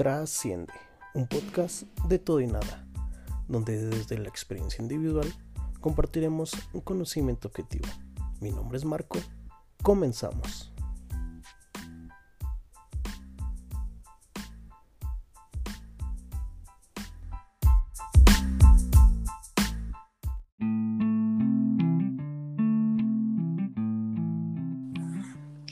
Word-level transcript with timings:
Trasciende, 0.00 0.72
un 1.12 1.26
podcast 1.26 1.82
de 2.08 2.18
todo 2.18 2.40
y 2.40 2.46
nada, 2.46 2.86
donde 3.48 3.86
desde 3.86 4.16
la 4.16 4.30
experiencia 4.30 4.80
individual 4.80 5.30
compartiremos 5.82 6.52
un 6.72 6.80
conocimiento 6.80 7.48
objetivo. 7.48 7.86
Mi 8.40 8.50
nombre 8.50 8.78
es 8.78 8.86
Marco, 8.86 9.18
comenzamos. 9.82 10.69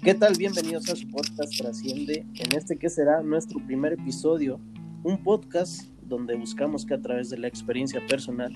¿Qué 0.09 0.15
tal? 0.15 0.33
Bienvenidos 0.39 0.89
a 0.89 0.97
su 0.97 1.07
podcast 1.11 1.55
Trasciende, 1.55 2.25
en 2.35 2.57
este 2.57 2.79
que 2.79 2.89
será 2.89 3.21
nuestro 3.23 3.61
primer 3.67 3.93
episodio, 3.93 4.59
un 5.03 5.23
podcast 5.23 5.83
donde 6.01 6.35
buscamos 6.35 6.87
que 6.87 6.95
a 6.95 7.03
través 7.03 7.29
de 7.29 7.37
la 7.37 7.47
experiencia 7.47 8.01
personal 8.07 8.51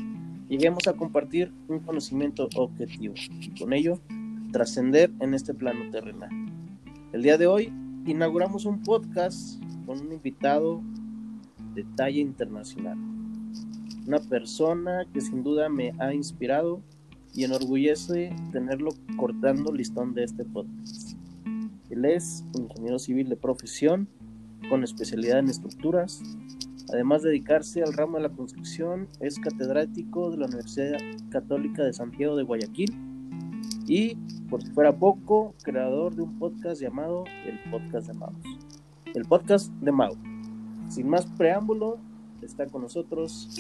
lleguemos 0.49 0.89
a 0.89 0.95
compartir 0.95 1.53
un 1.69 1.81
conocimiento 1.81 2.49
objetivo 2.57 3.13
y 3.39 3.51
con 3.51 3.75
ello 3.75 4.01
trascender 4.51 5.11
en 5.21 5.35
este 5.35 5.53
plano 5.53 5.91
terrenal. 5.91 6.31
El 7.13 7.21
día 7.21 7.37
de 7.37 7.47
hoy 7.47 7.71
inauguramos 8.07 8.65
un 8.65 8.83
podcast 8.83 9.63
con 9.85 10.01
un 10.01 10.11
invitado 10.11 10.81
de 11.75 11.85
talla 11.97 12.19
internacional, 12.19 12.97
una 14.07 14.21
persona 14.21 15.05
que 15.13 15.21
sin 15.21 15.43
duda 15.43 15.69
me 15.69 15.93
ha 15.99 16.15
inspirado 16.15 16.81
y 17.35 17.45
enorgullece 17.45 18.35
tenerlo 18.53 18.93
cortando 19.19 19.71
listón 19.71 20.15
de 20.15 20.25
este 20.25 20.47
podcast. 20.47 21.12
Él 21.93 22.07
es 22.07 22.43
ingeniero 22.55 22.99
civil 22.99 23.29
de 23.29 23.37
profesión 23.37 24.09
con 24.71 24.83
especialidad 24.83 25.39
en 25.41 25.51
estructuras. 25.51 26.23
Además 26.91 27.23
de 27.23 27.29
dedicarse 27.29 27.83
al 27.83 27.93
ramo 27.93 28.17
de 28.17 28.23
la 28.23 28.31
construcción, 28.31 29.09
es 29.21 29.39
catedrático 29.39 30.31
de 30.31 30.39
la 30.39 30.47
Universidad 30.47 30.97
Católica 31.29 31.85
de 31.85 31.93
Santiago 31.93 32.35
de 32.35 32.45
Guayaquil 32.45 32.95
y, 33.87 34.15
por 34.49 34.63
si 34.63 34.71
fuera 34.71 34.97
poco, 34.97 35.55
creador 35.63 36.15
de 36.15 36.23
un 36.23 36.39
podcast 36.39 36.81
llamado 36.81 37.25
El 37.45 37.59
Podcast 37.71 38.09
de 38.09 38.15
Magos. 38.15 38.47
El 39.15 39.25
Podcast 39.27 39.71
de 39.75 39.93
Mau. 39.93 40.17
Sin 40.89 41.11
más 41.11 41.27
preámbulo, 41.27 41.99
está 42.41 42.67
con 42.67 42.83
nosotros 42.83 43.51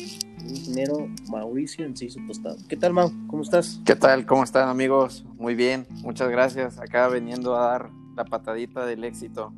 el 0.40 0.56
ingeniero 0.56 1.06
Mauricio 1.30 1.84
Enciso 1.84 2.18
Tostado. 2.26 2.56
¿Qué 2.66 2.78
tal, 2.78 2.94
Mau? 2.94 3.10
¿Cómo 3.26 3.42
estás? 3.42 3.82
¿Qué 3.84 3.94
tal? 3.94 4.24
¿Cómo 4.24 4.42
están, 4.42 4.70
amigos? 4.70 5.26
Muy 5.38 5.54
bien, 5.54 5.86
muchas 6.02 6.30
gracias. 6.30 6.78
Acá 6.78 7.08
veniendo 7.08 7.54
a 7.56 7.66
dar 7.66 8.01
la 8.16 8.24
patadita 8.24 8.86
del 8.86 9.04
éxito. 9.04 9.52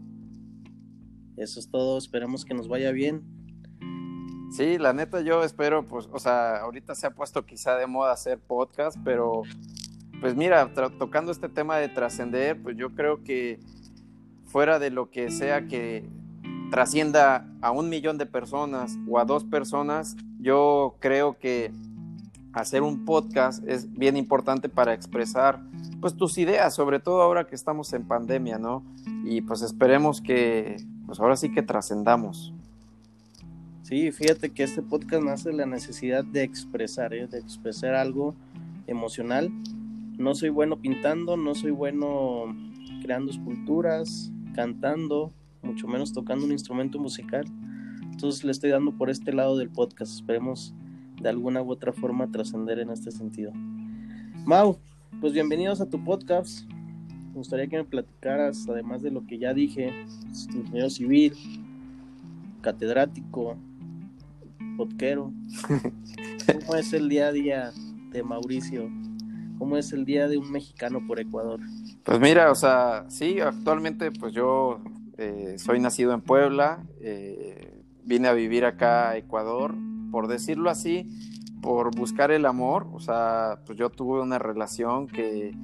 Eso 1.36 1.58
es 1.58 1.70
todo, 1.70 1.98
esperemos 1.98 2.44
que 2.44 2.54
nos 2.54 2.68
vaya 2.68 2.92
bien. 2.92 3.22
Sí, 4.50 4.78
la 4.78 4.92
neta 4.92 5.20
yo 5.20 5.42
espero, 5.42 5.88
pues, 5.88 6.08
o 6.12 6.18
sea, 6.18 6.58
ahorita 6.58 6.94
se 6.94 7.06
ha 7.08 7.10
puesto 7.10 7.44
quizá 7.44 7.76
de 7.76 7.86
moda 7.86 8.12
hacer 8.12 8.38
podcast, 8.38 8.96
pero 9.04 9.42
pues 10.20 10.36
mira, 10.36 10.72
tocando 10.98 11.32
este 11.32 11.48
tema 11.48 11.76
de 11.76 11.88
trascender, 11.88 12.62
pues 12.62 12.76
yo 12.76 12.94
creo 12.94 13.24
que 13.24 13.58
fuera 14.46 14.78
de 14.78 14.90
lo 14.90 15.10
que 15.10 15.30
sea 15.30 15.66
que 15.66 16.08
trascienda 16.70 17.46
a 17.60 17.72
un 17.72 17.88
millón 17.88 18.16
de 18.16 18.26
personas 18.26 18.96
o 19.08 19.18
a 19.18 19.24
dos 19.24 19.44
personas, 19.44 20.16
yo 20.38 20.96
creo 21.00 21.38
que 21.38 21.72
hacer 22.52 22.82
un 22.82 23.04
podcast 23.04 23.66
es 23.66 23.92
bien 23.92 24.16
importante 24.16 24.68
para 24.68 24.94
expresar 24.94 25.60
pues 26.04 26.18
tus 26.18 26.36
ideas, 26.36 26.74
sobre 26.74 27.00
todo 27.00 27.22
ahora 27.22 27.46
que 27.46 27.54
estamos 27.54 27.94
en 27.94 28.06
pandemia, 28.06 28.58
¿no? 28.58 28.84
Y 29.24 29.40
pues 29.40 29.62
esperemos 29.62 30.20
que 30.20 30.76
pues 31.06 31.18
ahora 31.18 31.34
sí 31.34 31.50
que 31.50 31.62
trascendamos. 31.62 32.52
Sí, 33.80 34.12
fíjate 34.12 34.50
que 34.50 34.64
este 34.64 34.82
podcast 34.82 35.24
nace 35.24 35.48
de 35.48 35.56
la 35.56 35.64
necesidad 35.64 36.22
de 36.22 36.42
expresar, 36.42 37.14
¿eh? 37.14 37.26
de 37.26 37.38
expresar 37.38 37.94
algo 37.94 38.34
emocional. 38.86 39.50
No 40.18 40.34
soy 40.34 40.50
bueno 40.50 40.76
pintando, 40.78 41.38
no 41.38 41.54
soy 41.54 41.70
bueno 41.70 42.54
creando 43.02 43.30
esculturas, 43.30 44.30
cantando, 44.54 45.32
mucho 45.62 45.88
menos 45.88 46.12
tocando 46.12 46.44
un 46.44 46.52
instrumento 46.52 46.98
musical. 46.98 47.46
Entonces 48.02 48.44
le 48.44 48.52
estoy 48.52 48.68
dando 48.68 48.92
por 48.92 49.08
este 49.08 49.32
lado 49.32 49.56
del 49.56 49.70
podcast. 49.70 50.12
Esperemos 50.12 50.74
de 51.22 51.30
alguna 51.30 51.62
u 51.62 51.70
otra 51.70 51.94
forma 51.94 52.30
trascender 52.30 52.78
en 52.78 52.90
este 52.90 53.10
sentido. 53.10 53.52
Mau, 54.44 54.76
pues 55.20 55.32
bienvenidos 55.32 55.80
a 55.80 55.86
tu 55.86 56.02
podcast. 56.02 56.68
Me 56.70 57.34
gustaría 57.34 57.66
que 57.66 57.76
me 57.76 57.84
platicaras, 57.84 58.66
además 58.68 59.02
de 59.02 59.10
lo 59.10 59.26
que 59.26 59.38
ya 59.38 59.52
dije, 59.52 59.92
ingeniero 60.54 60.90
civil, 60.90 61.34
catedrático, 62.60 63.56
podquero. 64.76 65.32
¿Cómo 66.60 66.76
es 66.76 66.92
el 66.92 67.08
día 67.08 67.28
a 67.28 67.32
día 67.32 67.72
de 68.10 68.22
Mauricio? 68.22 68.90
¿Cómo 69.58 69.76
es 69.76 69.92
el 69.92 70.04
día 70.04 70.28
de 70.28 70.38
un 70.38 70.50
mexicano 70.50 71.00
por 71.06 71.20
Ecuador? 71.20 71.60
Pues 72.04 72.20
mira, 72.20 72.50
o 72.50 72.54
sea, 72.54 73.06
sí, 73.08 73.40
actualmente 73.40 74.10
pues 74.12 74.32
yo 74.32 74.80
eh, 75.18 75.56
soy 75.58 75.80
nacido 75.80 76.12
en 76.12 76.20
Puebla, 76.20 76.84
eh, 77.00 77.82
vine 78.04 78.28
a 78.28 78.32
vivir 78.32 78.64
acá 78.64 79.10
a 79.10 79.16
Ecuador 79.16 79.74
por 80.14 80.28
decirlo 80.28 80.70
así, 80.70 81.10
por 81.64 81.96
buscar 81.96 82.30
el 82.30 82.44
amor. 82.44 82.86
O 82.92 83.00
sea, 83.00 83.58
pues 83.64 83.78
yo 83.78 83.88
tuve 83.88 84.20
una 84.20 84.38
relación 84.38 85.06
que 85.06 85.56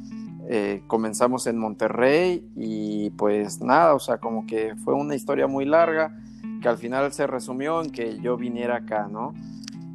eh, 0.49 0.83
comenzamos 0.87 1.47
en 1.47 1.59
Monterrey 1.59 2.51
y 2.57 3.11
pues 3.11 3.61
nada, 3.61 3.95
o 3.95 3.99
sea, 3.99 4.17
como 4.17 4.47
que 4.47 4.75
fue 4.77 4.95
una 4.95 5.15
historia 5.15 5.47
muy 5.47 5.67
larga 5.67 6.19
que 6.63 6.69
al 6.69 6.79
final 6.79 7.13
se 7.13 7.27
resumió 7.27 7.83
en 7.83 7.91
que 7.91 8.19
yo 8.21 8.39
viniera 8.39 8.77
acá, 8.77 9.09
¿no? 9.09 9.35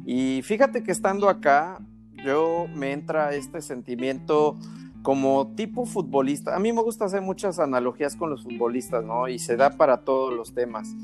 Y 0.04 0.42
fíjate 0.42 0.84
que 0.84 0.92
estando 0.92 1.28
acá, 1.28 1.80
yo 2.24 2.66
me 2.72 2.92
entra 2.92 3.34
este 3.34 3.60
sentimiento 3.60 4.56
como 5.02 5.54
tipo 5.56 5.86
futbolista. 5.86 6.54
A 6.54 6.60
mí 6.60 6.72
me 6.72 6.82
gusta 6.82 7.06
hacer 7.06 7.20
muchas 7.20 7.58
analogías 7.58 8.14
con 8.14 8.30
los 8.30 8.44
futbolistas, 8.44 9.04
¿no? 9.04 9.26
Y 9.26 9.40
se 9.40 9.56
da 9.56 9.70
para 9.70 9.98
todos 9.98 10.32
los 10.32 10.54
temas. 10.54 10.94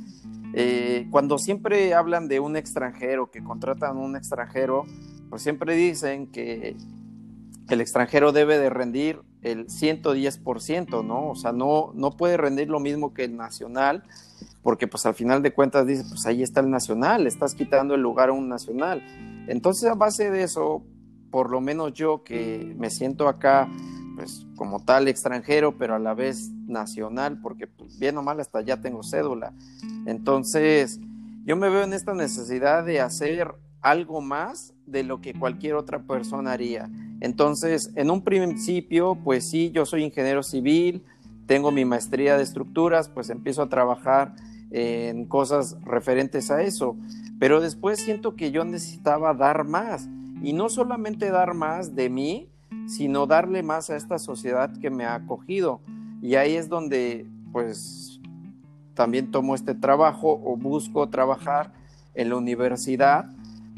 Eh, 0.55 1.07
cuando 1.11 1.39
siempre 1.39 1.95
hablan 1.95 2.29
de 2.29 2.41
un 2.41 2.57
extranjero, 2.57 3.31
que 3.31 3.43
contratan 3.43 3.97
un 3.97 4.17
extranjero, 4.17 4.85
pues 5.31 5.43
siempre 5.43 5.75
dicen 5.75 6.27
que 6.27 6.77
el 7.69 7.81
extranjero 7.81 8.33
debe 8.33 8.59
de 8.59 8.71
rendir 8.71 9.23
el 9.43 9.67
110%, 9.67 11.05
¿no? 11.05 11.31
O 11.31 11.35
sea, 11.35 11.53
no, 11.53 11.93
no 11.95 12.17
puede 12.17 12.37
rendir 12.37 12.69
lo 12.69 12.81
mismo 12.81 13.13
que 13.15 13.25
el 13.25 13.37
nacional, 13.37 14.05
porque 14.63 14.87
pues 14.87 15.07
al 15.07 15.15
final 15.15 15.43
de 15.43 15.53
cuentas 15.53 15.87
dice, 15.87 16.05
pues 16.09 16.27
ahí 16.27 16.43
está 16.43 16.61
el 16.61 16.71
nacional, 16.71 17.27
estás 17.27 17.55
quitando 17.55 17.95
el 17.95 18.03
lugar 18.03 18.29
a 18.29 18.33
un 18.33 18.49
nacional. 18.49 19.03
Entonces 19.49 19.91
a 19.91 19.95
base 19.95 20.31
de 20.31 20.45
eso, 20.45 20.85
por 21.31 21.51
lo 21.51 21.61
menos 21.61 21.93
yo 21.93 22.23
que 22.23 22.75
me 22.79 22.91
siento 22.91 23.27
acá 23.29 23.69
pues 24.15 24.47
como 24.57 24.85
tal 24.85 25.09
extranjero, 25.09 25.77
pero 25.77 25.95
a 25.95 25.99
la 25.99 26.15
vez 26.15 26.51
nacional, 26.67 27.41
porque 27.41 27.67
pues, 27.67 27.99
bien 27.99 28.17
o 28.19 28.23
mal 28.23 28.41
hasta 28.41 28.61
ya 28.63 28.81
tengo 28.81 29.03
cédula. 29.03 29.53
Entonces, 30.07 31.01
yo 31.45 31.57
me 31.57 31.69
veo 31.69 31.83
en 31.83 31.93
esta 31.93 32.15
necesidad 32.15 32.85
de 32.85 33.01
hacer 33.01 33.55
algo 33.81 34.21
más 34.21 34.75
de 34.87 35.03
lo 35.03 35.21
que 35.21 35.35
cualquier 35.35 35.75
otra 35.75 36.03
persona 36.03 36.53
haría. 36.53 36.89
Entonces, 37.21 37.91
en 37.97 38.11
un 38.11 38.23
principio, 38.23 39.19
pues 39.23 39.49
sí, 39.49 39.71
yo 39.73 39.87
soy 39.87 40.05
ingeniero 40.05 40.43
civil, 40.43 41.05
tengo 41.47 41.71
mi 41.71 41.85
maestría 41.85 42.37
de 42.37 42.43
estructuras, 42.43 43.09
pues 43.09 43.31
empiezo 43.31 43.63
a 43.63 43.69
trabajar 43.69 44.35
en 44.71 45.27
cosas 45.27 45.77
referentes 45.83 46.51
a 46.51 46.63
eso, 46.63 46.97
pero 47.39 47.61
después 47.61 48.01
siento 48.01 48.37
que 48.37 48.51
yo 48.51 48.65
necesitaba 48.65 49.35
dar 49.35 49.65
más 49.65 50.09
y 50.43 50.53
no 50.53 50.69
solamente 50.69 51.31
dar 51.31 51.55
más 51.55 51.95
de 51.95 52.09
mí, 52.09 52.52
sino 52.87 53.27
darle 53.27 53.63
más 53.63 53.91
a 53.91 53.97
esta 53.97 54.19
sociedad 54.19 54.71
que 54.81 54.91
me 54.91 55.05
ha 55.05 55.15
acogido. 55.15 55.81
Y 56.21 56.37
ahí 56.37 56.57
es 56.57 56.69
donde, 56.69 57.27
pues, 57.53 58.21
también 58.95 59.31
tomo 59.31 59.55
este 59.55 59.75
trabajo 59.75 60.41
o 60.45 60.57
busco 60.57 61.09
trabajar 61.09 61.73
en 62.15 62.29
la 62.29 62.37
universidad 62.37 63.27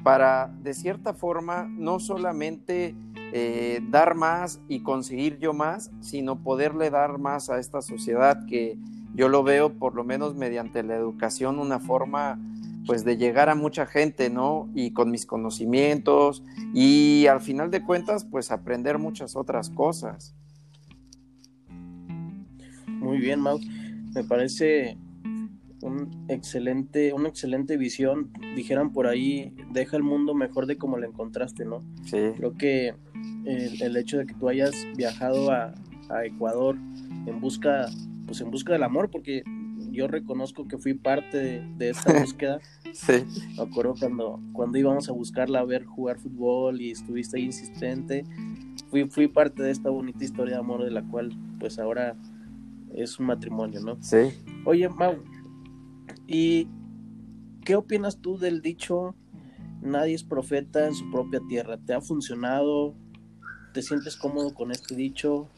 para, 0.03 0.49
de 0.63 0.75
cierta 0.75 1.15
forma, 1.15 1.65
no 1.65 1.99
solamente 1.99 2.95
eh, 3.33 3.81
dar 3.91 4.15
más 4.15 4.61
y 4.69 4.81
conseguir 4.81 5.39
yo 5.39 5.53
más, 5.55 5.91
sino 6.01 6.37
poderle 6.43 6.91
dar 6.91 7.19
más 7.19 7.49
a 7.51 7.59
esta 7.59 7.81
sociedad 7.81 8.45
que 8.47 8.79
yo 9.15 9.29
lo 9.29 9.43
veo, 9.43 9.73
por 9.73 9.95
lo 9.95 10.05
menos 10.05 10.35
mediante 10.35 10.83
la 10.83 10.97
educación, 10.97 11.59
una 11.59 11.79
forma 11.79 12.39
pues 12.87 13.05
de 13.05 13.17
llegar 13.17 13.49
a 13.49 13.55
mucha 13.55 13.87
gente, 13.87 14.31
¿no? 14.31 14.71
Y 14.75 14.93
con 14.93 15.11
mis 15.11 15.27
conocimientos 15.27 16.45
y 16.75 17.27
al 17.27 17.41
final 17.41 17.71
de 17.71 17.83
cuentas, 17.83 18.25
pues 18.25 18.51
aprender 18.51 18.99
muchas 18.99 19.37
otras 19.37 19.71
cosas. 19.71 20.35
Muy 22.89 23.19
bien, 23.19 23.41
Mau. 23.41 23.59
Me 24.15 24.25
parece 24.25 24.97
un 25.83 26.27
excelente, 26.29 27.13
una 27.13 27.29
excelente 27.29 27.77
visión. 27.77 28.33
Dijeran 28.57 28.93
por 28.93 29.07
ahí, 29.07 29.55
deja 29.73 29.97
el 29.97 30.03
mundo 30.03 30.35
mejor 30.35 30.67
de 30.67 30.77
como 30.77 30.99
lo 30.99 31.07
encontraste, 31.07 31.65
¿no? 31.65 31.85
Sí. 32.05 32.33
Creo 32.37 32.55
que 32.55 32.95
el, 33.45 33.97
hecho 33.97 34.19
de 34.19 34.27
que 34.27 34.35
tú 34.35 34.49
hayas 34.49 34.73
viajado 34.97 35.51
a, 35.51 35.75
a 36.09 36.25
Ecuador 36.25 36.77
en 37.27 37.41
busca, 37.41 37.87
pues 38.27 38.41
en 38.41 38.51
busca 38.51 38.73
del 38.73 38.83
amor, 38.83 39.11
porque 39.11 39.43
yo 39.95 40.09
reconozco 40.09 40.67
que 40.69 40.79
fui 40.79 40.95
parte 40.95 41.63
de, 41.77 41.89
esta 41.89 42.13
búsqueda. 42.21 42.61
sí. 42.93 43.25
Me 43.57 43.63
acuerdo 43.63 43.95
cuando, 43.99 44.41
cuando 44.53 44.79
íbamos 44.79 45.09
a 45.09 45.13
buscarla 45.13 45.61
a 45.61 45.65
ver 45.65 45.85
jugar 45.85 46.19
fútbol 46.19 46.81
y 46.81 46.91
estuviste 46.91 47.39
ahí 47.39 47.45
insistente. 47.45 48.25
Fui, 48.91 49.09
fui 49.09 49.29
parte 49.29 49.63
de 49.63 49.71
esta 49.71 49.91
bonita 49.91 50.25
historia 50.25 50.55
de 50.55 50.61
amor 50.61 50.85
de 50.85 50.91
la 50.91 51.03
cual 51.03 51.33
pues 51.59 51.79
ahora 51.79 52.17
es 52.95 53.19
un 53.19 53.27
matrimonio, 53.27 53.81
¿no? 53.81 53.97
Sí. 54.03 54.31
Oye, 54.65 54.89
Mau, 54.89 55.17
¿y 56.27 56.69
qué 57.65 57.77
opinas 57.77 58.19
tú 58.19 58.39
del 58.39 58.63
dicho 58.63 59.15
nadie 59.83 60.15
es 60.15 60.25
profeta 60.25 60.87
en 60.87 60.95
su 60.95 61.11
propia 61.11 61.41
tierra? 61.49 61.79
¿Te 61.79 61.95
ha 61.95 62.01
funcionado? 62.01 62.95
¿Te 63.73 63.83
sientes 63.83 64.17
cómodo 64.17 64.55
con 64.55 64.71
este 64.71 64.95
dicho? 64.95 65.49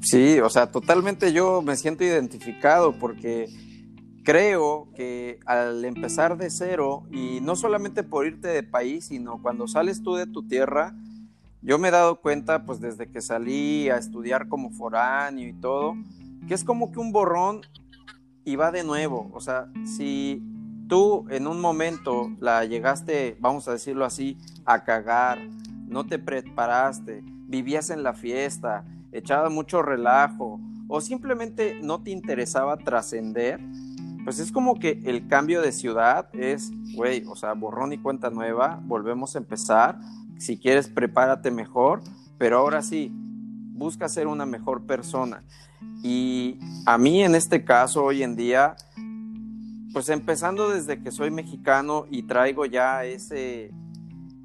Sí, 0.00 0.38
o 0.40 0.48
sea, 0.50 0.70
totalmente 0.70 1.32
yo 1.32 1.62
me 1.62 1.76
siento 1.76 2.04
identificado 2.04 2.92
porque 2.98 3.48
creo 4.24 4.88
que 4.94 5.40
al 5.46 5.84
empezar 5.84 6.36
de 6.36 6.50
cero, 6.50 7.04
y 7.10 7.40
no 7.40 7.56
solamente 7.56 8.02
por 8.02 8.26
irte 8.26 8.48
de 8.48 8.62
país, 8.62 9.06
sino 9.06 9.40
cuando 9.40 9.68
sales 9.68 10.02
tú 10.02 10.14
de 10.14 10.26
tu 10.26 10.46
tierra, 10.46 10.94
yo 11.62 11.78
me 11.78 11.88
he 11.88 11.90
dado 11.90 12.20
cuenta, 12.20 12.64
pues 12.64 12.80
desde 12.80 13.10
que 13.10 13.20
salí 13.20 13.88
a 13.88 13.96
estudiar 13.96 14.48
como 14.48 14.70
foráneo 14.70 15.48
y 15.48 15.52
todo, 15.52 15.94
que 16.46 16.54
es 16.54 16.64
como 16.64 16.92
que 16.92 17.00
un 17.00 17.12
borrón 17.12 17.62
y 18.44 18.56
va 18.56 18.70
de 18.70 18.84
nuevo. 18.84 19.30
O 19.32 19.40
sea, 19.40 19.68
si 19.84 20.42
tú 20.88 21.26
en 21.30 21.46
un 21.46 21.60
momento 21.60 22.30
la 22.40 22.64
llegaste, 22.64 23.36
vamos 23.40 23.66
a 23.68 23.72
decirlo 23.72 24.04
así, 24.04 24.38
a 24.64 24.84
cagar, 24.84 25.38
no 25.88 26.06
te 26.06 26.18
preparaste, 26.18 27.22
vivías 27.24 27.90
en 27.90 28.02
la 28.02 28.12
fiesta, 28.12 28.84
echaba 29.12 29.48
mucho 29.48 29.82
relajo 29.82 30.60
o 30.88 31.00
simplemente 31.00 31.78
no 31.82 32.02
te 32.02 32.10
interesaba 32.10 32.76
trascender, 32.76 33.60
pues 34.24 34.38
es 34.38 34.52
como 34.52 34.78
que 34.78 35.02
el 35.04 35.28
cambio 35.28 35.62
de 35.62 35.72
ciudad 35.72 36.28
es, 36.34 36.72
güey, 36.94 37.24
o 37.26 37.36
sea, 37.36 37.54
borrón 37.54 37.92
y 37.92 37.98
cuenta 37.98 38.30
nueva, 38.30 38.80
volvemos 38.84 39.34
a 39.34 39.38
empezar, 39.38 39.98
si 40.38 40.58
quieres 40.58 40.88
prepárate 40.88 41.50
mejor, 41.50 42.00
pero 42.38 42.58
ahora 42.58 42.82
sí, 42.82 43.12
busca 43.76 44.08
ser 44.08 44.26
una 44.26 44.46
mejor 44.46 44.86
persona. 44.86 45.42
Y 46.02 46.58
a 46.86 46.98
mí 46.98 47.22
en 47.22 47.34
este 47.34 47.64
caso, 47.64 48.04
hoy 48.04 48.22
en 48.22 48.36
día, 48.36 48.76
pues 49.92 50.08
empezando 50.08 50.70
desde 50.70 51.02
que 51.02 51.10
soy 51.10 51.30
mexicano 51.30 52.06
y 52.10 52.24
traigo 52.24 52.66
ya 52.66 53.04
ese, 53.04 53.70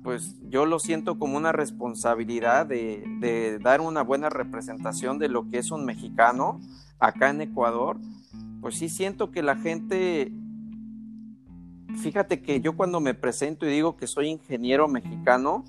pues 0.03 0.35
yo 0.49 0.65
lo 0.65 0.79
siento 0.79 1.19
como 1.19 1.37
una 1.37 1.51
responsabilidad 1.51 2.65
de, 2.65 3.59
dar 3.61 3.81
una 3.81 4.01
buena 4.01 4.29
representación 4.29 5.19
de 5.19 5.29
lo 5.29 5.49
que 5.49 5.59
es 5.59 5.71
un 5.71 5.85
mexicano 5.85 6.59
acá 6.99 7.29
en 7.29 7.41
Ecuador, 7.41 7.97
pues 8.61 8.75
sí 8.77 8.89
siento 8.89 9.31
que 9.31 9.43
la 9.43 9.55
gente, 9.55 10.31
fíjate 12.01 12.41
que 12.41 12.61
yo 12.61 12.75
cuando 12.75 12.99
me 12.99 13.13
presento 13.13 13.65
y 13.65 13.69
digo 13.69 13.97
que 13.97 14.07
soy 14.07 14.27
ingeniero 14.27 14.87
mexicano, 14.87 15.63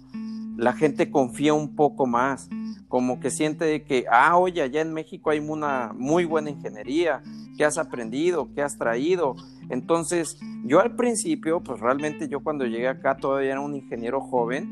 la 0.57 0.73
gente 0.73 1.11
confía 1.11 1.55
un 1.55 1.75
poco 1.75 2.07
más, 2.07 2.49
como 2.89 3.21
que 3.21 3.31
siente 3.31 3.85
que, 3.85 4.05
ah, 4.11 4.37
oye, 4.37 4.63
allá 4.63 4.81
en 4.81 4.93
México 4.93 5.31
hay 5.31 5.39
una 5.39 5.93
muy 5.97 6.25
buena 6.25 6.51
ingeniería, 6.51 7.23
¿qué 7.57 7.65
has 7.65 7.79
aprendido? 7.79 8.53
¿Qué 8.55 8.63
has 8.63 8.77
traído? 8.77 9.35
Entonces, 9.69 10.39
yo 10.65 10.81
al 10.81 10.97
principio, 10.97 11.63
pues 11.63 11.81
realmente 11.81 12.29
yo 12.29 12.41
cuando 12.41 12.67
llegué 12.67 12.89
acá 12.89 13.17
todavía 13.17 13.53
era 13.53 13.61
un 13.61 13.75
ingeniero 13.75 14.21
joven, 14.21 14.71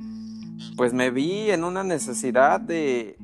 pues 0.76 0.92
me 0.92 1.10
vi 1.10 1.50
en 1.50 1.64
una 1.64 1.82
necesidad 1.82 2.60
de 2.60 3.16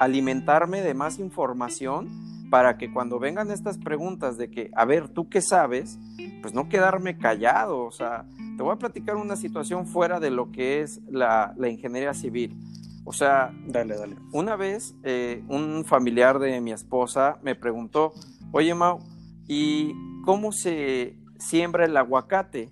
alimentarme 0.00 0.80
de 0.80 0.94
más 0.94 1.18
información 1.18 2.27
para 2.50 2.78
que 2.78 2.92
cuando 2.92 3.18
vengan 3.18 3.50
estas 3.50 3.78
preguntas 3.78 4.38
de 4.38 4.50
que, 4.50 4.70
a 4.74 4.84
ver, 4.84 5.08
¿tú 5.08 5.28
qué 5.28 5.40
sabes? 5.40 5.98
Pues 6.40 6.54
no 6.54 6.68
quedarme 6.68 7.18
callado, 7.18 7.84
o 7.84 7.90
sea, 7.90 8.26
te 8.56 8.62
voy 8.62 8.72
a 8.72 8.76
platicar 8.76 9.16
una 9.16 9.36
situación 9.36 9.86
fuera 9.86 10.20
de 10.20 10.30
lo 10.30 10.50
que 10.50 10.80
es 10.80 11.00
la, 11.08 11.54
ingeniería 11.58 12.14
civil. 12.14 12.56
O 13.04 13.12
sea, 13.12 13.52
dale, 13.66 13.96
dale. 13.96 14.16
Una 14.32 14.56
vez 14.56 14.94
eh, 15.02 15.42
un 15.48 15.84
familiar 15.84 16.38
de 16.38 16.60
mi 16.60 16.72
esposa 16.72 17.38
me 17.42 17.54
preguntó, 17.54 18.12
oye 18.52 18.74
Mau, 18.74 18.98
¿y 19.46 19.94
cómo 20.24 20.52
se 20.52 21.16
siembra 21.38 21.84
el 21.84 21.96
aguacate? 21.96 22.70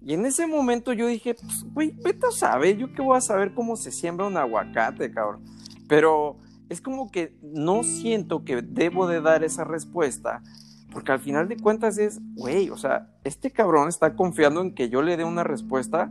Y 0.00 0.14
en 0.14 0.24
ese 0.24 0.46
momento 0.46 0.92
yo 0.92 1.08
dije, 1.08 1.34
pues, 1.34 1.64
güey, 1.74 1.90
vete 1.90 2.26
a 2.28 2.30
saber, 2.30 2.76
yo 2.76 2.92
qué 2.92 3.02
voy 3.02 3.16
a 3.16 3.20
saber 3.20 3.52
cómo 3.54 3.76
se 3.76 3.90
siembra 3.90 4.26
un 4.26 4.36
aguacate, 4.36 5.10
cabrón. 5.10 5.42
Pero 5.88 6.36
es 6.68 6.80
como 6.80 7.10
que 7.10 7.36
no 7.42 7.82
siento 7.82 8.44
que 8.44 8.62
debo 8.62 9.06
de 9.06 9.20
dar 9.20 9.44
esa 9.44 9.64
respuesta, 9.64 10.42
porque 10.90 11.12
al 11.12 11.20
final 11.20 11.48
de 11.48 11.56
cuentas 11.56 11.98
es, 11.98 12.20
güey, 12.34 12.70
o 12.70 12.76
sea, 12.76 13.10
este 13.24 13.50
cabrón 13.50 13.88
está 13.88 14.14
confiando 14.14 14.60
en 14.60 14.74
que 14.74 14.88
yo 14.88 15.02
le 15.02 15.16
dé 15.16 15.24
una 15.24 15.44
respuesta 15.44 16.10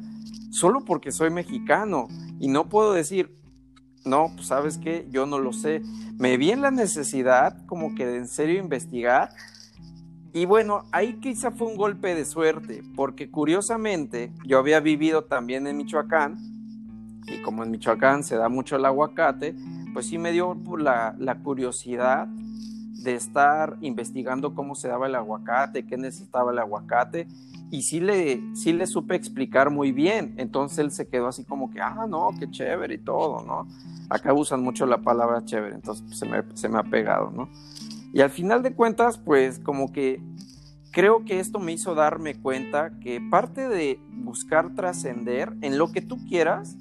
solo 0.51 0.85
porque 0.85 1.11
soy 1.11 1.29
mexicano 1.29 2.07
y 2.39 2.47
no 2.47 2.69
puedo 2.69 2.93
decir, 2.93 3.35
no, 4.05 4.31
pues 4.35 4.47
sabes 4.47 4.77
qué, 4.77 5.07
yo 5.09 5.25
no 5.25 5.39
lo 5.39 5.51
sé. 5.51 5.81
Me 6.17 6.37
vi 6.37 6.51
en 6.51 6.61
la 6.61 6.71
necesidad 6.71 7.65
como 7.65 7.95
que 7.95 8.05
de 8.05 8.17
en 8.17 8.27
serio 8.27 8.59
investigar. 8.59 9.29
Y 10.31 10.45
bueno, 10.45 10.83
ahí 10.91 11.19
quizá 11.19 11.49
fue 11.51 11.67
un 11.67 11.75
golpe 11.75 12.13
de 12.13 12.25
suerte, 12.25 12.83
porque 12.95 13.31
curiosamente 13.31 14.31
yo 14.45 14.59
había 14.59 14.79
vivido 14.81 15.23
también 15.23 15.65
en 15.65 15.77
Michoacán, 15.77 16.37
y 17.25 17.41
como 17.41 17.63
en 17.63 17.71
Michoacán 17.71 18.23
se 18.23 18.35
da 18.35 18.49
mucho 18.49 18.75
el 18.75 18.85
aguacate, 18.85 19.55
pues 19.95 20.07
sí 20.07 20.17
me 20.17 20.33
dio 20.33 20.57
la, 20.77 21.15
la 21.17 21.39
curiosidad 21.39 22.27
de 22.27 23.15
estar 23.15 23.77
investigando 23.79 24.53
cómo 24.53 24.75
se 24.75 24.89
daba 24.89 25.07
el 25.07 25.15
aguacate, 25.15 25.87
qué 25.87 25.95
necesitaba 25.95 26.51
el 26.51 26.59
aguacate, 26.59 27.29
y 27.71 27.83
sí 27.83 28.01
le, 28.01 28.41
sí 28.55 28.73
le 28.73 28.87
supe 28.87 29.15
explicar 29.15 29.69
muy 29.69 29.93
bien. 29.93 30.35
Entonces 30.37 30.79
él 30.79 30.91
se 30.91 31.07
quedó 31.07 31.29
así 31.29 31.45
como 31.45 31.71
que, 31.71 31.79
ah, 31.79 32.05
no, 32.09 32.31
qué 32.37 32.51
chévere 32.51 32.95
y 32.95 32.97
todo, 32.97 33.45
¿no? 33.45 33.69
Acá 34.09 34.33
usan 34.33 34.61
mucho 34.61 34.85
la 34.85 34.97
palabra 34.97 35.45
chévere, 35.45 35.75
entonces 35.75 36.03
pues, 36.05 36.19
se, 36.19 36.25
me, 36.25 36.43
se 36.55 36.67
me 36.67 36.77
ha 36.77 36.83
pegado, 36.83 37.31
¿no? 37.31 37.47
Y 38.11 38.19
al 38.19 38.31
final 38.31 38.63
de 38.63 38.73
cuentas, 38.73 39.17
pues 39.17 39.59
como 39.59 39.93
que 39.93 40.21
creo 40.91 41.23
que 41.23 41.39
esto 41.39 41.59
me 41.59 41.71
hizo 41.71 41.95
darme 41.95 42.35
cuenta 42.35 42.99
que 42.99 43.21
parte 43.21 43.69
de 43.69 43.97
buscar 44.11 44.75
trascender 44.75 45.55
en 45.61 45.77
lo 45.77 45.93
que 45.93 46.01
tú 46.01 46.17
quieras 46.27 46.75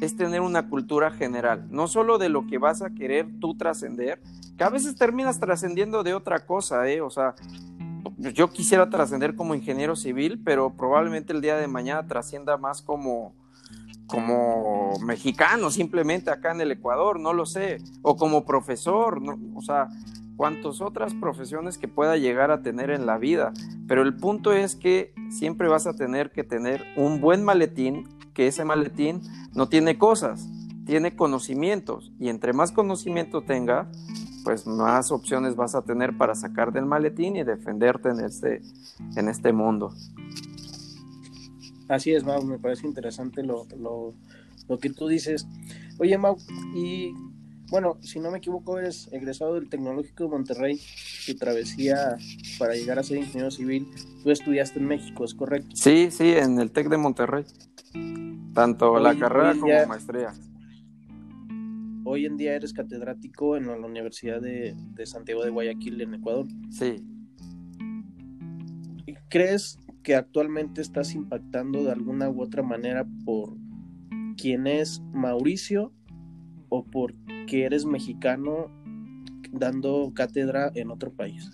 es 0.00 0.16
tener 0.16 0.40
una 0.40 0.68
cultura 0.68 1.10
general, 1.10 1.66
no 1.70 1.88
solo 1.88 2.18
de 2.18 2.28
lo 2.28 2.46
que 2.46 2.58
vas 2.58 2.82
a 2.82 2.90
querer 2.90 3.28
tú 3.40 3.56
trascender, 3.56 4.20
que 4.56 4.64
a 4.64 4.70
veces 4.70 4.96
terminas 4.96 5.40
trascendiendo 5.40 6.02
de 6.02 6.14
otra 6.14 6.46
cosa, 6.46 6.88
¿eh? 6.88 7.00
O 7.00 7.10
sea, 7.10 7.34
yo 8.16 8.50
quisiera 8.50 8.90
trascender 8.90 9.34
como 9.34 9.54
ingeniero 9.54 9.96
civil, 9.96 10.40
pero 10.44 10.70
probablemente 10.70 11.32
el 11.32 11.40
día 11.40 11.56
de 11.56 11.68
mañana 11.68 12.06
trascienda 12.06 12.56
más 12.56 12.82
como, 12.82 13.34
como 14.06 14.98
mexicano, 15.04 15.70
simplemente 15.70 16.30
acá 16.30 16.52
en 16.52 16.60
el 16.60 16.72
Ecuador, 16.72 17.20
no 17.20 17.32
lo 17.32 17.46
sé, 17.46 17.78
o 18.02 18.16
como 18.16 18.44
profesor, 18.44 19.20
o 19.54 19.62
sea, 19.62 19.88
cuantas 20.36 20.80
otras 20.80 21.14
profesiones 21.14 21.78
que 21.78 21.88
pueda 21.88 22.16
llegar 22.16 22.50
a 22.50 22.62
tener 22.62 22.90
en 22.90 23.06
la 23.06 23.18
vida. 23.18 23.52
Pero 23.86 24.02
el 24.02 24.16
punto 24.16 24.52
es 24.52 24.76
que 24.76 25.12
siempre 25.30 25.68
vas 25.68 25.86
a 25.86 25.94
tener 25.94 26.30
que 26.30 26.44
tener 26.44 26.84
un 26.96 27.20
buen 27.20 27.44
maletín, 27.44 28.08
que 28.38 28.46
ese 28.46 28.64
maletín 28.64 29.20
no 29.52 29.68
tiene 29.68 29.98
cosas, 29.98 30.48
tiene 30.86 31.16
conocimientos, 31.16 32.12
y 32.20 32.28
entre 32.28 32.52
más 32.52 32.70
conocimiento 32.70 33.42
tenga, 33.42 33.90
pues 34.44 34.64
más 34.64 35.10
opciones 35.10 35.56
vas 35.56 35.74
a 35.74 35.82
tener 35.82 36.16
para 36.16 36.36
sacar 36.36 36.72
del 36.72 36.86
maletín 36.86 37.34
y 37.34 37.42
defenderte 37.42 38.10
en 38.10 38.20
este, 38.20 38.62
en 39.16 39.28
este 39.28 39.52
mundo. 39.52 39.92
Así 41.88 42.12
es, 42.12 42.22
Mau, 42.22 42.40
me 42.44 42.60
parece 42.60 42.86
interesante 42.86 43.42
lo, 43.42 43.66
que 44.80 44.90
tú 44.90 45.08
dices. 45.08 45.48
Oye, 45.98 46.16
Mau, 46.16 46.36
y 46.76 47.14
bueno, 47.72 47.98
si 48.02 48.20
no 48.20 48.30
me 48.30 48.38
equivoco, 48.38 48.78
eres 48.78 49.08
egresado 49.10 49.54
del 49.54 49.68
Tecnológico 49.68 50.22
de 50.22 50.30
Monterrey. 50.30 50.80
Tu 51.26 51.34
travesía 51.34 52.16
para 52.56 52.74
llegar 52.74 53.00
a 53.00 53.02
ser 53.02 53.16
ingeniero 53.16 53.50
civil, 53.50 53.88
tú 54.22 54.30
estudiaste 54.30 54.78
en 54.78 54.86
México, 54.86 55.24
¿es 55.24 55.34
correcto? 55.34 55.74
Sí, 55.74 56.12
sí, 56.12 56.30
en 56.30 56.60
el 56.60 56.70
TEC 56.70 56.88
de 56.88 56.98
Monterrey. 56.98 57.44
Tanto 58.54 58.98
la 58.98 59.16
carrera 59.16 59.54
como 59.54 59.86
maestría 59.86 60.32
hoy 62.08 62.24
en 62.24 62.36
día 62.36 62.54
eres 62.54 62.72
catedrático 62.72 63.56
en 63.56 63.66
la 63.66 63.86
Universidad 63.86 64.40
de, 64.40 64.74
Santiago 65.04 65.44
de 65.44 65.50
Guayaquil, 65.50 66.00
en 66.00 66.14
Ecuador. 66.14 66.46
Sí. 66.70 67.04
¿Crees 69.28 69.78
que 70.02 70.14
actualmente 70.14 70.80
estás 70.80 71.14
impactando 71.14 71.84
de 71.84 71.92
alguna 71.92 72.30
u 72.30 72.42
otra 72.42 72.62
manera 72.62 73.06
por 73.26 73.56
quién 74.38 74.66
es 74.66 75.02
Mauricio 75.12 75.92
o 76.70 76.84
porque 76.84 77.64
eres 77.64 77.84
mexicano 77.84 78.70
dando 79.52 80.10
cátedra 80.14 80.72
en 80.74 80.90
otro 80.90 81.12
país? 81.12 81.50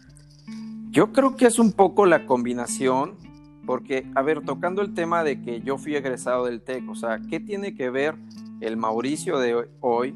Yo 0.90 1.12
creo 1.12 1.34
que 1.34 1.46
es 1.46 1.58
un 1.58 1.72
poco 1.72 2.06
la 2.06 2.26
combinación, 2.26 3.16
porque, 3.66 4.06
a 4.14 4.22
ver, 4.22 4.42
tocando 4.42 4.82
el 4.82 4.94
tema 4.94 5.24
de 5.24 5.40
que 5.40 5.60
yo 5.60 5.78
fui 5.78 5.94
egresado 5.96 6.46
del 6.46 6.60
TEC, 6.60 6.88
o 6.88 6.94
sea, 6.94 7.20
¿qué 7.28 7.40
tiene 7.40 7.74
que 7.74 7.90
ver 7.90 8.16
el 8.60 8.76
Mauricio 8.76 9.38
de 9.38 9.68
hoy 9.80 10.14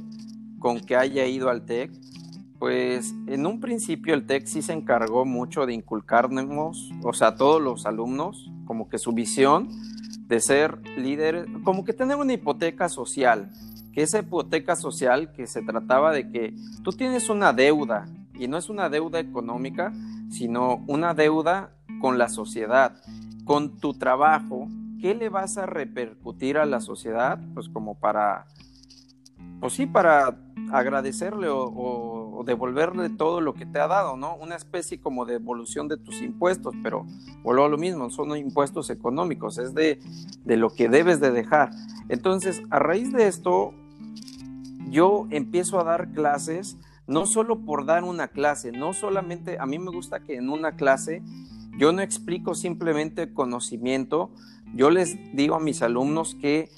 con 0.59 0.81
que 0.81 0.97
haya 0.97 1.27
ido 1.27 1.51
al 1.51 1.65
TEC, 1.65 1.93
Pues 2.59 3.15
en 3.29 3.47
un 3.47 3.61
principio 3.61 4.15
el 4.15 4.27
TEC 4.27 4.47
sí 4.47 4.63
se 4.63 4.73
encargó 4.73 5.25
mucho 5.25 5.65
de 5.65 5.75
inculcarnos, 5.75 6.91
o 7.05 7.13
sea, 7.13 7.37
todos 7.37 7.63
los 7.63 7.87
alumnos, 7.87 8.51
como 8.65 8.89
que 8.89 8.99
su 8.99 9.13
visión 9.13 9.69
de 10.27 10.41
ser 10.41 10.81
líderes, 10.97 11.47
como 11.63 11.85
que 11.85 11.93
tener 11.93 12.17
una 12.17 12.33
hipoteca 12.33 12.89
social, 12.89 13.53
que 13.93 14.03
esa 14.03 14.19
hipoteca 14.19 14.75
social 14.75 15.31
que 15.33 15.47
se 15.47 15.63
trataba 15.63 16.11
de 16.13 16.31
que 16.31 16.53
tú 16.83 16.91
tienes 16.91 17.29
una 17.29 17.53
deuda, 17.53 18.09
y 18.35 18.49
no 18.49 18.57
es 18.57 18.69
una 18.69 18.89
deuda 18.89 19.21
económica, 19.21 19.93
sino 20.29 20.83
una 20.89 21.15
deuda 21.15 21.71
con 22.01 22.19
la 22.19 22.29
sociedad, 22.29 23.01
con 23.49 23.79
tu 23.79 23.95
trabajo, 23.95 24.69
¿qué 25.01 25.15
le 25.15 25.31
vas 25.31 25.57
a 25.57 25.65
repercutir 25.65 26.59
a 26.59 26.67
la 26.67 26.83
sociedad? 26.83 27.41
Pues 27.55 27.71
como 27.71 27.99
para, 27.99 28.45
pues 29.59 29.73
sí, 29.73 29.87
para 29.87 30.37
agradecerle 30.71 31.49
o, 31.51 32.45
devolverle 32.45 33.09
todo 33.09 33.41
lo 33.41 33.55
que 33.55 33.65
te 33.65 33.81
ha 33.81 33.87
dado, 33.87 34.19
¿no? 34.19 34.37
Una 34.37 34.55
especie 34.55 35.01
como 35.01 35.25
de 35.25 35.37
evolución 35.37 35.89
de 35.89 35.97
tus 35.97 36.21
impuestos, 36.21 36.75
pero 36.83 37.07
vuelvo 37.43 37.65
a 37.65 37.69
lo 37.69 37.79
mismo, 37.79 38.11
son 38.11 38.37
impuestos 38.37 38.91
económicos, 38.91 39.57
es 39.57 39.75
de, 39.75 39.99
de 40.45 40.57
lo 40.59 40.69
que 40.69 40.91
debes 40.91 41.19
de 41.19 41.31
dejar. 41.31 41.71
Entonces, 42.11 42.63
a 42.69 42.79
raíz 42.79 43.13
de 43.13 43.29
esto, 43.29 43.73
yo 44.91 45.27
empiezo 45.31 45.81
a 45.81 45.85
dar 45.85 46.13
clases, 46.13 46.77
no 47.07 47.25
solo 47.25 47.61
por 47.61 47.87
dar 47.87 48.05
una 48.05 48.29
clase, 48.29 48.73
no 48.73 48.93
solamente, 48.93 49.59
a 49.59 49.65
mí 49.65 49.79
me 49.79 49.91
gusta 49.91 50.21
que 50.21 50.37
en 50.37 50.51
una 50.51 50.73
clase 50.73 51.23
yo 51.79 51.93
no 51.93 52.03
explico 52.03 52.55
simplemente 52.55 53.33
conocimiento, 53.33 54.31
yo 54.75 54.91
les 54.91 55.17
digo 55.35 55.55
a 55.55 55.61
mis 55.61 55.81
alumnos 55.81 56.35
que 56.35 56.69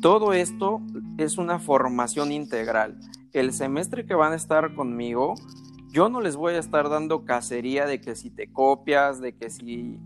todo 0.00 0.32
esto 0.32 0.80
es 1.18 1.38
una 1.38 1.58
formación 1.58 2.32
integral. 2.32 2.98
El 3.32 3.52
semestre 3.52 4.06
que 4.06 4.14
van 4.14 4.32
a 4.32 4.36
estar 4.36 4.74
conmigo, 4.74 5.34
yo 5.90 6.08
no 6.08 6.20
les 6.20 6.36
voy 6.36 6.54
a 6.54 6.58
estar 6.58 6.88
dando 6.88 7.24
cacería 7.24 7.86
de 7.86 8.00
que 8.00 8.14
si 8.14 8.30
te 8.30 8.50
copias, 8.50 9.20
de 9.20 9.34
que 9.34 9.50
si... 9.50 9.98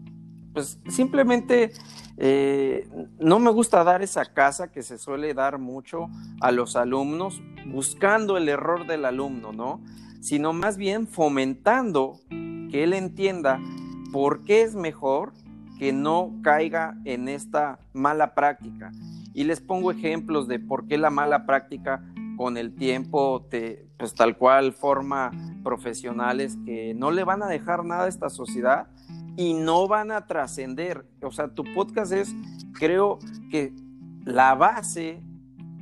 Pues 0.52 0.78
simplemente 0.88 1.73
eh, 2.16 2.88
no 3.18 3.38
me 3.38 3.50
gusta 3.50 3.85
dar 3.85 4.00
esa 4.00 4.25
casa 4.25 4.73
que 4.73 4.82
se 4.82 4.96
suele 4.96 5.35
dar 5.35 5.58
mucho 5.58 6.08
a 6.40 6.50
los 6.50 6.76
alumnos 6.76 7.42
buscando 7.66 8.38
el 8.38 8.49
error 8.49 8.87
del 8.87 9.04
alumno, 9.04 9.52
¿no? 9.52 9.82
Sino 10.20 10.54
más 10.54 10.78
bien 10.78 11.06
fomentando 11.06 12.18
que 12.70 12.85
él 12.85 12.94
entienda 12.94 13.61
por 14.16 14.44
qué 14.44 14.62
es 14.62 14.75
mejor 14.75 15.35
que 15.78 15.92
no 15.92 16.32
caiga 16.42 16.96
en 17.04 17.28
esta 17.28 17.78
mala 17.92 18.35
práctica. 18.35 18.90
Y 19.35 19.44
les 19.44 19.61
pongo 19.61 19.90
ejemplos 19.90 20.49
de 20.49 20.58
por 20.58 20.87
qué 20.87 20.96
la 20.96 21.11
mala 21.11 21.44
práctica 21.44 22.02
con 22.38 22.56
el 22.56 22.75
tiempo 22.75 23.44
te, 23.50 23.87
pues 23.99 24.14
tal 24.14 24.38
cual 24.38 24.73
forma 24.73 25.32
profesionales 25.62 26.56
que 26.64 26.94
no 26.94 27.11
le 27.11 27.25
van 27.25 27.42
a 27.42 27.46
dejar 27.46 27.85
nada 27.85 28.04
a 28.04 28.08
esta 28.08 28.30
sociedad 28.30 28.87
y 29.37 29.52
no 29.52 29.87
van 29.87 30.11
a 30.11 30.26
trascender. 30.26 31.04
O 31.20 31.30
sea, 31.30 31.49
tu 31.49 31.64
podcast 31.75 32.12
es, 32.12 32.35
creo 32.73 33.18
que 33.50 33.75
la 34.25 34.54
base 34.54 35.20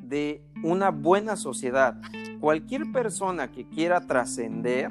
de 0.02 0.42
una 0.64 0.90
buena 0.90 1.36
sociedad. 1.36 2.00
Cualquier 2.40 2.90
persona 2.90 3.52
que 3.52 3.64
quiera 3.68 4.00
trascender 4.00 4.90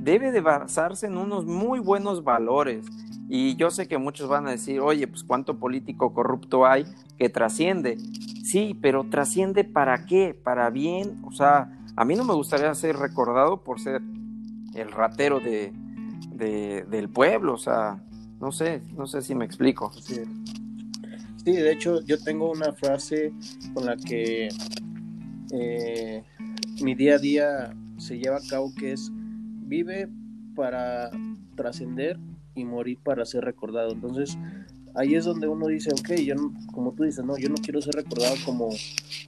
debe 0.00 0.32
de 0.32 0.40
basarse 0.40 1.06
en 1.06 1.16
unos 1.16 1.44
muy 1.46 1.78
buenos 1.78 2.24
valores. 2.24 2.86
Y 3.28 3.54
yo 3.56 3.70
sé 3.70 3.86
que 3.86 3.98
muchos 3.98 4.28
van 4.28 4.48
a 4.48 4.50
decir, 4.50 4.80
oye, 4.80 5.06
pues 5.06 5.22
cuánto 5.22 5.58
político 5.58 6.12
corrupto 6.12 6.66
hay 6.66 6.84
que 7.16 7.28
trasciende. 7.28 7.96
Sí, 8.42 8.76
pero 8.80 9.04
trasciende 9.08 9.62
para 9.62 10.04
qué? 10.06 10.34
Para 10.34 10.70
bien. 10.70 11.20
O 11.24 11.30
sea, 11.30 11.70
a 11.94 12.04
mí 12.04 12.16
no 12.16 12.24
me 12.24 12.34
gustaría 12.34 12.74
ser 12.74 12.96
recordado 12.96 13.62
por 13.62 13.78
ser 13.78 14.02
el 14.74 14.90
ratero 14.90 15.38
de, 15.38 15.72
del 16.34 17.08
pueblo. 17.08 17.54
O 17.54 17.58
sea, 17.58 18.02
no 18.40 18.50
sé, 18.50 18.82
no 18.96 19.06
sé 19.06 19.22
si 19.22 19.34
me 19.34 19.44
explico. 19.44 19.92
Sí. 19.92 20.22
sí 21.44 21.52
de 21.52 21.70
hecho, 21.70 22.00
yo 22.04 22.18
tengo 22.20 22.50
una 22.50 22.72
frase 22.72 23.32
con 23.74 23.86
la 23.86 23.96
que 23.96 24.48
eh, 25.52 26.24
mi 26.82 26.94
día 26.96 27.14
a 27.14 27.18
día 27.18 27.76
se 27.98 28.18
lleva 28.18 28.38
a 28.38 28.48
cabo 28.48 28.72
que 28.74 28.92
es 28.92 29.12
vive 29.70 30.08
para 30.54 31.10
trascender 31.54 32.18
y 32.54 32.64
morir 32.64 32.98
para 33.02 33.24
ser 33.24 33.44
recordado. 33.44 33.92
Entonces, 33.92 34.36
ahí 34.94 35.14
es 35.14 35.24
donde 35.24 35.48
uno 35.48 35.68
dice, 35.68 35.90
ok, 35.92 36.20
yo 36.20 36.34
como 36.72 36.92
tú 36.92 37.04
dices, 37.04 37.24
no, 37.24 37.38
yo 37.38 37.48
no 37.48 37.54
quiero 37.54 37.80
ser 37.80 37.94
recordado 37.94 38.34
como, 38.44 38.68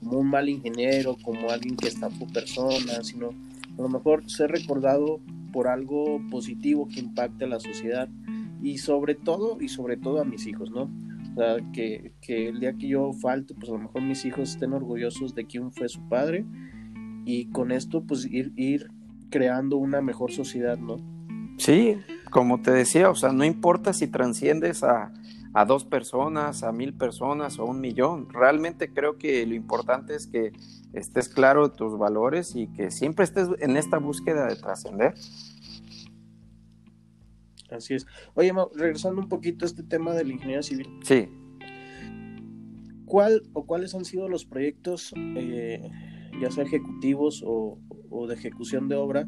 un 0.02 0.28
mal 0.28 0.48
ingeniero, 0.48 1.16
como 1.22 1.48
alguien 1.48 1.76
que 1.76 1.88
estafó 1.88 2.26
personas, 2.26 3.06
sino 3.06 3.28
a 3.28 3.82
lo 3.82 3.88
mejor 3.88 4.28
ser 4.28 4.50
recordado 4.50 5.20
por 5.52 5.68
algo 5.68 6.20
positivo 6.30 6.88
que 6.88 7.00
impacte 7.00 7.44
a 7.44 7.48
la 7.48 7.60
sociedad 7.60 8.08
y 8.60 8.78
sobre 8.78 9.14
todo, 9.14 9.60
y 9.60 9.68
sobre 9.68 9.96
todo 9.96 10.20
a 10.20 10.24
mis 10.24 10.46
hijos, 10.46 10.70
¿no? 10.70 10.90
Que, 11.72 12.12
que 12.20 12.48
el 12.48 12.60
día 12.60 12.74
que 12.74 12.88
yo 12.88 13.12
falte, 13.12 13.54
pues 13.54 13.70
a 13.70 13.72
lo 13.72 13.78
mejor 13.78 14.02
mis 14.02 14.24
hijos 14.26 14.50
estén 14.50 14.72
orgullosos 14.72 15.34
de 15.34 15.46
quién 15.46 15.72
fue 15.72 15.88
su 15.88 16.06
padre 16.08 16.44
y 17.24 17.46
con 17.46 17.70
esto 17.70 18.04
pues 18.04 18.26
ir 18.30 18.90
creando 19.32 19.78
una 19.78 20.00
mejor 20.00 20.30
sociedad, 20.30 20.78
¿no? 20.78 20.98
Sí, 21.58 21.96
como 22.30 22.62
te 22.62 22.70
decía, 22.70 23.10
o 23.10 23.16
sea, 23.16 23.32
no 23.32 23.44
importa 23.44 23.92
si 23.92 24.06
transciendes 24.06 24.84
a, 24.84 25.12
a 25.54 25.64
dos 25.64 25.84
personas, 25.84 26.62
a 26.62 26.72
mil 26.72 26.94
personas 26.94 27.58
o 27.58 27.64
un 27.64 27.80
millón. 27.80 28.28
Realmente 28.30 28.92
creo 28.92 29.18
que 29.18 29.44
lo 29.46 29.54
importante 29.54 30.14
es 30.14 30.26
que 30.26 30.52
estés 30.92 31.28
claro 31.28 31.68
de 31.68 31.76
tus 31.76 31.98
valores 31.98 32.54
y 32.54 32.68
que 32.68 32.90
siempre 32.90 33.24
estés 33.24 33.48
en 33.58 33.76
esta 33.76 33.98
búsqueda 33.98 34.46
de 34.46 34.56
trascender. 34.56 35.14
Así 37.70 37.94
es. 37.94 38.06
Oye, 38.34 38.52
regresando 38.74 39.20
un 39.20 39.28
poquito 39.28 39.64
a 39.64 39.68
este 39.68 39.82
tema 39.82 40.12
de 40.12 40.24
la 40.24 40.32
ingeniería 40.32 40.62
civil. 40.62 40.88
Sí. 41.02 41.28
¿Cuál 43.06 43.42
o 43.52 43.66
cuáles 43.66 43.94
han 43.94 44.04
sido 44.04 44.28
los 44.28 44.44
proyectos, 44.44 45.12
eh, 45.16 45.90
ya 46.40 46.50
sea 46.50 46.64
ejecutivos 46.64 47.42
o, 47.46 47.78
o 48.12 48.26
de 48.26 48.34
ejecución 48.34 48.88
de 48.88 48.96
obra 48.96 49.26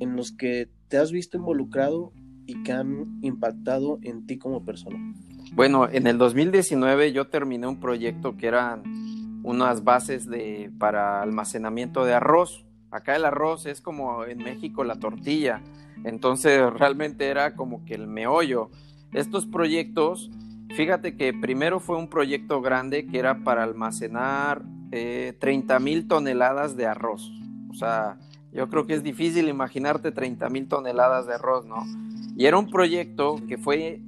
en 0.00 0.16
los 0.16 0.32
que 0.32 0.68
te 0.88 0.98
has 0.98 1.12
visto 1.12 1.36
involucrado 1.36 2.12
y 2.46 2.62
que 2.62 2.72
han 2.72 3.18
impactado 3.22 3.98
en 4.02 4.26
ti 4.26 4.38
como 4.38 4.64
persona? 4.64 4.98
Bueno, 5.54 5.88
en 5.90 6.06
el 6.06 6.18
2019 6.18 7.12
yo 7.12 7.28
terminé 7.28 7.66
un 7.66 7.78
proyecto 7.78 8.36
que 8.36 8.46
eran 8.46 8.82
unas 9.42 9.84
bases 9.84 10.26
de, 10.26 10.70
para 10.78 11.22
almacenamiento 11.22 12.04
de 12.04 12.14
arroz. 12.14 12.64
Acá 12.90 13.16
el 13.16 13.24
arroz 13.24 13.66
es 13.66 13.80
como 13.80 14.24
en 14.24 14.38
México 14.38 14.84
la 14.84 14.96
tortilla, 14.96 15.62
entonces 16.04 16.60
realmente 16.78 17.26
era 17.26 17.54
como 17.54 17.84
que 17.84 17.94
el 17.94 18.06
meollo. 18.06 18.70
Estos 19.12 19.46
proyectos, 19.46 20.30
fíjate 20.74 21.16
que 21.16 21.34
primero 21.34 21.80
fue 21.80 21.98
un 21.98 22.08
proyecto 22.08 22.62
grande 22.62 23.06
que 23.06 23.18
era 23.18 23.44
para 23.44 23.62
almacenar 23.62 24.62
eh, 24.90 25.34
30 25.38 25.78
mil 25.80 26.08
toneladas 26.08 26.76
de 26.76 26.86
arroz. 26.86 27.30
O 27.72 27.74
sea, 27.74 28.18
yo 28.52 28.68
creo 28.68 28.86
que 28.86 28.94
es 28.94 29.02
difícil 29.02 29.48
imaginarte 29.48 30.12
30 30.12 30.48
mil 30.50 30.68
toneladas 30.68 31.26
de 31.26 31.34
arroz, 31.34 31.66
¿no? 31.66 31.84
Y 32.36 32.46
era 32.46 32.58
un 32.58 32.70
proyecto 32.70 33.36
que 33.48 33.58
fue 33.58 34.00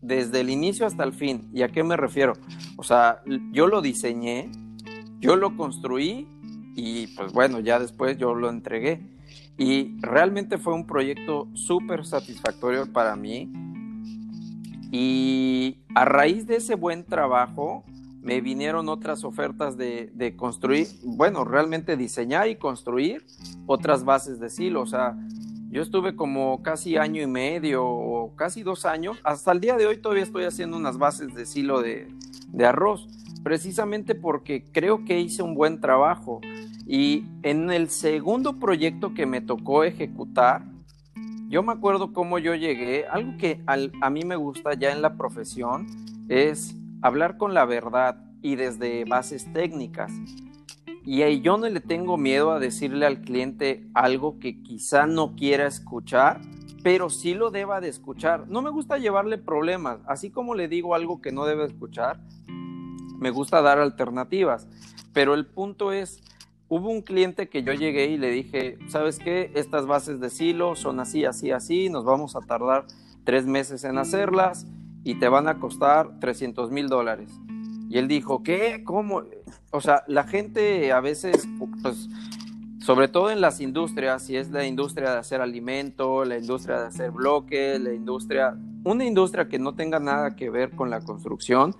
desde 0.00 0.40
el 0.40 0.50
inicio 0.50 0.86
hasta 0.86 1.04
el 1.04 1.12
fin. 1.12 1.48
¿Y 1.54 1.62
a 1.62 1.68
qué 1.68 1.82
me 1.82 1.96
refiero? 1.96 2.34
O 2.76 2.82
sea, 2.82 3.22
yo 3.52 3.66
lo 3.66 3.80
diseñé, 3.80 4.50
yo 5.20 5.36
lo 5.36 5.56
construí 5.56 6.28
y 6.74 7.06
pues 7.08 7.32
bueno, 7.32 7.60
ya 7.60 7.78
después 7.78 8.18
yo 8.18 8.34
lo 8.34 8.50
entregué. 8.50 9.00
Y 9.56 9.96
realmente 10.00 10.58
fue 10.58 10.74
un 10.74 10.86
proyecto 10.86 11.48
súper 11.54 12.04
satisfactorio 12.04 12.92
para 12.92 13.16
mí. 13.16 13.50
Y 14.90 15.78
a 15.94 16.04
raíz 16.04 16.46
de 16.46 16.56
ese 16.56 16.74
buen 16.74 17.04
trabajo, 17.04 17.84
me 18.22 18.40
vinieron 18.40 18.88
otras 18.88 19.24
ofertas 19.24 19.76
de, 19.76 20.34
construir, 20.36 20.86
bueno, 21.02 21.44
realmente 21.44 21.96
diseñar 21.96 22.48
y 22.48 22.56
construir 22.56 23.24
otras 23.66 24.04
bases 24.04 24.38
de 24.38 24.48
silo. 24.48 24.80
O 24.80 24.86
sea, 24.86 25.16
yo 25.70 25.82
estuve 25.82 26.14
como 26.14 26.62
casi 26.62 26.96
año 26.96 27.20
y 27.20 27.26
medio 27.26 28.30
casi 28.36 28.62
dos 28.62 28.86
años. 28.86 29.18
Hasta 29.24 29.50
el 29.52 29.60
día 29.60 29.76
de 29.76 29.86
hoy 29.86 29.96
todavía 29.96 30.22
estoy 30.22 30.44
haciendo 30.44 30.76
unas 30.76 30.98
bases 30.98 31.34
de 31.34 31.46
silo 31.46 31.82
de, 31.82 32.08
de 32.48 32.64
arroz, 32.64 33.08
precisamente 33.42 34.14
porque 34.14 34.64
creo 34.70 35.04
que 35.04 35.18
hice 35.18 35.42
un 35.42 35.54
buen 35.54 35.80
trabajo. 35.80 36.40
Y 36.86 37.24
en 37.42 37.70
el 37.70 37.90
segundo 37.90 38.58
proyecto 38.60 39.14
que 39.14 39.26
me 39.26 39.40
tocó 39.40 39.82
ejecutar, 39.82 40.64
yo 41.48 41.62
me 41.64 41.72
acuerdo 41.72 42.12
cómo 42.12 42.38
yo 42.38 42.54
llegué, 42.54 43.04
algo 43.06 43.36
que 43.36 43.60
a 43.66 44.10
mí 44.10 44.24
me 44.24 44.36
gusta 44.36 44.74
ya 44.74 44.92
en 44.92 45.02
la 45.02 45.16
profesión 45.16 45.86
es 46.28 46.76
hablar 47.02 47.36
con 47.36 47.52
la 47.52 47.64
verdad 47.64 48.16
y 48.40 48.54
desde 48.54 49.04
bases 49.04 49.52
técnicas. 49.52 50.12
Y 51.04 51.40
yo 51.40 51.58
no 51.58 51.68
le 51.68 51.80
tengo 51.80 52.16
miedo 52.16 52.52
a 52.52 52.60
decirle 52.60 53.06
al 53.06 53.20
cliente 53.20 53.88
algo 53.92 54.38
que 54.38 54.62
quizá 54.62 55.06
no 55.06 55.34
quiera 55.34 55.66
escuchar, 55.66 56.40
pero 56.84 57.10
sí 57.10 57.34
lo 57.34 57.50
deba 57.50 57.80
de 57.80 57.88
escuchar. 57.88 58.48
No 58.48 58.62
me 58.62 58.70
gusta 58.70 58.98
llevarle 58.98 59.36
problemas, 59.36 59.98
así 60.06 60.30
como 60.30 60.54
le 60.54 60.68
digo 60.68 60.94
algo 60.94 61.20
que 61.20 61.32
no 61.32 61.44
debe 61.44 61.64
escuchar, 61.64 62.20
me 63.18 63.30
gusta 63.30 63.62
dar 63.62 63.78
alternativas. 63.78 64.68
Pero 65.12 65.34
el 65.34 65.46
punto 65.46 65.92
es, 65.92 66.22
hubo 66.68 66.88
un 66.88 67.02
cliente 67.02 67.48
que 67.48 67.64
yo 67.64 67.72
llegué 67.72 68.06
y 68.06 68.16
le 68.16 68.30
dije, 68.30 68.78
¿sabes 68.88 69.18
qué? 69.18 69.50
Estas 69.54 69.86
bases 69.86 70.20
de 70.20 70.30
silo 70.30 70.76
son 70.76 71.00
así, 71.00 71.24
así, 71.24 71.50
así, 71.50 71.88
nos 71.90 72.04
vamos 72.04 72.36
a 72.36 72.40
tardar 72.40 72.86
tres 73.24 73.44
meses 73.46 73.82
en 73.84 73.98
hacerlas 73.98 74.66
y 75.04 75.16
te 75.16 75.28
van 75.28 75.48
a 75.48 75.58
costar 75.58 76.18
300 76.20 76.70
mil 76.70 76.88
dólares. 76.88 77.30
Y 77.88 77.98
él 77.98 78.08
dijo, 78.08 78.42
¿qué? 78.42 78.82
¿Cómo? 78.84 79.22
O 79.70 79.80
sea, 79.80 80.04
la 80.06 80.24
gente 80.24 80.92
a 80.92 81.00
veces, 81.00 81.46
pues, 81.82 82.08
sobre 82.78 83.08
todo 83.08 83.30
en 83.30 83.40
las 83.40 83.60
industrias, 83.60 84.24
si 84.24 84.36
es 84.36 84.50
la 84.50 84.64
industria 84.64 85.12
de 85.12 85.18
hacer 85.18 85.40
alimento, 85.40 86.24
la 86.24 86.38
industria 86.38 86.80
de 86.80 86.86
hacer 86.86 87.10
bloques, 87.10 87.80
la 87.80 87.92
industria, 87.92 88.56
una 88.84 89.04
industria 89.04 89.48
que 89.48 89.58
no 89.58 89.74
tenga 89.74 90.00
nada 90.00 90.36
que 90.36 90.50
ver 90.50 90.70
con 90.70 90.90
la 90.90 91.00
construcción, 91.00 91.76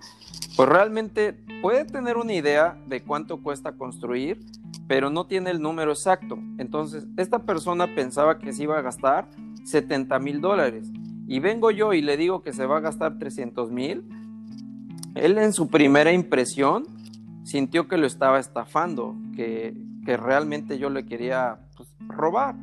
pues 0.55 0.69
realmente 0.69 1.33
puede 1.61 1.85
tener 1.85 2.17
una 2.17 2.33
idea 2.33 2.77
de 2.87 3.01
cuánto 3.01 3.41
cuesta 3.41 3.73
construir, 3.73 4.39
pero 4.87 5.09
no 5.09 5.25
tiene 5.25 5.49
el 5.49 5.61
número 5.61 5.91
exacto. 5.91 6.37
Entonces, 6.57 7.07
esta 7.17 7.39
persona 7.39 7.93
pensaba 7.95 8.37
que 8.37 8.53
se 8.53 8.63
iba 8.63 8.77
a 8.77 8.81
gastar 8.81 9.27
70 9.65 10.19
mil 10.19 10.41
dólares 10.41 10.91
y 11.27 11.39
vengo 11.39 11.71
yo 11.71 11.93
y 11.93 12.01
le 12.01 12.17
digo 12.17 12.43
que 12.43 12.53
se 12.53 12.65
va 12.65 12.77
a 12.77 12.81
gastar 12.81 13.17
300 13.17 13.71
mil, 13.71 14.03
él 15.15 15.37
en 15.37 15.53
su 15.53 15.69
primera 15.69 16.11
impresión 16.11 16.85
sintió 17.43 17.87
que 17.87 17.97
lo 17.97 18.07
estaba 18.07 18.39
estafando, 18.39 19.15
que, 19.35 19.75
realmente 20.05 20.77
yo 20.77 20.89
le 20.89 21.05
quería 21.05 21.59
pues, 21.77 21.87
robar. 22.07 22.55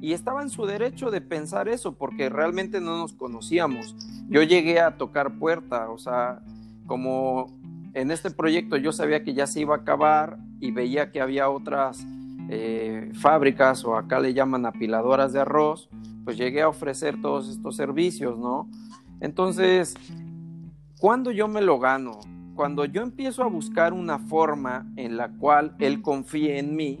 Y 0.00 0.12
estaba 0.12 0.42
en 0.42 0.50
su 0.50 0.66
derecho 0.66 1.10
de 1.10 1.20
pensar 1.20 1.68
eso, 1.68 1.96
porque 1.96 2.28
realmente 2.28 2.80
no 2.80 2.98
nos 2.98 3.12
conocíamos. 3.12 3.94
Yo 4.28 4.42
llegué 4.42 4.80
a 4.80 4.96
tocar 4.96 5.38
puerta, 5.38 5.90
o 5.90 5.98
sea, 5.98 6.40
como 6.86 7.58
en 7.94 8.10
este 8.10 8.30
proyecto 8.30 8.76
yo 8.76 8.92
sabía 8.92 9.22
que 9.24 9.34
ya 9.34 9.46
se 9.46 9.60
iba 9.60 9.74
a 9.74 9.78
acabar 9.78 10.38
y 10.60 10.70
veía 10.70 11.10
que 11.10 11.20
había 11.20 11.50
otras 11.50 12.04
eh, 12.48 13.10
fábricas 13.14 13.84
o 13.84 13.96
acá 13.96 14.20
le 14.20 14.34
llaman 14.34 14.66
apiladoras 14.66 15.32
de 15.32 15.40
arroz, 15.40 15.88
pues 16.28 16.36
llegué 16.36 16.60
a 16.60 16.68
ofrecer 16.68 17.18
todos 17.22 17.48
estos 17.48 17.74
servicios, 17.74 18.38
¿no? 18.38 18.68
Entonces, 19.18 19.94
cuando 21.00 21.30
yo 21.30 21.48
me 21.48 21.62
lo 21.62 21.78
gano, 21.78 22.20
cuando 22.54 22.84
yo 22.84 23.00
empiezo 23.00 23.42
a 23.42 23.46
buscar 23.46 23.94
una 23.94 24.18
forma 24.18 24.92
en 24.96 25.16
la 25.16 25.30
cual 25.30 25.74
él 25.78 26.02
confíe 26.02 26.58
en 26.58 26.76
mí, 26.76 26.98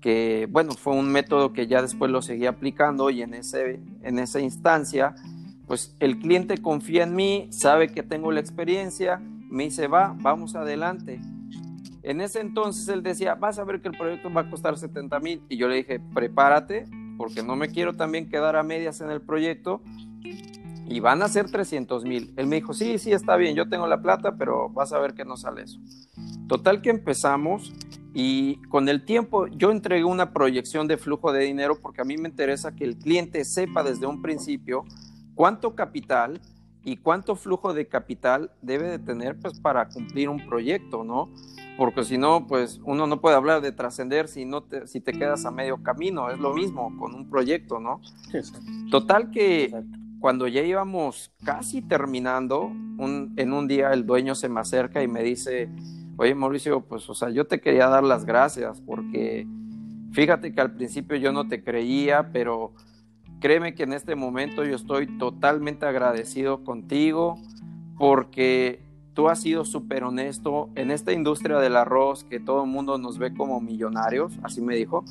que 0.00 0.46
bueno, 0.48 0.74
fue 0.74 0.94
un 0.94 1.10
método 1.10 1.52
que 1.52 1.66
ya 1.66 1.82
después 1.82 2.12
lo 2.12 2.22
seguí 2.22 2.46
aplicando 2.46 3.10
y 3.10 3.22
en, 3.22 3.34
ese, 3.34 3.80
en 4.04 4.20
esa 4.20 4.38
instancia, 4.38 5.16
pues 5.66 5.96
el 5.98 6.20
cliente 6.20 6.58
confía 6.58 7.02
en 7.02 7.16
mí, 7.16 7.48
sabe 7.50 7.88
que 7.88 8.04
tengo 8.04 8.30
la 8.30 8.38
experiencia, 8.38 9.20
me 9.50 9.64
dice, 9.64 9.88
va, 9.88 10.14
vamos 10.20 10.54
adelante. 10.54 11.20
En 12.04 12.20
ese 12.20 12.38
entonces 12.38 12.86
él 12.86 13.02
decía, 13.02 13.34
vas 13.34 13.58
a 13.58 13.64
ver 13.64 13.80
que 13.80 13.88
el 13.88 13.98
proyecto 13.98 14.32
va 14.32 14.42
a 14.42 14.50
costar 14.50 14.78
70 14.78 15.18
mil. 15.18 15.42
Y 15.48 15.56
yo 15.56 15.66
le 15.66 15.74
dije, 15.74 15.98
prepárate, 16.14 16.86
porque 17.22 17.44
no 17.44 17.54
me 17.54 17.68
quiero 17.68 17.94
también 17.94 18.28
quedar 18.28 18.56
a 18.56 18.64
medias 18.64 19.00
en 19.00 19.08
el 19.08 19.20
proyecto 19.20 19.80
y 20.88 20.98
van 20.98 21.22
a 21.22 21.28
ser 21.28 21.48
300 21.48 22.04
mil. 22.04 22.34
Él 22.36 22.48
me 22.48 22.56
dijo, 22.56 22.74
sí, 22.74 22.98
sí, 22.98 23.12
está 23.12 23.36
bien, 23.36 23.54
yo 23.54 23.68
tengo 23.68 23.86
la 23.86 24.02
plata, 24.02 24.34
pero 24.36 24.70
vas 24.70 24.92
a 24.92 24.98
ver 24.98 25.14
que 25.14 25.24
no 25.24 25.36
sale 25.36 25.62
eso. 25.62 25.78
Total 26.48 26.82
que 26.82 26.90
empezamos 26.90 27.72
y 28.12 28.56
con 28.62 28.88
el 28.88 29.04
tiempo 29.04 29.46
yo 29.46 29.70
entregué 29.70 30.02
una 30.02 30.32
proyección 30.32 30.88
de 30.88 30.96
flujo 30.96 31.32
de 31.32 31.44
dinero 31.44 31.78
porque 31.80 32.00
a 32.00 32.04
mí 32.04 32.16
me 32.16 32.28
interesa 32.28 32.74
que 32.74 32.82
el 32.82 32.96
cliente 32.96 33.44
sepa 33.44 33.84
desde 33.84 34.06
un 34.06 34.20
principio 34.20 34.82
cuánto 35.36 35.76
capital 35.76 36.40
y 36.82 36.96
cuánto 36.96 37.36
flujo 37.36 37.72
de 37.72 37.86
capital 37.86 38.50
debe 38.62 38.88
de 38.88 38.98
tener 38.98 39.38
pues 39.38 39.60
para 39.60 39.88
cumplir 39.90 40.28
un 40.28 40.44
proyecto, 40.44 41.04
¿no? 41.04 41.30
Porque 41.76 42.04
si 42.04 42.18
no, 42.18 42.46
pues 42.46 42.80
uno 42.84 43.06
no 43.06 43.20
puede 43.20 43.36
hablar 43.36 43.62
de 43.62 43.72
trascender 43.72 44.28
si, 44.28 44.44
no 44.44 44.62
te, 44.62 44.86
si 44.86 45.00
te 45.00 45.12
quedas 45.12 45.44
a 45.46 45.50
medio 45.50 45.82
camino, 45.82 46.30
es 46.30 46.38
lo 46.38 46.54
mismo 46.54 46.96
con 46.98 47.14
un 47.14 47.28
proyecto, 47.28 47.80
¿no? 47.80 48.00
Total 48.90 49.30
que 49.30 49.74
cuando 50.20 50.46
ya 50.48 50.62
íbamos 50.62 51.32
casi 51.44 51.82
terminando, 51.82 52.70
en 53.36 53.52
un 53.52 53.66
día 53.66 53.92
el 53.92 54.06
dueño 54.06 54.34
se 54.34 54.48
me 54.48 54.60
acerca 54.60 55.02
y 55.02 55.08
me 55.08 55.22
dice, 55.22 55.68
oye 56.16 56.34
Mauricio, 56.34 56.82
pues 56.82 57.08
o 57.08 57.14
sea, 57.14 57.30
yo 57.30 57.46
te 57.46 57.60
quería 57.60 57.88
dar 57.88 58.04
las 58.04 58.24
gracias 58.24 58.80
porque 58.80 59.46
fíjate 60.12 60.54
que 60.54 60.60
al 60.60 60.74
principio 60.74 61.16
yo 61.16 61.32
no 61.32 61.48
te 61.48 61.64
creía, 61.64 62.30
pero 62.32 62.72
créeme 63.40 63.74
que 63.74 63.82
en 63.82 63.92
este 63.92 64.14
momento 64.14 64.64
yo 64.64 64.76
estoy 64.76 65.18
totalmente 65.18 65.86
agradecido 65.86 66.62
contigo 66.62 67.38
porque 67.98 68.80
tú 69.14 69.28
has 69.28 69.40
sido 69.40 69.64
súper 69.64 70.04
honesto 70.04 70.70
en 70.74 70.90
esta 70.90 71.12
industria 71.12 71.58
del 71.58 71.76
arroz 71.76 72.24
que 72.24 72.40
todo 72.40 72.64
el 72.64 72.70
mundo 72.70 72.98
nos 72.98 73.18
ve 73.18 73.34
como 73.34 73.60
millonarios, 73.60 74.38
así 74.42 74.60
me 74.60 74.76
dijo. 74.76 75.04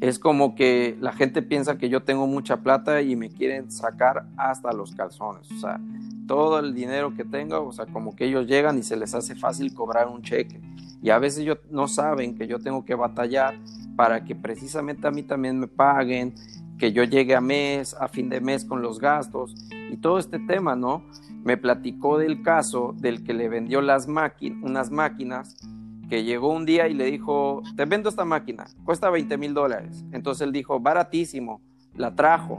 Es 0.00 0.18
como 0.18 0.54
que 0.54 0.96
la 1.00 1.12
gente 1.12 1.42
piensa 1.42 1.76
que 1.76 1.90
yo 1.90 2.02
tengo 2.02 2.26
mucha 2.26 2.58
plata 2.58 3.02
y 3.02 3.16
me 3.16 3.28
quieren 3.28 3.70
sacar 3.70 4.26
hasta 4.38 4.72
los 4.72 4.94
calzones. 4.94 5.50
O 5.52 5.58
sea, 5.58 5.78
todo 6.26 6.58
el 6.58 6.74
dinero 6.74 7.14
que 7.14 7.24
tengo, 7.24 7.66
o 7.66 7.72
sea, 7.72 7.84
como 7.86 8.16
que 8.16 8.24
ellos 8.24 8.46
llegan 8.46 8.78
y 8.78 8.82
se 8.82 8.96
les 8.96 9.14
hace 9.14 9.34
fácil 9.34 9.74
cobrar 9.74 10.08
un 10.08 10.22
cheque. 10.22 10.58
Y 11.02 11.10
a 11.10 11.18
veces 11.18 11.40
ellos 11.40 11.58
no 11.70 11.86
saben 11.86 12.34
que 12.34 12.46
yo 12.46 12.60
tengo 12.60 12.84
que 12.84 12.94
batallar 12.94 13.58
para 13.94 14.24
que 14.24 14.34
precisamente 14.34 15.06
a 15.06 15.10
mí 15.10 15.22
también 15.22 15.58
me 15.58 15.66
paguen, 15.66 16.34
que 16.78 16.92
yo 16.92 17.04
llegue 17.04 17.34
a 17.34 17.42
mes, 17.42 17.94
a 17.94 18.08
fin 18.08 18.30
de 18.30 18.40
mes 18.40 18.64
con 18.64 18.80
los 18.80 18.98
gastos 18.98 19.54
y 19.90 19.98
todo 19.98 20.18
este 20.18 20.38
tema, 20.38 20.74
¿no? 20.76 21.04
Me 21.44 21.56
platicó 21.56 22.18
del 22.18 22.42
caso 22.42 22.94
del 22.98 23.24
que 23.24 23.34
le 23.34 23.48
vendió 23.48 23.80
las 23.80 24.08
máquinas, 24.08 24.58
unas 24.62 24.90
máquinas, 24.90 25.56
que 26.08 26.24
llegó 26.24 26.52
un 26.52 26.66
día 26.66 26.88
y 26.88 26.94
le 26.94 27.04
dijo, 27.04 27.62
te 27.76 27.84
vendo 27.84 28.08
esta 28.08 28.24
máquina, 28.24 28.66
cuesta 28.84 29.10
20 29.10 29.38
mil 29.38 29.54
dólares. 29.54 30.04
Entonces 30.12 30.46
él 30.46 30.52
dijo, 30.52 30.80
baratísimo, 30.80 31.60
la 31.94 32.14
trajo, 32.14 32.58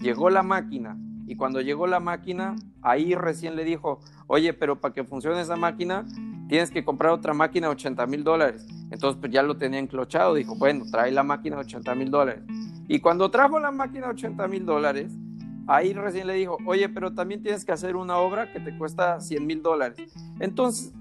llegó 0.00 0.30
la 0.30 0.42
máquina 0.42 0.96
y 1.28 1.36
cuando 1.36 1.60
llegó 1.60 1.86
la 1.86 2.00
máquina, 2.00 2.56
ahí 2.82 3.14
recién 3.14 3.54
le 3.54 3.64
dijo, 3.64 4.00
oye, 4.26 4.52
pero 4.54 4.80
para 4.80 4.94
que 4.94 5.04
funcione 5.04 5.40
esa 5.40 5.56
máquina, 5.56 6.06
tienes 6.48 6.70
que 6.70 6.84
comprar 6.84 7.12
otra 7.12 7.34
máquina 7.34 7.68
de 7.68 7.74
80 7.74 8.06
mil 8.06 8.24
dólares. 8.24 8.66
Entonces 8.90 9.20
pues 9.20 9.30
ya 9.30 9.42
lo 9.42 9.56
tenía 9.58 9.78
enclochado, 9.78 10.34
dijo, 10.34 10.56
bueno, 10.56 10.84
trae 10.90 11.12
la 11.12 11.22
máquina 11.22 11.56
de 11.56 11.62
80 11.62 11.94
mil 11.94 12.10
dólares. 12.10 12.42
Y 12.88 13.00
cuando 13.00 13.30
trajo 13.30 13.60
la 13.60 13.70
máquina 13.70 14.06
de 14.06 14.12
80 14.14 14.48
mil 14.48 14.64
dólares, 14.64 15.12
Ahí 15.68 15.92
recién 15.92 16.26
le 16.26 16.32
dijo, 16.32 16.56
oye, 16.64 16.88
pero 16.88 17.12
también 17.12 17.42
tienes 17.42 17.62
que 17.62 17.72
hacer 17.72 17.94
una 17.94 18.16
obra 18.16 18.50
que 18.50 18.58
te 18.58 18.76
cuesta 18.76 19.20
100 19.20 19.46
mil 19.46 19.62
dólares. 19.62 20.10
Entonces, 20.40 20.94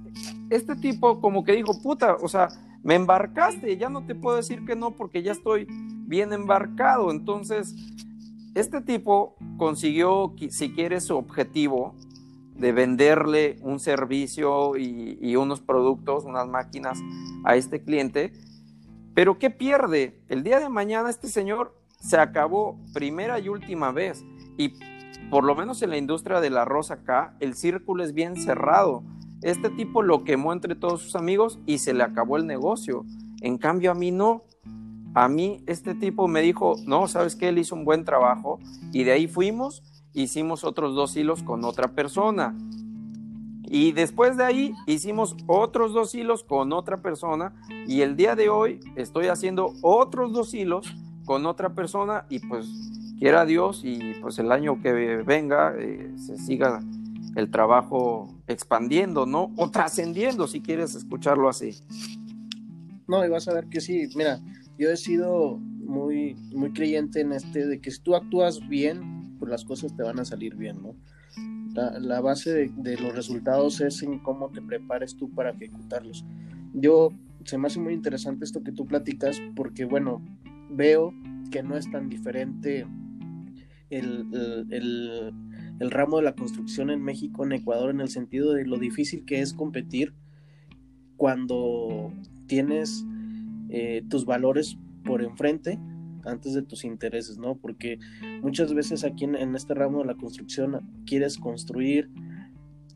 este 0.50 0.76
tipo 0.76 1.22
como 1.22 1.46
que 1.46 1.54
dijo, 1.54 1.82
puta, 1.82 2.18
o 2.22 2.28
sea, 2.28 2.50
me 2.84 2.96
embarcaste, 2.96 3.78
ya 3.78 3.88
no 3.88 4.06
te 4.06 4.14
puedo 4.14 4.36
decir 4.36 4.66
que 4.66 4.76
no 4.76 4.92
porque 4.92 5.24
ya 5.24 5.32
estoy 5.32 5.68
bien 6.06 6.34
embarcado. 6.34 7.12
Entonces, 7.12 7.76
este 8.56 8.82
tipo 8.82 9.38
consiguió, 9.58 10.36
si 10.50 10.74
quieres, 10.74 11.06
su 11.06 11.16
objetivo 11.16 11.96
de 12.54 12.74
venderle 12.74 13.58
un 13.62 13.80
servicio 13.80 14.76
y, 14.76 15.18
y, 15.22 15.38
unos 15.38 15.62
productos, 15.62 16.26
unas 16.26 16.48
máquinas 16.48 17.00
a 17.46 17.56
este 17.56 17.84
cliente. 17.84 18.34
Pero 19.14 19.40
¿qué 19.40 19.50
pierde? 19.50 20.20
El 20.28 20.44
día 20.44 20.60
de 20.60 20.68
mañana 20.68 21.10
este 21.10 21.30
señor 21.30 21.74
se 22.00 22.18
acabó 22.18 22.80
primera 22.94 23.40
y 23.40 23.48
última 23.48 23.92
vez. 23.92 24.26
Y 24.58 24.74
por 25.30 25.44
lo 25.44 25.56
menos 25.56 25.82
en 25.82 25.90
la 25.90 25.98
industria 25.98 26.40
del 26.40 26.58
arroz 26.58 26.92
acá, 26.92 27.36
el 27.40 27.56
círculo 27.56 28.04
es 28.04 28.14
bien 28.14 28.36
cerrado. 28.36 29.04
Este 29.42 29.70
tipo 29.70 30.02
lo 30.02 30.24
quemó 30.24 30.54
entre 30.54 30.76
todos 30.76 31.02
sus 31.02 31.16
amigos 31.16 31.60
y 31.66 31.78
se 31.80 31.94
le 31.94 32.04
acabó 32.04 32.38
el 32.38 32.48
negocio. 32.48 33.06
En 33.42 33.58
cambio 33.58 33.92
a 33.92 33.96
mí 33.96 34.12
no. 34.12 34.44
A 35.14 35.28
mí 35.28 35.64
este 35.68 35.96
tipo 35.96 36.28
me 36.28 36.42
dijo, 36.42 36.76
no, 36.86 37.08
sabes 37.08 37.36
que 37.36 37.50
él 37.50 37.58
hizo 37.58 37.76
un 37.76 37.86
buen 37.86 38.06
trabajo 38.06 38.60
y 38.92 39.04
de 39.04 39.14
ahí 39.14 39.28
fuimos, 39.28 39.84
hicimos 40.14 40.64
otros 40.64 40.96
dos 40.96 41.16
hilos 41.16 41.44
con 41.44 41.64
otra 41.66 41.90
persona. 41.90 42.56
Y 43.70 43.92
después 43.92 44.38
de 44.38 44.46
ahí 44.46 44.74
hicimos 44.86 45.36
otros 45.46 45.94
dos 45.94 46.16
hilos 46.16 46.44
con 46.44 46.72
otra 46.72 47.02
persona 47.02 47.54
y 47.86 48.02
el 48.02 48.16
día 48.16 48.36
de 48.36 48.48
hoy 48.50 48.80
estoy 48.96 49.28
haciendo 49.28 49.74
otros 49.82 50.32
dos 50.32 50.54
hilos 50.54 50.96
con 51.26 51.46
otra 51.46 51.74
persona 51.76 52.26
y 52.30 52.40
pues 52.40 52.68
quiera 53.18 53.46
Dios 53.46 53.82
y 53.84 54.14
pues 54.22 54.40
el 54.40 54.52
año 54.52 54.82
que 54.82 54.92
venga 55.24 55.74
eh, 55.78 56.12
se 56.18 56.38
siga 56.38 56.82
el 57.36 57.52
trabajo 57.52 58.34
expandiendo, 58.48 59.26
¿no? 59.26 59.52
O 59.58 59.70
trascendiendo, 59.70 60.48
si 60.48 60.62
quieres 60.62 60.96
escucharlo 60.96 61.50
así. 61.50 61.76
No, 63.08 63.26
y 63.26 63.30
vas 63.30 63.48
a 63.48 63.54
ver 63.54 63.68
que 63.68 63.80
sí, 63.80 64.10
mira, 64.16 64.40
yo 64.78 64.90
he 64.90 64.98
sido 64.98 65.58
muy, 65.58 66.36
muy 66.54 66.72
creyente 66.74 67.22
en 67.22 67.34
este 67.34 67.66
de 67.66 67.80
que 67.80 67.92
si 67.92 68.02
tú 68.02 68.16
actúas 68.16 68.68
bien, 68.68 69.36
pues 69.40 69.52
las 69.52 69.66
cosas 69.66 69.96
te 69.96 70.04
van 70.04 70.20
a 70.20 70.26
salir 70.26 70.56
bien, 70.56 70.82
¿no? 70.82 70.96
La, 71.74 72.22
base 72.22 72.52
de, 72.52 72.72
de, 72.76 72.98
los 72.98 73.14
resultados 73.14 73.82
es 73.82 74.02
en 74.02 74.18
cómo 74.18 74.50
te 74.50 74.64
prepares 74.64 75.16
tú 75.16 75.30
para 75.30 75.52
ejecutarlos. 75.52 76.26
Yo, 76.74 77.12
se 77.46 77.60
me 77.60 77.68
hace 77.68 77.80
muy 77.80 77.94
interesante 77.94 78.46
esto 78.46 78.64
que 78.64 78.72
tú 78.72 78.88
platicas 78.88 79.40
porque, 79.56 79.86
bueno, 79.86 80.24
veo 80.72 81.14
que 81.52 81.62
no 81.62 81.78
es 81.78 81.90
tan 81.92 82.10
diferente 82.10 82.88
el, 83.90 85.34
ramo 85.80 86.18
de 86.18 86.24
la 86.24 86.36
construcción 86.36 86.90
en 86.90 87.02
México, 87.02 87.46
en 87.46 87.54
Ecuador, 87.54 87.90
en 87.90 88.02
el 88.02 88.10
sentido 88.10 88.54
de 88.54 88.66
lo 88.66 88.78
difícil 88.78 89.26
que 89.26 89.42
es 89.42 89.54
competir 89.54 90.14
cuando 91.16 92.12
tienes 92.48 93.06
eh, 93.70 94.04
tus 94.10 94.26
valores 94.26 94.78
por 95.04 95.22
enfrente 95.22 95.80
antes 96.26 96.54
de 96.54 96.62
tus 96.62 96.84
intereses, 96.84 97.38
¿no? 97.38 97.56
Porque 97.56 98.00
muchas 98.42 98.74
veces 98.74 99.04
aquí 99.04 99.24
en, 99.24 99.56
este 99.56 99.74
ramo 99.74 100.00
de 100.00 100.06
la 100.06 100.16
construcción 100.16 100.82
quieres 101.06 101.38
construir 101.38 102.10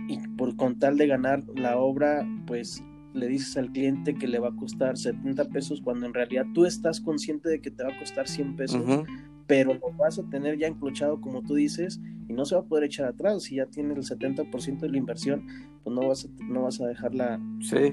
y 0.08 0.20
por 0.38 0.56
con 0.56 0.80
tal 0.80 0.98
de 0.98 1.08
ganar 1.08 1.44
la 1.56 1.78
obra, 1.78 2.28
pues 2.46 2.84
le 3.14 3.28
dices 3.28 3.58
al 3.58 3.72
cliente 3.72 4.16
que 4.16 4.28
le 4.28 4.40
va 4.40 4.50
a 4.50 4.56
costar 4.56 4.98
70 4.98 5.46
pesos 5.50 5.82
cuando 5.82 6.06
en 6.06 6.14
realidad 6.14 6.46
tú 6.54 6.66
estás 6.66 7.02
consciente 7.02 7.50
de 7.50 7.62
que 7.62 7.72
te 7.72 7.84
va 7.84 7.94
a 7.94 8.00
costar 8.00 8.28
100 8.28 8.56
pesos, 8.56 9.06
pero 9.48 9.74
lo 9.74 9.92
vas 9.94 10.20
a 10.20 10.30
tener 10.30 10.58
ya 10.58 10.68
enclochado 10.68 11.20
como 11.22 11.42
tú 11.42 11.56
dices 11.56 12.00
y 12.28 12.34
no 12.34 12.46
se 12.46 12.56
va 12.56 12.62
a 12.62 12.66
poder 12.66 12.86
echar 12.86 13.08
atrás. 13.08 13.44
Si 13.44 13.56
ya 13.56 13.66
tiene 13.66 13.94
el 13.94 14.04
70% 14.04 14.80
de 14.80 14.90
la 14.90 14.98
inversión, 14.98 15.46
pues 15.84 15.96
no 15.96 16.08
vas 16.08 16.26
a, 16.26 16.44
no 16.44 16.64
vas 16.64 16.80
a 16.82 16.88
dejarla 16.88 17.40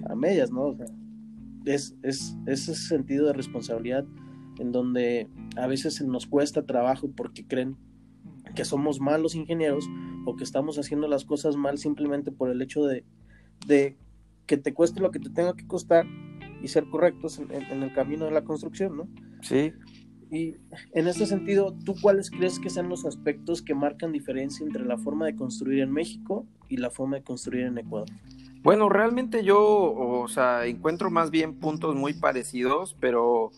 a 0.08 0.14
medias, 0.14 0.50
¿no? 0.50 0.76
es, 1.64 1.96
es 2.02 2.36
ese 2.46 2.74
sentido 2.74 3.26
de 3.26 3.32
responsabilidad 3.32 4.06
en 4.58 4.72
donde 4.72 5.28
a 5.56 5.66
veces 5.66 6.00
nos 6.02 6.26
cuesta 6.26 6.64
trabajo 6.64 7.10
porque 7.14 7.46
creen 7.46 7.76
que 8.54 8.64
somos 8.64 9.00
malos 9.00 9.34
ingenieros 9.34 9.88
o 10.24 10.36
que 10.36 10.44
estamos 10.44 10.78
haciendo 10.78 11.08
las 11.08 11.24
cosas 11.24 11.56
mal 11.56 11.78
simplemente 11.78 12.32
por 12.32 12.50
el 12.50 12.60
hecho 12.62 12.84
de, 12.84 13.04
de 13.66 13.96
que 14.46 14.56
te 14.56 14.74
cueste 14.74 15.00
lo 15.00 15.10
que 15.10 15.20
te 15.20 15.30
tenga 15.30 15.54
que 15.54 15.66
costar 15.66 16.06
y 16.62 16.68
ser 16.68 16.88
correctos 16.88 17.38
en, 17.38 17.82
el 17.82 17.92
camino 17.92 18.24
de 18.24 18.32
la 18.32 18.42
construcción, 18.42 18.96
¿no? 18.96 19.08
Sí. 19.42 19.72
Y 20.30 20.56
en 20.92 21.08
este 21.08 21.26
sentido, 21.26 21.74
¿tú 21.84 21.94
cuáles 22.00 22.30
crees 22.30 22.58
que 22.58 22.70
sean 22.70 22.88
los 22.88 23.06
aspectos 23.06 23.62
que 23.62 23.74
marcan 23.74 24.12
diferencia 24.12 24.64
entre 24.64 24.84
la 24.84 24.98
forma 24.98 25.26
de 25.26 25.36
construir 25.36 25.80
en 25.80 25.90
México 25.90 26.46
y 26.68 26.76
la 26.76 26.90
forma 26.90 27.16
de 27.16 27.22
construir 27.22 27.64
en 27.64 27.78
Ecuador? 27.78 28.08
Bueno, 28.62 28.88
realmente 28.88 29.44
yo, 29.44 29.58
o 29.60 30.28
sea, 30.28 30.66
encuentro 30.66 31.10
más 31.10 31.30
bien 31.30 31.58
puntos 31.58 31.94
muy 31.94 32.12
parecidos, 32.12 32.96
pero 33.00 33.52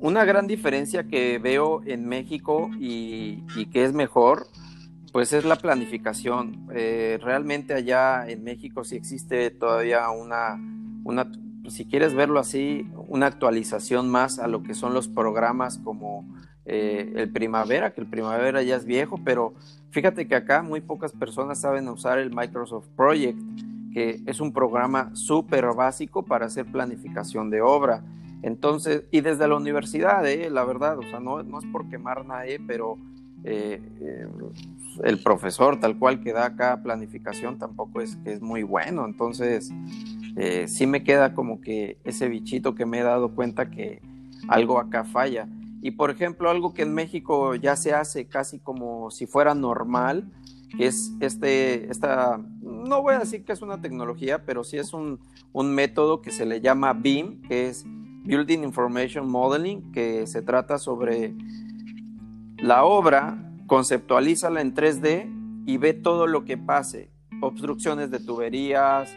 una 0.00 0.24
gran 0.24 0.46
diferencia 0.46 1.04
que 1.04 1.38
veo 1.38 1.82
en 1.86 2.06
México 2.08 2.70
y, 2.78 3.42
que 3.72 3.84
es 3.84 3.92
mejor, 3.92 4.48
pues 5.12 5.32
es 5.32 5.44
la 5.44 5.56
planificación. 5.56 6.66
Eh, 6.74 7.18
realmente 7.22 7.74
allá 7.74 8.28
en 8.28 8.42
México 8.42 8.84
sí 8.84 8.96
existe 8.96 9.50
todavía 9.50 10.10
una, 10.10 10.60
una, 11.04 11.30
si 11.68 11.86
quieres 11.86 12.14
verlo 12.14 12.40
así, 12.40 12.86
una 13.08 13.26
actualización 13.26 14.10
más 14.10 14.38
a 14.38 14.48
lo 14.48 14.62
que 14.62 14.74
son 14.74 14.94
los 14.94 15.08
programas 15.08 15.78
como 15.78 16.26
eh, 16.66 17.12
el 17.16 17.30
Primavera, 17.30 17.92
que 17.92 18.00
el 18.00 18.06
Primavera 18.06 18.62
ya 18.62 18.76
es 18.76 18.84
viejo, 18.84 19.20
pero 19.24 19.54
fíjate 19.90 20.26
que 20.26 20.34
acá 20.34 20.62
muy 20.62 20.80
pocas 20.80 21.12
personas 21.12 21.60
saben 21.60 21.88
usar 21.88 22.18
el 22.18 22.34
Microsoft 22.34 22.88
Project, 22.96 23.38
que 23.92 24.22
es 24.26 24.40
un 24.40 24.52
programa 24.52 25.14
súper 25.14 25.66
básico 25.74 26.24
para 26.24 26.46
hacer 26.46 26.66
planificación 26.66 27.50
de 27.50 27.60
obra. 27.60 28.02
Entonces, 28.42 29.04
y 29.10 29.20
desde 29.20 29.48
la 29.48 29.56
universidad, 29.56 30.26
eh, 30.26 30.50
la 30.50 30.64
verdad, 30.64 30.98
o 30.98 31.02
sea, 31.02 31.20
no, 31.20 31.42
no 31.42 31.60
es 31.60 31.64
por 31.66 31.88
quemar 31.88 32.26
nadie, 32.26 32.60
pero 32.66 32.98
eh, 33.44 33.80
eh, 34.00 34.26
el 35.02 35.22
profesor 35.22 35.80
tal 35.80 35.98
cual 35.98 36.20
que 36.20 36.32
da 36.32 36.46
acá 36.46 36.80
planificación 36.82 37.58
tampoco 37.58 38.00
es 38.00 38.16
que 38.16 38.34
es 38.34 38.40
muy 38.40 38.62
bueno. 38.62 39.04
Entonces, 39.04 39.72
sí 40.66 40.86
me 40.86 41.02
queda 41.02 41.34
como 41.34 41.60
que 41.60 41.98
ese 42.04 42.28
bichito 42.28 42.74
que 42.74 42.86
me 42.86 43.00
he 43.00 43.02
dado 43.02 43.34
cuenta 43.34 43.70
que 43.70 44.00
algo 44.48 44.78
acá 44.78 45.04
falla. 45.04 45.48
Y 45.82 45.92
por 45.92 46.10
ejemplo, 46.10 46.48
algo 46.48 46.72
que 46.72 46.82
en 46.82 46.94
México 46.94 47.54
ya 47.54 47.76
se 47.76 47.92
hace 47.92 48.26
casi 48.26 48.58
como 48.58 49.10
si 49.10 49.26
fuera 49.26 49.54
normal, 49.54 50.32
que 50.76 50.86
es 50.86 51.12
este, 51.20 51.90
esta, 51.90 52.40
no 52.62 53.02
voy 53.02 53.14
a 53.14 53.18
decir 53.18 53.44
que 53.44 53.52
es 53.52 53.62
una 53.62 53.80
tecnología, 53.80 54.44
pero 54.44 54.64
sí 54.64 54.78
es 54.78 54.92
un, 54.92 55.20
un 55.52 55.74
método 55.74 56.22
que 56.22 56.30
se 56.30 56.46
le 56.46 56.60
llama 56.60 56.94
BIM, 56.94 57.42
que 57.42 57.68
es 57.68 57.84
Building 58.24 58.64
Information 58.64 59.28
Modeling, 59.28 59.92
que 59.92 60.26
se 60.26 60.40
trata 60.40 60.78
sobre 60.78 61.34
la 62.56 62.84
obra, 62.84 63.52
conceptualízala 63.66 64.60
en 64.60 64.74
3D 64.74 65.64
y 65.66 65.76
ve 65.78 65.94
todo 65.94 66.26
lo 66.26 66.44
que 66.44 66.56
pase, 66.56 67.10
obstrucciones 67.40 68.10
de 68.10 68.20
tuberías, 68.20 69.14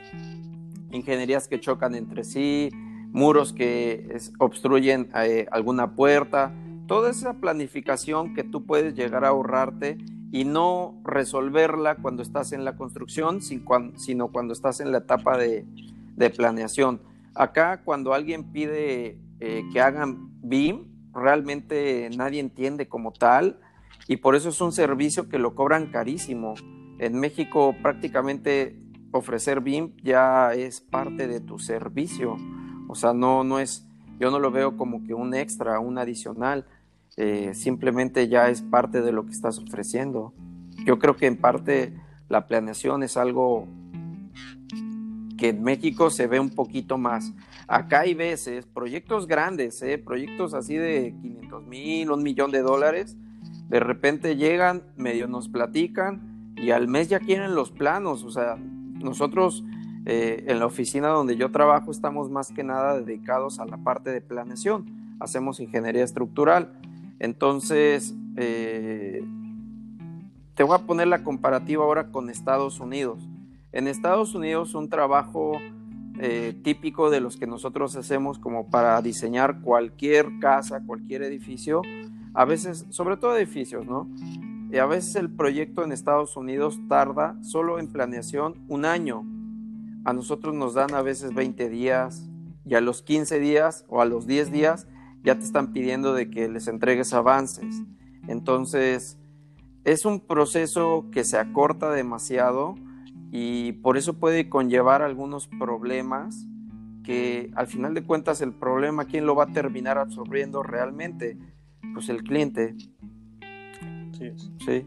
ingenierías 0.91 1.47
que 1.47 1.60
chocan 1.60 1.95
entre 1.95 2.23
sí, 2.23 2.69
muros 3.12 3.53
que 3.53 4.17
obstruyen 4.39 5.10
eh, 5.15 5.47
alguna 5.51 5.95
puerta, 5.95 6.53
toda 6.88 7.10
esa 7.10 7.33
planificación 7.33 8.33
que 8.33 8.43
tú 8.43 8.65
puedes 8.65 8.95
llegar 8.95 9.25
a 9.25 9.29
ahorrarte 9.29 9.97
y 10.31 10.45
no 10.45 10.99
resolverla 11.03 11.95
cuando 11.95 12.21
estás 12.21 12.51
en 12.51 12.65
la 12.65 12.75
construcción, 12.75 13.41
sino 13.41 14.27
cuando 14.29 14.53
estás 14.53 14.79
en 14.79 14.91
la 14.91 14.99
etapa 14.99 15.38
de 15.38 15.65
planeación. 16.36 17.01
Acá 17.38 17.81
cuando 17.83 18.13
alguien 18.13 18.51
pide 18.51 19.19
eh, 19.39 19.63
que 19.71 19.79
hagan 19.79 20.31
BIM, 20.41 20.86
realmente 21.13 22.10
nadie 22.17 22.39
entiende 22.39 22.88
como 22.88 23.12
tal 23.12 23.60
y 24.08 24.17
por 24.17 24.36
eso 24.36 24.50
es 24.50 24.62
un 24.62 24.71
servicio 24.71 25.28
que 25.30 25.39
lo 25.39 25.56
cobran 25.56 25.88
carísimo. 25.88 26.56
En 27.00 27.19
México 27.19 27.76
prácticamente 27.82 28.80
ofrecer 29.12 29.62
BIM 29.62 29.93
ya 30.04 30.54
es 30.54 30.82
parte 30.82 31.28
de 31.28 31.39
tu 31.39 31.60
servicio. 31.60 32.38
O 32.88 32.95
sea, 32.95 33.13
no, 33.13 33.43
no 33.43 33.60
es, 33.60 33.86
yo 34.19 34.32
no 34.32 34.39
lo 34.39 34.52
veo 34.52 34.78
como 34.78 35.04
que 35.04 35.13
un 35.13 35.34
extra, 35.34 35.80
un 35.80 35.97
adicional. 35.97 36.65
Eh, 37.17 37.54
simplemente 37.54 38.28
ya 38.28 38.50
es 38.50 38.62
parte 38.62 39.02
de 39.02 39.12
lo 39.12 39.26
que 39.26 39.32
estás 39.32 39.60
ofreciendo. 39.60 40.34
Yo 40.86 41.00
creo 41.00 41.15
que 41.15 41.28
en 41.28 41.38
parte 41.38 41.93
la 42.30 42.47
planeación 42.47 43.04
es 43.04 43.17
algo 43.17 43.67
que 45.38 45.50
en 45.50 45.63
México 45.63 46.10
se 46.10 46.28
ve 46.28 46.39
un 46.39 46.50
poquito 46.50 46.97
más. 46.97 47.34
Acá 47.67 48.02
hay 48.02 48.13
veces 48.13 48.65
proyectos 48.65 49.28
grandes, 49.28 49.82
¿eh? 49.82 49.97
proyectos 49.97 50.54
así 50.54 50.76
de 50.76 51.15
500 51.21 51.67
mil, 51.67 52.12
un 52.12 52.23
millón 52.23 52.52
de 52.52 52.62
dólares, 52.62 53.17
de 53.69 53.80
repente 53.80 54.36
llegan, 54.36 54.84
medio 54.95 55.27
nos 55.27 55.49
platican 55.49 56.53
y 56.56 56.71
al 56.71 56.88
mes 56.88 57.10
ya 57.10 57.19
quieren 57.19 57.56
los 57.56 57.71
planos. 57.71 58.23
O 58.23 58.32
sea, 58.32 58.56
nosotros 58.56 59.63
eh, 60.06 60.45
en 60.47 60.60
la 60.60 60.65
oficina 60.65 61.10
donde 61.10 61.36
yo 61.36 61.51
trabajo 61.51 61.91
estamos 61.91 62.30
más 62.30 62.51
que 62.51 62.63
nada 62.63 62.99
dedicados 62.99 63.60
a 63.60 63.65
la 63.65 63.77
parte 63.77 64.10
de 64.12 64.21
planeación, 64.21 64.86
hacemos 65.19 65.60
ingeniería 65.60 66.03
estructural. 66.03 66.80
Entonces, 67.19 68.15
eh, 68.38 69.23
te 70.56 70.63
voy 70.63 70.75
a 70.75 70.86
poner 70.86 71.08
la 71.08 71.23
comparativa 71.23 71.84
ahora 71.84 72.12
con 72.12 72.30
Estados 72.30 72.80
Unidos. 72.80 73.27
En 73.73 73.88
Estados 73.88 74.34
Unidos 74.34 74.75
un 74.75 74.89
trabajo 74.89 75.60
eh, 76.19 76.60
típico 76.63 77.10
de 77.10 77.19
los 77.19 77.38
que 77.38 77.45
nosotros 77.45 77.95
hacemos 77.95 78.39
como 78.39 78.71
para 78.71 78.99
diseñar 79.01 79.62
cualquier 79.62 80.39
casa, 80.39 80.82
cualquier 80.86 81.21
edificio, 81.21 81.82
a 82.38 82.45
veces, 82.45 82.86
sobre 82.91 83.17
todo 83.17 83.36
edificios, 83.36 83.88
¿no? 83.88 84.08
Y 84.71 84.78
a 84.78 84.86
veces 84.86 85.15
el 85.15 85.28
proyecto 85.28 85.84
en 85.84 85.91
Estados 85.91 86.38
Unidos 86.38 86.80
tarda 86.88 87.36
solo 87.41 87.80
en 87.80 87.91
planeación 87.91 88.63
un 88.67 88.86
año. 88.86 89.26
A 90.06 90.13
nosotros 90.13 90.54
nos 90.54 90.76
dan 90.76 90.93
a 90.93 91.02
veces 91.02 91.34
20 91.34 91.67
días 91.67 92.30
y 92.63 92.76
a 92.76 92.82
los 92.82 93.02
15 93.02 93.39
días 93.39 93.86
o 93.88 94.04
a 94.04 94.06
los 94.06 94.28
10 94.28 94.52
días 94.52 94.88
ya 95.23 95.34
te 95.34 95.45
están 95.45 95.73
pidiendo 95.73 96.13
de 96.13 96.30
que 96.30 96.47
les 96.47 96.67
entregues 96.67 97.12
avances. 97.12 97.82
Entonces, 98.28 99.17
es 99.84 100.06
un 100.06 100.19
proceso 100.19 101.08
que 101.12 101.23
se 101.23 101.39
acorta 101.39 101.89
demasiado 101.89 102.76
y 103.32 103.71
por 103.71 103.97
eso 103.97 104.13
puede 104.13 104.47
conllevar 104.47 105.02
algunos 105.02 105.47
problemas 105.47 106.45
que 107.04 107.50
al 107.56 107.65
final 107.65 107.95
de 107.95 108.04
cuentas 108.04 108.41
el 108.41 108.54
problema, 108.54 109.06
¿quién 109.06 109.26
lo 109.26 109.34
va 109.34 109.45
a 109.45 109.54
terminar 109.54 109.97
absorbiendo 109.97 110.62
realmente? 110.62 111.36
Pues 111.94 112.10
el 112.10 112.24
cliente. 112.24 112.76
Sí. 114.18 114.32
Sí. 114.66 114.86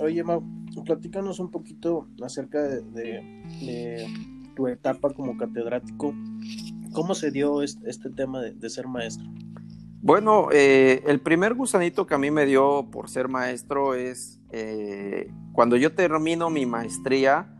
Oye, 0.00 0.22
Mau, 0.22 0.42
platícanos 0.84 1.40
un 1.40 1.50
poquito 1.50 2.08
acerca 2.22 2.62
de, 2.62 4.06
tu 4.54 4.68
etapa 4.68 5.10
como 5.10 5.36
catedrático. 5.36 6.14
¿Cómo 6.92 7.14
se 7.14 7.30
dio 7.30 7.62
este, 7.62 8.10
tema 8.10 8.40
de, 8.40 8.70
ser 8.70 8.86
maestro? 8.86 9.26
Bueno, 10.00 10.48
eh, 10.52 11.02
el 11.06 11.20
primer 11.20 11.54
gusanito 11.54 12.06
que 12.06 12.14
a 12.14 12.18
mí 12.18 12.30
me 12.30 12.46
dio 12.46 12.88
por 12.90 13.08
ser 13.08 13.28
maestro 13.28 13.94
es 13.94 14.40
eh, 14.50 15.30
cuando 15.52 15.76
yo 15.76 15.94
termino 15.94 16.50
mi 16.50 16.66
maestría, 16.66 17.52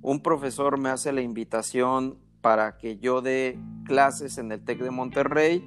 un 0.00 0.20
profesor 0.20 0.78
me 0.78 0.88
hace 0.88 1.12
la 1.12 1.20
invitación 1.20 2.18
para 2.40 2.76
que 2.78 2.98
yo 2.98 3.22
dé 3.22 3.58
clases 3.84 4.38
en 4.38 4.50
el 4.50 4.64
TEC 4.64 4.80
de 4.80 4.90
Monterrey 4.90 5.62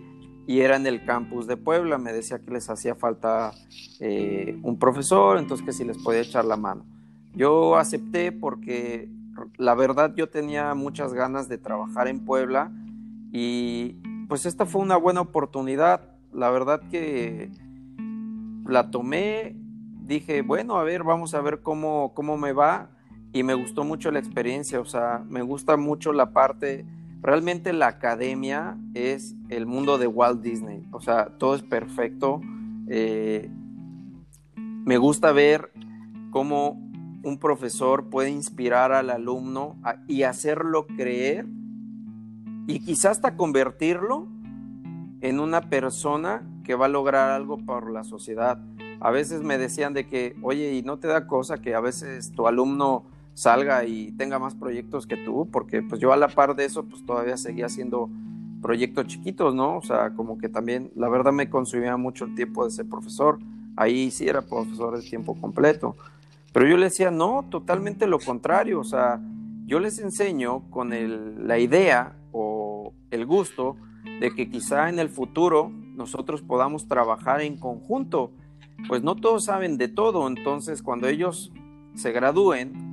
y 0.48 0.62
era 0.62 0.76
en 0.76 0.86
el 0.86 1.06
campus 1.06 1.48
de 1.48 1.58
Puebla. 1.58 1.98
Me 1.98 2.14
decía 2.14 2.40
que 2.40 2.52
les 2.52 2.70
hacía 2.70 2.96
falta 2.96 3.52
eh, 4.00 4.60
un 4.64 4.78
profesor, 4.78 5.38
entonces 5.38 5.66
que 5.66 5.74
si 5.74 5.84
les 5.84 5.98
podía 5.98 6.22
echar 6.22 6.46
la 6.46 6.58
mano. 6.58 6.86
Yo 7.34 7.78
acepté 7.78 8.32
porque 8.32 9.10
la 9.58 9.76
verdad 9.76 10.14
yo 10.16 10.30
tenía 10.30 10.74
muchas 10.74 11.14
ganas 11.14 11.50
de 11.50 11.58
trabajar 11.58 12.08
en 12.08 12.24
Puebla 12.24 12.72
y 13.32 13.98
pues 14.28 14.46
esta 14.46 14.66
fue 14.66 14.82
una 14.82 14.98
buena 14.98 15.22
oportunidad. 15.22 16.02
La 16.32 16.50
verdad 16.50 16.82
que 16.90 17.52
la 18.66 18.90
tomé, 18.92 19.56
dije, 20.02 20.42
bueno, 20.42 20.78
a 20.78 20.84
ver, 20.84 21.04
vamos 21.04 21.34
a 21.34 21.42
ver 21.42 21.62
cómo, 21.62 22.14
cómo 22.14 22.38
me 22.38 22.54
va. 22.54 22.90
Y 23.34 23.44
me 23.44 23.54
gustó 23.54 23.84
mucho 23.84 24.12
la 24.12 24.20
experiencia, 24.20 24.80
o 24.80 24.86
sea, 24.86 25.22
me 25.28 25.42
gusta 25.42 25.76
mucho 25.76 26.14
la 26.14 26.32
parte 26.32 26.86
realmente 27.22 27.74
la 27.74 27.88
academia 27.88 28.78
es 28.94 29.36
el 29.50 29.66
mundo 29.66 29.98
de 29.98 30.08
Walt 30.08 30.42
Disney, 30.42 30.88
o 30.92 31.02
sea, 31.02 31.38
todo 31.38 31.56
es 31.56 31.64
perfecto. 31.64 32.42
Eh, 32.88 33.50
me 34.56 34.98
gusta 34.98 35.32
ver 35.32 35.72
cómo 36.32 36.80
un 37.24 37.40
profesor 37.40 38.10
puede 38.10 38.30
inspirar 38.30 38.92
al 38.92 39.10
alumno 39.10 39.78
y 40.08 40.24
hacerlo 40.24 40.86
creer 40.86 41.48
y 42.68 42.80
quizás 42.80 43.14
hasta 43.14 43.36
convertirlo 43.36 44.28
en 45.22 45.40
una 45.40 45.70
persona 45.70 46.48
que 46.64 46.76
va 46.76 46.86
a 46.86 46.90
lograr 46.90 47.32
algo 47.32 47.58
por 47.58 47.90
la 47.90 48.04
sociedad. 48.04 48.60
A 49.00 49.12
veces 49.12 49.42
me 49.42 49.58
decían 49.58 49.94
de 49.94 50.08
que, 50.08 50.36
oye, 50.42 50.74
¿y 50.74 50.84
no 50.84 51.00
te 51.00 51.08
da 51.08 51.28
cosa 51.28 51.62
que 51.62 51.74
a 51.74 51.80
veces 51.80 52.32
tu 52.32 52.48
alumno 52.48 53.06
salga 53.36 53.86
y 53.86 54.12
tenga 54.14 54.40
más 54.40 54.56
proyectos 54.56 55.06
que 55.06 55.18
tú? 55.18 55.48
Porque 55.52 55.84
pues 55.84 56.02
yo 56.02 56.12
a 56.12 56.18
la 56.18 56.30
par 56.30 56.56
de 56.56 56.66
eso, 56.66 56.84
pues 56.86 57.06
todavía 57.06 57.38
seguía 57.38 57.68
haciendo 57.68 58.10
proyectos 58.64 59.06
chiquitos, 59.06 59.54
¿no? 59.54 59.78
O 59.78 59.82
sea, 59.84 60.16
como 60.16 60.40
que 60.40 60.50
también, 60.50 60.92
la 60.96 61.08
verdad 61.08 61.32
me 61.32 61.52
consumía 61.52 61.98
mucho 61.98 62.26
el 62.26 62.34
tiempo 62.34 62.66
de 62.66 62.72
ser 62.72 62.90
profesor. 62.90 63.38
Ahí 63.76 64.10
sí 64.10 64.28
era 64.28 64.42
profesor 64.42 64.98
de 64.98 65.08
tiempo 65.08 65.40
completo. 65.40 65.96
Pero 66.52 66.68
yo 66.68 66.78
le 66.78 66.86
decía, 66.86 67.12
no, 67.12 67.46
totalmente 67.52 68.08
lo 68.08 68.18
contrario. 68.18 68.80
O 68.80 68.84
sea, 68.84 69.22
yo 69.66 69.80
les 69.80 70.00
enseño 70.00 70.70
con 70.72 70.92
la 71.48 71.60
idea 71.60 72.16
o 72.32 72.94
el 73.12 73.26
gusto 73.26 73.76
de 74.20 74.34
que 74.34 74.50
quizá 74.50 74.90
en 74.90 75.00
el 75.00 75.10
futuro 75.10 75.72
nosotros 75.96 76.42
podamos 76.42 76.88
trabajar 76.88 77.42
en 77.42 77.58
conjunto. 77.58 78.32
Pues 78.88 79.04
no 79.04 79.16
todos 79.16 79.46
saben 79.46 79.78
de 79.78 79.88
todo, 79.88 80.28
entonces 80.28 80.82
cuando 80.82 81.08
ellos 81.08 81.52
se 81.96 82.12
gradúen, 82.12 82.85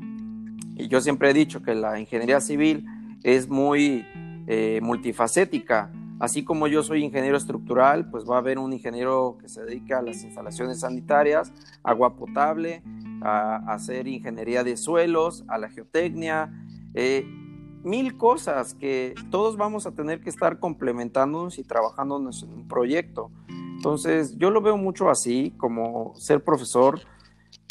y 0.77 0.89
yo 0.89 1.01
siempre 1.01 1.31
he 1.31 1.35
dicho 1.35 1.63
que 1.63 1.75
la 1.75 1.99
ingeniería 1.99 2.41
civil 2.41 2.87
es 3.23 3.49
muy 3.49 4.07
eh, 4.47 4.81
multifacética, 4.83 5.93
así 6.19 6.45
como 6.45 6.67
yo 6.67 6.83
soy 6.83 7.05
ingeniero 7.05 7.37
estructural, 7.37 8.11
pues 8.11 8.25
va 8.29 8.37
a 8.37 8.39
haber 8.39 8.59
un 8.59 8.73
ingeniero 8.73 9.39
que 9.41 9.49
se 9.49 9.63
dedica 9.63 9.99
a 9.99 10.03
las 10.03 10.23
instalaciones 10.23 10.81
sanitarias, 10.81 11.53
agua 11.83 12.17
potable, 12.17 12.83
a, 13.23 13.57
hacer 13.73 14.09
ingeniería 14.09 14.65
de 14.65 14.77
suelos, 14.77 15.45
a 15.49 15.59
la 15.59 15.69
geotecnia, 15.69 16.53
eh, 16.95 17.27
mil 17.85 18.17
cosas 18.17 18.75
que 18.75 19.15
todos 19.31 19.57
vamos 19.57 19.87
a 19.87 19.93
tener 19.93 20.21
que 20.21 20.31
estar 20.31 20.59
complementándonos 20.59 21.59
y 21.59 21.65
trabajando 21.65 22.17
en 22.19 22.27
un 22.27 22.69
proyecto. 22.69 23.31
Entonces, 23.49 24.37
yo 24.39 24.51
lo 24.51 24.61
veo 24.61 24.77
mucho 24.77 25.11
así, 25.11 25.53
como 25.57 26.15
ser 26.15 26.45
profesor, 26.45 27.01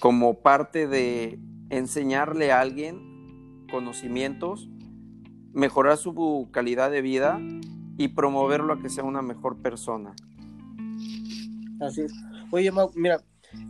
como 0.01 0.33
parte 0.33 0.87
de 0.87 1.39
enseñarle 1.71 2.51
a 2.51 2.59
alguien 2.59 3.65
conocimientos, 3.71 4.69
mejorar 5.53 5.97
su 5.97 6.49
calidad 6.51 6.91
de 6.91 7.01
vida 7.01 7.39
y 7.97 8.09
promoverlo 8.09 8.73
a 8.73 8.79
que 8.79 8.89
sea 8.89 9.03
una 9.03 9.21
mejor 9.21 9.61
persona. 9.61 10.13
Así 11.79 12.01
es. 12.01 12.13
Oye, 12.51 12.71
Mau, 12.71 12.91
mira, 12.95 13.23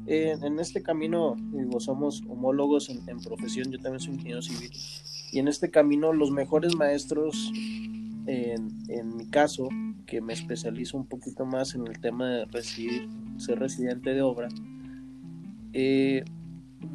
en 0.08 0.60
este 0.60 0.82
camino, 0.82 1.36
digo, 1.54 1.80
somos 1.80 2.24
homólogos 2.28 2.90
en, 2.90 3.20
profesión, 3.20 3.72
yo 3.72 3.80
también 3.80 4.00
soy 4.00 4.14
ingeniero 4.16 4.42
civil, 4.42 4.72
y 5.32 5.40
en 5.40 5.48
este 5.48 5.70
camino 5.72 6.12
los 6.12 6.32
mejores 6.32 6.76
maestros, 6.76 7.52
en, 8.26 9.16
mi 9.16 9.28
caso, 9.30 9.70
que 10.08 10.22
me 10.22 10.34
especializo 10.34 10.98
un 10.98 11.06
poquito 11.06 11.46
más 11.46 11.76
en 11.76 11.88
el 11.88 12.00
tema 12.00 12.28
de 12.30 12.46
recibir, 12.46 13.08
ser 13.38 13.60
residente 13.60 14.14
de 14.14 14.22
obra, 14.22 14.50
eh, 15.74 16.26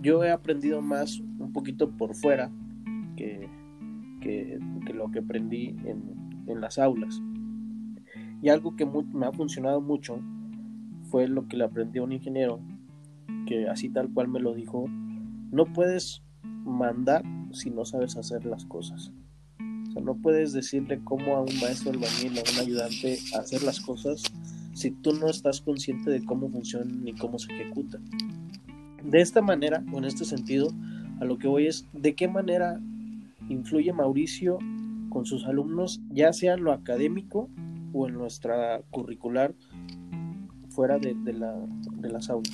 yo 0.03 0.25
he 0.25 0.31
aprendido 0.31 0.83
más 0.83 1.21
un 1.39 1.53
poquito 1.53 1.91
por 1.91 2.15
fuera 2.15 2.51
que, 3.17 3.49
que, 4.21 4.59
lo 4.93 5.11
que 5.11 5.21
aprendí 5.21 5.77
en, 5.85 6.45
en, 6.47 6.61
las 6.61 6.79
aulas. 6.79 7.23
Y 8.43 8.49
algo 8.49 8.77
que 8.77 8.87
me 8.87 9.27
ha 9.27 9.33
funcionado 9.33 9.81
mucho 9.81 10.21
fue 11.11 11.29
lo 11.29 11.49
que 11.49 11.57
le 11.57 11.65
aprendí 11.65 11.99
a 11.99 12.03
un 12.03 12.13
ingeniero 12.13 12.61
que 13.47 13.69
así 13.69 13.89
tal 13.89 14.11
cual 14.13 14.29
me 14.29 14.41
lo 14.41 14.55
dijo, 14.55 14.87
no 15.51 15.65
puedes 15.73 16.23
mandar 16.43 17.23
si 17.53 17.71
no 17.71 17.85
sabes 17.85 18.17
hacer 18.17 18.45
las 18.45 18.65
cosas. 18.67 19.13
O 19.89 19.93
sea, 19.93 20.03
no 20.03 20.17
puedes 20.17 20.53
decirle 20.53 21.01
cómo 21.03 21.37
a 21.37 21.41
un 21.41 21.61
maestro 21.61 21.93
albañil, 21.93 22.39
a 22.39 22.43
un 22.53 22.61
ayudante, 22.61 23.19
hacer 23.39 23.63
las 23.63 23.81
cosas 23.81 24.23
si 24.75 24.91
tú 24.91 25.15
no 25.15 25.29
estás 25.29 25.63
consciente 25.63 26.11
de 26.11 26.23
cómo 26.25 26.51
funcionan 26.51 27.03
ni 27.03 27.15
cómo 27.15 27.39
se 27.39 27.51
ejecutan. 27.55 28.05
De 29.07 29.21
esta 29.21 29.41
manera, 29.41 29.85
o 29.93 29.99
en 29.99 30.05
este 30.05 30.25
sentido, 30.25 30.69
a 31.21 31.25
lo 31.25 31.39
que 31.39 31.49
voy 31.49 31.67
es 31.67 31.87
de 31.93 32.15
qué 32.15 32.29
manera 32.29 32.81
influye 33.49 33.93
Mauricio 33.93 34.59
con 35.11 35.25
sus 35.25 35.47
alumnos, 35.47 36.01
ya 36.11 36.33
sea 36.33 36.55
en 36.55 36.65
lo 36.65 36.73
académico 36.73 37.49
o 37.93 38.09
en 38.09 38.15
nuestra 38.15 38.83
curricular 38.91 39.55
fuera 40.71 40.99
de, 40.99 41.15
la, 41.33 41.55
de 41.93 42.09
las 42.11 42.29
aulas. 42.29 42.53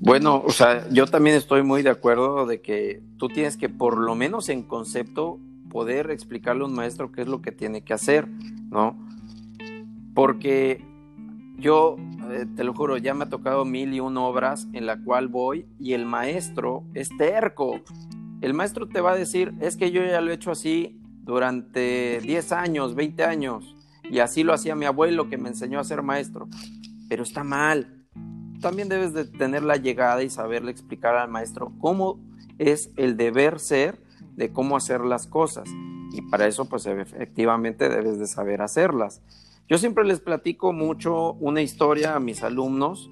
Bueno, 0.00 0.42
o 0.46 0.50
sea, 0.50 0.88
yo 0.90 1.06
también 1.06 1.36
estoy 1.36 1.62
muy 1.62 1.82
de 1.82 1.90
acuerdo 1.90 2.46
de 2.46 2.62
que 2.62 3.02
tú 3.18 3.28
tienes 3.28 3.58
que, 3.58 3.68
por 3.68 3.98
lo 3.98 4.14
menos 4.14 4.48
en 4.48 4.62
concepto, 4.62 5.38
poder 5.68 6.10
explicarle 6.10 6.62
a 6.62 6.66
un 6.66 6.74
maestro 6.74 7.12
qué 7.12 7.22
es 7.22 7.28
lo 7.28 7.42
que 7.42 7.52
tiene 7.52 7.82
que 7.82 7.92
hacer, 7.92 8.26
¿no? 8.70 8.96
Porque 10.14 10.82
yo, 11.60 11.96
eh, 12.30 12.46
te 12.56 12.64
lo 12.64 12.74
juro, 12.74 12.96
ya 12.96 13.14
me 13.14 13.24
ha 13.24 13.28
tocado 13.28 13.64
mil 13.64 13.92
y 13.94 14.00
una 14.00 14.22
obras 14.22 14.68
en 14.72 14.86
la 14.86 15.02
cual 15.02 15.28
voy 15.28 15.66
y 15.78 15.92
el 15.92 16.06
maestro 16.06 16.84
es 16.94 17.08
terco. 17.16 17.80
El 18.40 18.54
maestro 18.54 18.88
te 18.88 19.00
va 19.00 19.12
a 19.12 19.16
decir, 19.16 19.54
es 19.60 19.76
que 19.76 19.90
yo 19.90 20.02
ya 20.04 20.20
lo 20.20 20.30
he 20.30 20.34
hecho 20.34 20.50
así 20.50 21.00
durante 21.22 22.20
10 22.20 22.52
años, 22.52 22.94
20 22.94 23.24
años, 23.24 23.76
y 24.10 24.18
así 24.18 24.42
lo 24.42 24.52
hacía 24.52 24.74
mi 24.74 24.86
abuelo 24.86 25.28
que 25.28 25.38
me 25.38 25.50
enseñó 25.50 25.78
a 25.78 25.84
ser 25.84 26.02
maestro, 26.02 26.48
pero 27.08 27.22
está 27.22 27.44
mal 27.44 28.00
también 28.60 28.88
debes 28.88 29.12
de 29.12 29.24
tener 29.24 29.62
la 29.62 29.76
llegada 29.76 30.22
y 30.22 30.30
saberle 30.30 30.70
explicar 30.70 31.16
al 31.16 31.30
maestro 31.30 31.72
cómo 31.80 32.20
es 32.58 32.90
el 32.96 33.16
deber 33.16 33.58
ser 33.58 33.98
de 34.36 34.52
cómo 34.52 34.76
hacer 34.76 35.00
las 35.00 35.26
cosas. 35.26 35.68
Y 36.12 36.22
para 36.30 36.46
eso, 36.46 36.68
pues 36.68 36.86
efectivamente 36.86 37.88
debes 37.88 38.18
de 38.18 38.26
saber 38.26 38.62
hacerlas. 38.62 39.22
Yo 39.70 39.78
siempre 39.78 40.04
les 40.04 40.18
platico 40.18 40.72
mucho 40.72 41.34
una 41.34 41.62
historia 41.62 42.16
a 42.16 42.18
mis 42.18 42.42
alumnos. 42.42 43.08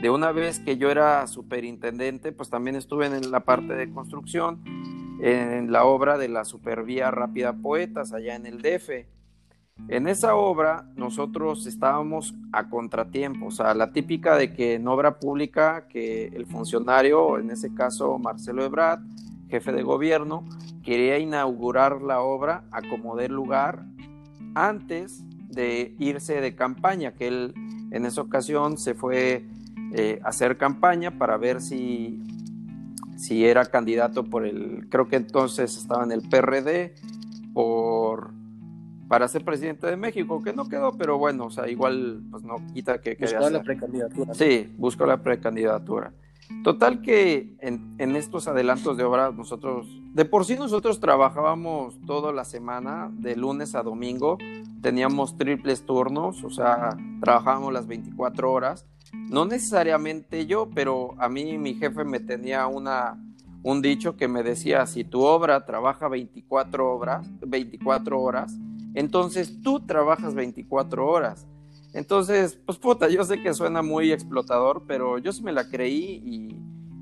De 0.00 0.08
una 0.08 0.32
vez 0.32 0.58
que 0.58 0.78
yo 0.78 0.90
era 0.90 1.26
superintendente, 1.26 2.32
pues 2.32 2.48
también 2.48 2.76
estuve 2.76 3.04
en 3.04 3.30
la 3.30 3.40
parte 3.40 3.74
de 3.74 3.92
construcción, 3.92 4.64
en 5.20 5.70
la 5.70 5.84
obra 5.84 6.16
de 6.16 6.28
la 6.28 6.46
Supervía 6.46 7.10
Rápida 7.10 7.52
Poetas, 7.52 8.14
allá 8.14 8.36
en 8.36 8.46
el 8.46 8.62
DF. 8.62 9.06
En 9.88 10.08
esa 10.08 10.34
obra 10.34 10.88
nosotros 10.96 11.66
estábamos 11.66 12.34
a 12.52 12.70
contratiempo, 12.70 13.48
o 13.48 13.50
sea, 13.50 13.74
la 13.74 13.92
típica 13.92 14.38
de 14.38 14.54
que 14.54 14.76
en 14.76 14.88
obra 14.88 15.20
pública 15.20 15.88
que 15.88 16.28
el 16.28 16.46
funcionario, 16.46 17.38
en 17.38 17.50
ese 17.50 17.74
caso 17.74 18.18
Marcelo 18.18 18.64
Ebrard, 18.64 19.00
jefe 19.50 19.72
de 19.72 19.82
gobierno, 19.82 20.48
quería 20.82 21.18
inaugurar 21.18 22.00
la 22.00 22.22
obra 22.22 22.64
a 22.70 22.80
como 22.80 23.14
lugar 23.14 23.84
antes 24.54 25.22
de 25.48 25.94
irse 25.98 26.40
de 26.40 26.54
campaña, 26.54 27.12
que 27.12 27.28
él 27.28 27.54
en 27.90 28.04
esa 28.04 28.20
ocasión 28.20 28.78
se 28.78 28.94
fue 28.94 29.44
eh, 29.94 30.20
a 30.22 30.28
hacer 30.28 30.58
campaña 30.58 31.18
para 31.18 31.36
ver 31.36 31.60
si, 31.60 32.22
si 33.16 33.46
era 33.46 33.64
candidato 33.66 34.24
por 34.24 34.46
el, 34.46 34.86
creo 34.90 35.08
que 35.08 35.16
entonces 35.16 35.76
estaba 35.76 36.04
en 36.04 36.12
el 36.12 36.22
PRD, 36.22 36.94
por 37.54 38.32
para 39.08 39.26
ser 39.26 39.42
presidente 39.42 39.86
de 39.86 39.96
México, 39.96 40.42
que 40.42 40.52
no 40.52 40.68
quedó, 40.68 40.92
pero 40.96 41.16
bueno, 41.16 41.46
o 41.46 41.50
sea, 41.50 41.66
igual 41.68 42.20
pues 42.30 42.42
no 42.42 42.56
quita 42.74 43.00
que... 43.00 43.16
Buscó 43.18 43.48
la 43.48 43.62
precandidatura. 43.62 44.34
Sí, 44.34 44.70
buscó 44.76 45.06
la 45.06 45.22
precandidatura. 45.22 46.12
Total 46.64 47.02
que 47.02 47.56
en, 47.60 48.16
estos 48.16 48.48
adelantos 48.48 48.96
de 48.96 49.04
obra 49.04 49.30
nosotros, 49.30 49.86
de 50.12 50.24
por 50.24 50.44
sí 50.44 50.56
nosotros 50.56 50.98
trabajábamos 50.98 51.98
toda 52.06 52.32
la 52.32 52.44
semana, 52.44 53.10
de 53.12 53.36
lunes 53.36 53.74
a 53.74 53.82
domingo, 53.82 54.38
teníamos 54.82 55.36
triples 55.36 55.84
turnos, 55.84 56.42
o 56.44 56.50
sea, 56.50 56.96
trabajábamos 57.20 57.72
las 57.72 57.86
24 57.86 58.52
horas. 58.52 58.86
No 59.12 59.44
necesariamente 59.44 60.46
yo, 60.46 60.68
pero 60.74 61.14
a 61.18 61.28
mí 61.28 61.58
mi 61.58 61.74
jefe 61.74 62.04
me 62.04 62.20
tenía 62.20 62.66
una, 62.66 63.22
un 63.62 63.80
dicho 63.80 64.16
que 64.16 64.28
me 64.28 64.42
decía, 64.42 64.86
si 64.86 65.04
tu 65.04 65.22
obra 65.22 65.64
trabaja 65.64 66.08
24 66.08 66.96
horas, 66.96 67.30
24 67.40 68.20
horas, 68.20 68.58
entonces 68.94 69.60
tú 69.62 69.80
trabajas 69.80 70.34
24 70.34 71.06
horas. 71.06 71.46
Entonces, 71.92 72.58
pues 72.66 72.78
puta, 72.78 73.08
yo 73.08 73.24
sé 73.24 73.42
que 73.42 73.54
suena 73.54 73.82
muy 73.82 74.12
explotador, 74.12 74.84
pero 74.86 75.18
yo 75.18 75.32
sí 75.32 75.42
me 75.42 75.52
la 75.52 75.68
creí 75.68 76.22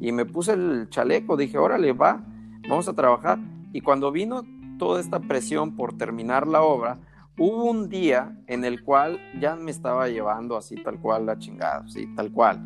y, 0.00 0.12
me 0.12 0.24
puse 0.24 0.52
el 0.52 0.88
chaleco, 0.88 1.36
dije, 1.36 1.58
órale, 1.58 1.92
va, 1.92 2.24
vamos 2.68 2.88
a 2.88 2.94
trabajar. 2.94 3.38
Y 3.72 3.80
cuando 3.80 4.12
vino 4.12 4.42
toda 4.78 5.00
esta 5.00 5.20
presión 5.20 5.74
por 5.74 5.96
terminar 5.96 6.46
la 6.46 6.62
obra, 6.62 6.98
hubo 7.36 7.64
un 7.64 7.88
día 7.88 8.38
en 8.46 8.64
el 8.64 8.82
cual 8.84 9.18
ya 9.40 9.56
me 9.56 9.70
estaba 9.70 10.08
llevando 10.08 10.56
así 10.56 10.76
tal 10.76 11.00
cual 11.00 11.26
la 11.26 11.38
chingada, 11.38 11.86
sí, 11.88 12.06
tal 12.14 12.30
cual. 12.30 12.62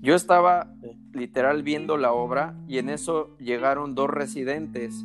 Yo 0.00 0.14
estaba 0.14 0.72
literal 1.12 1.62
viendo 1.62 1.96
la 1.96 2.12
obra 2.12 2.54
y 2.68 2.78
en 2.78 2.88
eso 2.88 3.36
llegaron 3.38 3.94
dos 3.94 4.08
residentes 4.10 5.04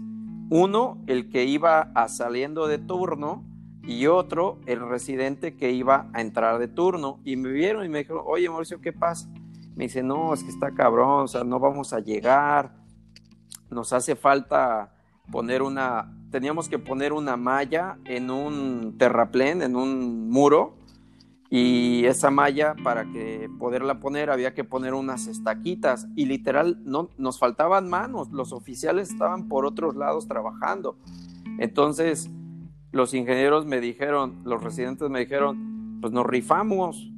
Uno, 0.50 1.02
el 1.08 1.30
que 1.30 1.46
iba 1.46 1.92
a 1.96 2.10
saliendo 2.10 2.68
de 2.68 2.78
turno 2.78 3.44
y 3.84 4.08
otro, 4.08 4.60
el 4.66 4.80
residente 4.88 5.56
que 5.56 5.72
iba 5.72 6.10
a 6.14 6.22
entrar 6.22 6.60
de 6.60 6.68
turno. 6.68 7.20
Y 7.24 7.36
me 7.36 7.50
vieron 7.50 7.86
y 7.86 7.90
me 7.90 8.00
dijeron, 8.00 8.24
oye 8.26 8.50
Mauricio, 8.50 8.82
¿qué 8.82 8.94
pasa? 8.94 9.30
Me 9.76 9.86
dice, 9.86 10.04
no, 10.04 10.34
es 10.34 10.44
que 10.44 10.50
está 10.50 10.72
cabrón, 10.72 11.24
o 11.24 11.28
sea, 11.28 11.44
no 11.44 11.60
vamos 11.60 11.94
a 11.94 12.00
llegar, 12.00 12.76
nos 13.70 13.94
hace 13.94 14.16
falta 14.16 14.94
poner 15.32 15.62
una, 15.62 16.14
teníamos 16.30 16.68
que 16.68 16.78
poner 16.78 17.14
una 17.14 17.38
malla 17.38 17.98
en 18.06 18.30
un 18.30 18.98
terraplén, 18.98 19.62
en 19.62 19.76
un 19.76 20.30
muro, 20.30 20.78
y 21.50 22.06
esa 22.06 22.32
malla 22.32 22.76
para 22.82 23.06
que 23.12 23.50
poderla 23.60 24.00
poner 24.00 24.30
había 24.30 24.54
que 24.54 24.64
poner 24.64 24.94
unas 24.94 25.28
estaquitas 25.28 26.08
y 26.16 26.26
literal 26.26 26.82
no 26.86 27.10
nos 27.18 27.40
faltaban 27.40 27.90
manos, 27.90 28.32
los 28.32 28.54
oficiales 28.54 29.10
estaban 29.10 29.50
por 29.50 29.66
otros 29.66 29.96
lados 29.96 30.28
trabajando. 30.28 30.98
Entonces, 31.60 32.30
los 32.92 33.14
ingenieros 33.14 33.66
me 33.66 33.80
dijeron, 33.80 34.42
los 34.44 34.64
residentes 34.64 35.10
me 35.10 35.20
dijeron, 35.20 36.00
pues 36.02 36.12
nos 36.14 36.26
rifamos, 36.26 37.12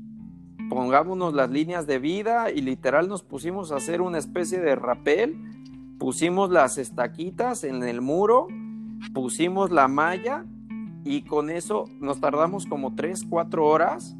pongámonos 0.69 1.33
las 1.33 1.49
líneas 1.49 1.87
de 1.87 1.99
vida 1.99 2.51
y 2.51 2.61
literal 2.61 3.07
nos 3.07 3.23
pusimos 3.23 3.71
a 3.71 3.77
hacer 3.77 4.01
una 4.01 4.17
especie 4.17 4.59
de 4.59 4.75
rapel, 4.75 5.35
pusimos 5.99 6.51
las 6.51 6.77
estaquitas 6.77 7.63
en 7.63 7.83
el 7.83 8.01
muro, 8.01 8.47
pusimos 9.13 9.71
la 9.71 9.87
malla 9.87 10.45
y 11.03 11.23
con 11.23 11.49
eso 11.49 11.85
nos 11.99 12.19
tardamos 12.21 12.65
como 12.65 12.95
3, 12.95 13.25
4 13.29 13.65
horas 13.65 14.15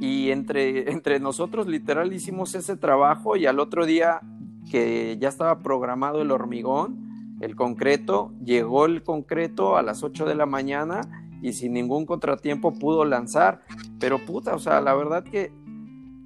y 0.00 0.30
entre, 0.30 0.90
entre 0.90 1.20
nosotros 1.20 1.66
literal 1.66 2.12
hicimos 2.12 2.54
ese 2.54 2.76
trabajo 2.76 3.36
y 3.36 3.46
al 3.46 3.60
otro 3.60 3.86
día 3.86 4.20
que 4.70 5.18
ya 5.20 5.28
estaba 5.28 5.60
programado 5.60 6.22
el 6.22 6.30
hormigón, 6.30 7.09
el 7.40 7.56
concreto, 7.56 8.32
llegó 8.44 8.86
el 8.86 9.02
concreto 9.02 9.76
a 9.76 9.82
las 9.82 10.02
8 10.02 10.26
de 10.26 10.34
la 10.34 10.46
mañana 10.46 11.00
y 11.42 11.54
sin 11.54 11.72
ningún 11.72 12.06
contratiempo 12.06 12.72
pudo 12.72 13.04
lanzar. 13.04 13.62
Pero 13.98 14.18
puta, 14.24 14.54
o 14.54 14.58
sea, 14.58 14.80
la 14.80 14.94
verdad 14.94 15.24
que 15.24 15.52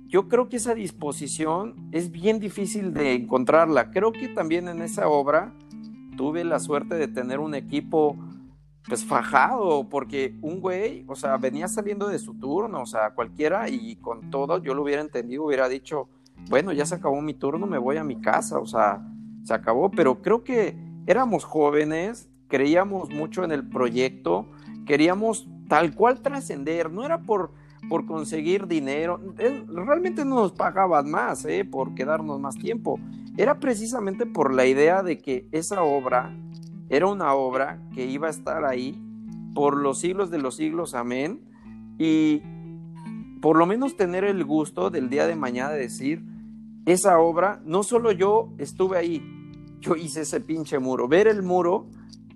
yo 0.07 0.29
creo 0.29 0.49
que 0.49 0.57
esa 0.57 0.75
disposición 0.75 1.89
es 1.93 2.11
bien 2.11 2.41
difícil 2.41 2.93
de 2.93 3.15
encontrarla. 3.15 3.91
Creo 3.91 4.13
que 4.13 4.29
también 4.29 4.69
en 4.69 4.83
esa 4.83 5.09
obra 5.09 5.55
tuve 6.17 6.45
la 6.45 6.59
suerte 6.59 6.97
de 6.97 7.09
tener 7.09 7.41
un 7.41 7.55
equipo 7.55 8.17
pues 8.87 9.05
fajado, 9.05 9.89
porque 9.89 10.37
un 10.43 10.61
güey, 10.61 11.05
o 11.09 11.17
sea, 11.17 11.37
venía 11.39 11.69
saliendo 11.69 12.07
de 12.07 12.19
su 12.19 12.35
turno, 12.35 12.83
o 12.83 12.87
sea, 12.87 13.15
cualquiera 13.15 13.69
y 13.71 13.97
con 13.97 14.31
todo 14.31 14.63
yo 14.63 14.75
lo 14.75 14.83
hubiera 14.83 15.01
entendido, 15.01 15.45
hubiera 15.45 15.69
dicho, 15.69 16.11
bueno, 16.51 16.73
ya 16.73 16.85
se 16.85 16.97
acabó 16.97 17.21
mi 17.23 17.33
turno, 17.33 17.67
me 17.67 17.79
voy 17.79 17.97
a 17.97 18.05
mi 18.05 18.21
casa, 18.21 18.59
o 18.59 18.67
sea, 18.67 19.03
se 19.43 19.55
acabó, 19.55 19.91
pero 19.91 20.21
creo 20.21 20.45
que 20.45 20.77
éramos 21.07 21.45
jóvenes, 21.45 22.29
creíamos 22.49 23.11
mucho 23.11 23.45
en 23.45 23.53
el 23.53 23.69
proyecto, 23.69 24.47
queríamos 24.87 25.49
tal 25.69 25.95
cual 25.95 26.21
trascender, 26.21 26.91
no 26.91 27.05
era 27.05 27.23
por, 27.23 27.53
por 27.89 28.07
conseguir 28.07 28.67
dinero, 28.67 29.21
realmente 29.37 30.25
no 30.25 30.37
nos 30.37 30.53
pagaban 30.53 31.11
más 31.11 31.45
¿eh? 31.45 31.65
por 31.65 31.95
quedarnos 31.95 32.41
más 32.41 32.57
tiempo, 32.57 32.99
era 33.37 33.59
precisamente 33.59 34.27
por 34.27 34.55
la 34.55 34.67
idea 34.67 35.03
de 35.03 35.19
que 35.19 35.49
esa 35.53 35.83
obra 35.83 36.37
era 36.89 37.07
una 37.07 37.35
obra 37.35 37.81
que 37.95 38.07
iba 38.07 38.29
a 38.29 38.31
estar 38.31 38.65
ahí 38.65 39.01
por 39.55 39.77
los 39.77 40.01
siglos 40.01 40.31
de 40.31 40.39
los 40.39 40.57
siglos, 40.57 40.95
amén, 40.95 41.41
y 41.99 42.43
por 43.41 43.57
lo 43.57 43.67
menos 43.67 43.97
tener 43.97 44.25
el 44.25 44.45
gusto 44.45 44.91
del 44.91 45.11
día 45.11 45.27
de 45.27 45.37
mañana 45.37 45.71
de 45.71 45.81
decir, 45.81 46.25
esa 46.87 47.19
obra, 47.19 47.61
no 47.65 47.83
solo 47.83 48.13
yo 48.13 48.53
estuve 48.59 48.99
ahí, 48.99 49.23
yo 49.85 49.97
hice 49.97 50.23
ese 50.23 50.41
pinche 50.41 50.79
muro. 50.79 51.09
Ver 51.09 51.29
el 51.29 51.43
muro 51.43 51.87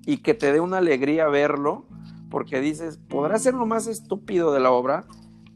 y 0.04 0.18
que 0.18 0.34
te 0.34 0.52
dé 0.52 0.60
una 0.60 0.78
alegría 0.78 1.28
verlo, 1.28 1.86
porque 2.30 2.60
dices, 2.60 2.98
podrá 3.08 3.38
ser 3.38 3.54
lo 3.54 3.66
más 3.66 3.86
estúpido 3.86 4.52
de 4.52 4.60
la 4.60 4.70
obra, 4.70 5.04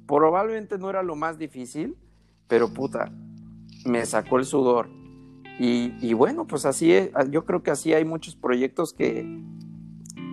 probablemente 0.07 0.79
no 0.79 0.89
era 0.89 1.03
lo 1.03 1.17
más 1.17 1.39
difícil, 1.39 1.97
pero 2.49 2.73
puta, 2.73 3.13
me 3.85 4.05
sacó 4.07 4.39
el 4.39 4.45
sudor. 4.45 4.89
Y, 5.59 6.13
bueno, 6.15 6.47
pues 6.47 6.67
así 6.67 6.93
es, 6.93 7.11
yo 7.31 7.45
creo 7.45 7.63
que 7.63 7.71
así 7.71 7.95
hay 7.95 8.05
muchos 8.05 8.35
proyectos 8.35 8.93
que, 8.93 9.41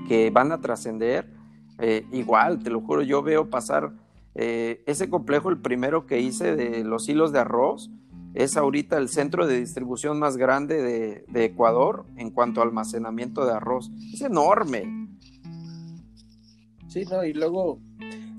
que 0.08 0.32
van 0.32 0.52
a 0.52 0.60
trascender. 0.60 1.30
Eh, 1.78 2.06
igual, 2.12 2.64
te 2.64 2.72
lo 2.72 2.82
juro, 2.82 3.04
yo 3.04 3.22
veo 3.22 3.50
pasar 3.50 3.94
eh, 4.34 4.84
ese 4.88 5.08
complejo, 5.08 5.50
el 5.50 5.60
primero 5.60 6.08
que 6.08 6.20
hice 6.20 6.56
de 6.56 6.84
los 6.84 7.08
hilos 7.08 7.32
de 7.32 7.40
arroz, 7.40 7.92
es 8.34 8.58
ahorita 8.58 8.98
el 8.98 9.10
centro 9.10 9.48
de 9.48 9.60
distribución 9.60 10.20
más 10.20 10.38
grande 10.38 11.26
de, 11.28 11.46
Ecuador 11.46 12.06
en 12.18 12.32
cuanto 12.32 12.62
a 12.62 12.64
almacenamiento 12.64 13.46
de 13.46 13.54
arroz. 13.54 13.92
Es 14.14 14.22
enorme. 14.22 15.10
Sí, 16.88 17.06
no, 17.06 17.24
y 17.24 17.34
luego 17.34 17.80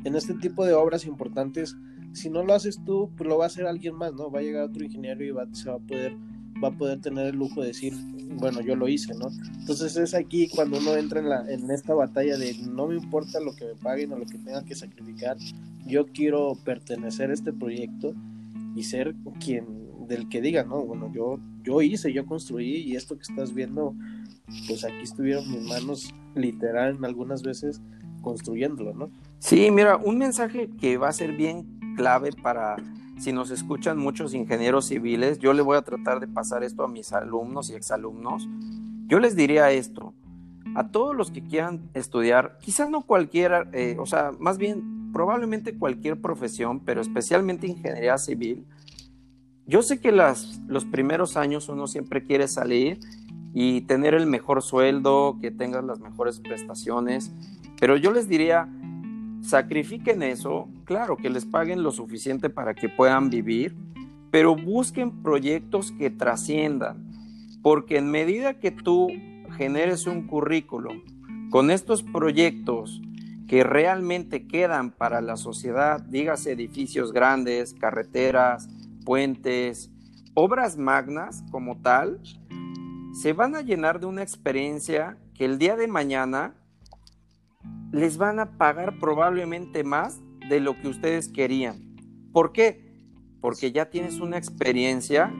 en 0.04 0.16
este 0.16 0.34
tipo 0.34 0.64
de 0.64 0.74
obras 0.74 1.04
importantes, 1.06 1.76
si 2.12 2.30
no 2.30 2.44
lo 2.44 2.54
haces 2.54 2.80
tú, 2.84 3.10
pues 3.16 3.28
lo 3.28 3.38
va 3.38 3.44
a 3.44 3.46
hacer 3.48 3.66
alguien 3.66 3.94
más, 3.94 4.12
¿no? 4.14 4.30
Va 4.30 4.40
a 4.40 4.42
llegar 4.42 4.64
otro 4.64 4.84
ingeniero 4.84 5.24
y 5.24 5.30
va, 5.30 5.46
se 5.52 5.70
va 5.70 5.76
a 5.76 5.78
poder 5.78 6.16
va 6.62 6.68
a 6.68 6.72
poder 6.72 7.00
tener 7.00 7.26
el 7.26 7.36
lujo 7.36 7.62
de 7.62 7.68
decir, 7.68 7.94
bueno, 8.38 8.60
yo 8.60 8.76
lo 8.76 8.88
hice, 8.88 9.14
¿no? 9.14 9.28
Entonces 9.58 9.96
es 9.96 10.14
aquí 10.14 10.48
cuando 10.48 10.78
uno 10.78 10.94
entra 10.96 11.20
en, 11.20 11.28
la, 11.28 11.50
en 11.50 11.70
esta 11.70 11.94
batalla 11.94 12.36
de 12.36 12.54
no 12.70 12.86
me 12.86 12.96
importa 12.96 13.40
lo 13.40 13.54
que 13.54 13.64
me 13.64 13.74
paguen 13.74 14.12
o 14.12 14.18
lo 14.18 14.26
que 14.26 14.38
tenga 14.38 14.62
que 14.64 14.74
sacrificar, 14.74 15.36
yo 15.86 16.06
quiero 16.06 16.54
pertenecer 16.64 17.30
a 17.30 17.34
este 17.34 17.52
proyecto 17.52 18.14
y 18.74 18.84
ser 18.84 19.14
quien 19.42 19.79
del 20.10 20.28
que 20.28 20.40
diga, 20.40 20.64
no, 20.64 20.84
bueno, 20.84 21.10
yo, 21.14 21.38
yo 21.62 21.80
hice, 21.80 22.12
yo 22.12 22.26
construí 22.26 22.78
y 22.82 22.96
esto 22.96 23.16
que 23.16 23.22
estás 23.22 23.54
viendo, 23.54 23.94
pues 24.66 24.84
aquí 24.84 25.02
estuvieron 25.02 25.48
mis 25.48 25.62
manos 25.62 26.12
literal 26.34 26.96
en 26.96 27.04
algunas 27.04 27.42
veces 27.44 27.80
construyéndolo, 28.20 28.92
¿no? 28.92 29.10
Sí, 29.38 29.70
mira, 29.70 29.96
un 29.96 30.18
mensaje 30.18 30.68
que 30.80 30.98
va 30.98 31.08
a 31.08 31.12
ser 31.12 31.36
bien 31.36 31.94
clave 31.96 32.32
para 32.32 32.76
si 33.18 33.32
nos 33.32 33.52
escuchan 33.52 33.98
muchos 33.98 34.34
ingenieros 34.34 34.86
civiles, 34.86 35.38
yo 35.38 35.52
le 35.52 35.62
voy 35.62 35.76
a 35.76 35.82
tratar 35.82 36.18
de 36.18 36.26
pasar 36.26 36.64
esto 36.64 36.82
a 36.82 36.88
mis 36.88 37.12
alumnos 37.12 37.70
y 37.70 37.74
exalumnos. 37.74 38.48
Yo 39.06 39.20
les 39.20 39.36
diría 39.36 39.70
esto, 39.70 40.12
a 40.74 40.88
todos 40.88 41.14
los 41.14 41.30
que 41.30 41.42
quieran 41.42 41.88
estudiar, 41.94 42.58
quizás 42.60 42.90
no 42.90 43.02
cualquiera, 43.02 43.68
eh, 43.72 43.96
o 44.00 44.06
sea, 44.06 44.32
más 44.40 44.58
bien 44.58 45.12
probablemente 45.12 45.76
cualquier 45.76 46.20
profesión, 46.20 46.80
pero 46.80 47.00
especialmente 47.00 47.68
ingeniería 47.68 48.18
civil, 48.18 48.64
yo 49.70 49.82
sé 49.82 50.00
que 50.00 50.10
las, 50.10 50.60
los 50.66 50.84
primeros 50.84 51.36
años 51.36 51.68
uno 51.68 51.86
siempre 51.86 52.24
quiere 52.24 52.48
salir 52.48 52.98
y 53.54 53.82
tener 53.82 54.14
el 54.14 54.26
mejor 54.26 54.62
sueldo, 54.62 55.38
que 55.40 55.52
tengas 55.52 55.84
las 55.84 56.00
mejores 56.00 56.40
prestaciones, 56.40 57.32
pero 57.78 57.96
yo 57.96 58.10
les 58.10 58.28
diría, 58.28 58.68
sacrifiquen 59.42 60.24
eso, 60.24 60.68
claro, 60.84 61.16
que 61.16 61.30
les 61.30 61.46
paguen 61.46 61.84
lo 61.84 61.92
suficiente 61.92 62.50
para 62.50 62.74
que 62.74 62.88
puedan 62.88 63.30
vivir, 63.30 63.76
pero 64.32 64.56
busquen 64.56 65.22
proyectos 65.22 65.92
que 65.92 66.10
trasciendan, 66.10 67.08
porque 67.62 67.96
en 67.96 68.10
medida 68.10 68.58
que 68.58 68.72
tú 68.72 69.06
generes 69.56 70.08
un 70.08 70.26
currículum 70.26 71.02
con 71.48 71.70
estos 71.70 72.02
proyectos 72.02 73.00
que 73.46 73.62
realmente 73.62 74.48
quedan 74.48 74.90
para 74.90 75.20
la 75.20 75.36
sociedad, 75.36 76.00
dígase 76.00 76.52
edificios 76.52 77.12
grandes, 77.12 77.72
carreteras, 77.74 78.68
puentes, 79.04 79.90
obras 80.34 80.76
magnas 80.76 81.44
como 81.50 81.80
tal, 81.80 82.20
se 83.12 83.32
van 83.32 83.56
a 83.56 83.62
llenar 83.62 84.00
de 84.00 84.06
una 84.06 84.22
experiencia 84.22 85.18
que 85.34 85.44
el 85.44 85.58
día 85.58 85.76
de 85.76 85.88
mañana 85.88 86.54
les 87.92 88.18
van 88.18 88.38
a 88.38 88.56
pagar 88.56 88.98
probablemente 88.98 89.84
más 89.84 90.20
de 90.48 90.60
lo 90.60 90.80
que 90.80 90.88
ustedes 90.88 91.28
querían. 91.28 91.96
¿Por 92.32 92.52
qué? 92.52 92.88
Porque 93.40 93.72
ya 93.72 93.90
tienes 93.90 94.20
una 94.20 94.38
experiencia 94.38 95.32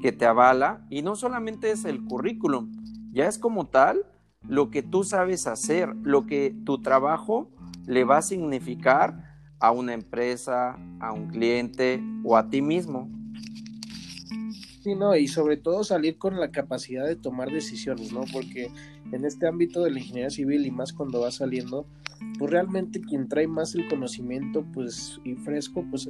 que 0.00 0.12
te 0.12 0.26
avala 0.26 0.86
y 0.90 1.02
no 1.02 1.16
solamente 1.16 1.70
es 1.70 1.84
el 1.84 2.04
currículum, 2.04 2.72
ya 3.12 3.26
es 3.26 3.38
como 3.38 3.66
tal 3.66 4.06
lo 4.42 4.70
que 4.70 4.82
tú 4.82 5.04
sabes 5.04 5.46
hacer, 5.46 5.94
lo 6.02 6.26
que 6.26 6.56
tu 6.64 6.80
trabajo 6.80 7.50
le 7.86 8.04
va 8.04 8.18
a 8.18 8.22
significar 8.22 9.28
a 9.60 9.72
una 9.72 9.92
empresa, 9.92 10.78
a 11.00 11.12
un 11.12 11.28
cliente 11.28 12.02
o 12.24 12.36
a 12.36 12.48
ti 12.48 12.62
mismo. 12.62 13.10
Sí, 14.88 14.94
no, 14.94 15.14
y 15.14 15.28
sobre 15.28 15.58
todo 15.58 15.84
salir 15.84 16.16
con 16.16 16.40
la 16.40 16.50
capacidad 16.50 17.06
de 17.06 17.14
tomar 17.14 17.50
decisiones, 17.50 18.10
¿no? 18.10 18.22
Porque 18.32 18.70
en 19.12 19.26
este 19.26 19.46
ámbito 19.46 19.84
de 19.84 19.90
la 19.90 19.98
ingeniería 19.98 20.30
civil 20.30 20.64
y 20.64 20.70
más 20.70 20.94
cuando 20.94 21.20
va 21.20 21.30
saliendo, 21.30 21.86
pues 22.38 22.50
realmente 22.50 23.02
quien 23.02 23.28
trae 23.28 23.46
más 23.46 23.74
el 23.74 23.86
conocimiento, 23.86 24.64
pues, 24.72 25.20
y 25.24 25.34
fresco, 25.34 25.84
pues, 25.90 26.08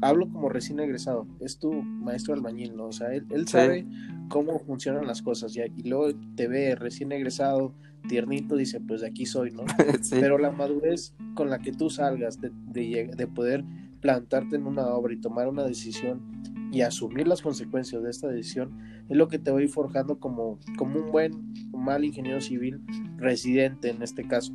hablo 0.00 0.26
como 0.26 0.48
recién 0.48 0.80
egresado, 0.80 1.26
es 1.40 1.58
tu 1.58 1.70
maestro 1.70 2.32
albañil, 2.32 2.76
¿no? 2.76 2.86
O 2.86 2.92
sea, 2.92 3.12
él, 3.12 3.46
sabe 3.46 3.86
cómo 4.30 4.58
funcionan 4.58 5.06
las 5.06 5.20
cosas, 5.20 5.54
y, 5.54 5.60
y 5.60 5.86
luego 5.86 6.18
te 6.34 6.48
ve 6.48 6.76
recién 6.76 7.12
egresado, 7.12 7.74
tiernito, 8.08 8.56
dice, 8.56 8.80
pues 8.80 9.02
de 9.02 9.08
aquí 9.08 9.26
soy, 9.26 9.50
¿no? 9.50 9.64
Pero 10.10 10.38
la 10.38 10.50
madurez 10.50 11.12
con 11.34 11.50
la 11.50 11.58
que 11.58 11.72
tú 11.72 11.90
salgas 11.90 12.40
de, 12.40 12.52
de, 12.68 13.10
de 13.14 13.26
poder 13.26 13.66
plantarte 14.00 14.56
en 14.56 14.66
una 14.66 14.86
obra 14.86 15.12
y 15.12 15.20
tomar 15.20 15.46
una 15.46 15.64
decisión 15.64 16.22
y 16.70 16.82
asumir 16.82 17.26
las 17.26 17.42
consecuencias 17.42 18.02
de 18.02 18.10
esta 18.10 18.28
decisión 18.28 18.78
es 19.08 19.16
lo 19.16 19.28
que 19.28 19.38
te 19.38 19.50
va 19.50 19.58
a 19.58 19.62
ir 19.62 19.68
forjando 19.68 20.18
como, 20.18 20.58
como 20.76 21.00
un 21.00 21.10
buen 21.10 21.32
un 21.72 21.84
mal 21.84 22.04
ingeniero 22.04 22.40
civil 22.40 22.82
residente 23.16 23.90
en 23.90 24.02
este 24.02 24.26
caso. 24.26 24.52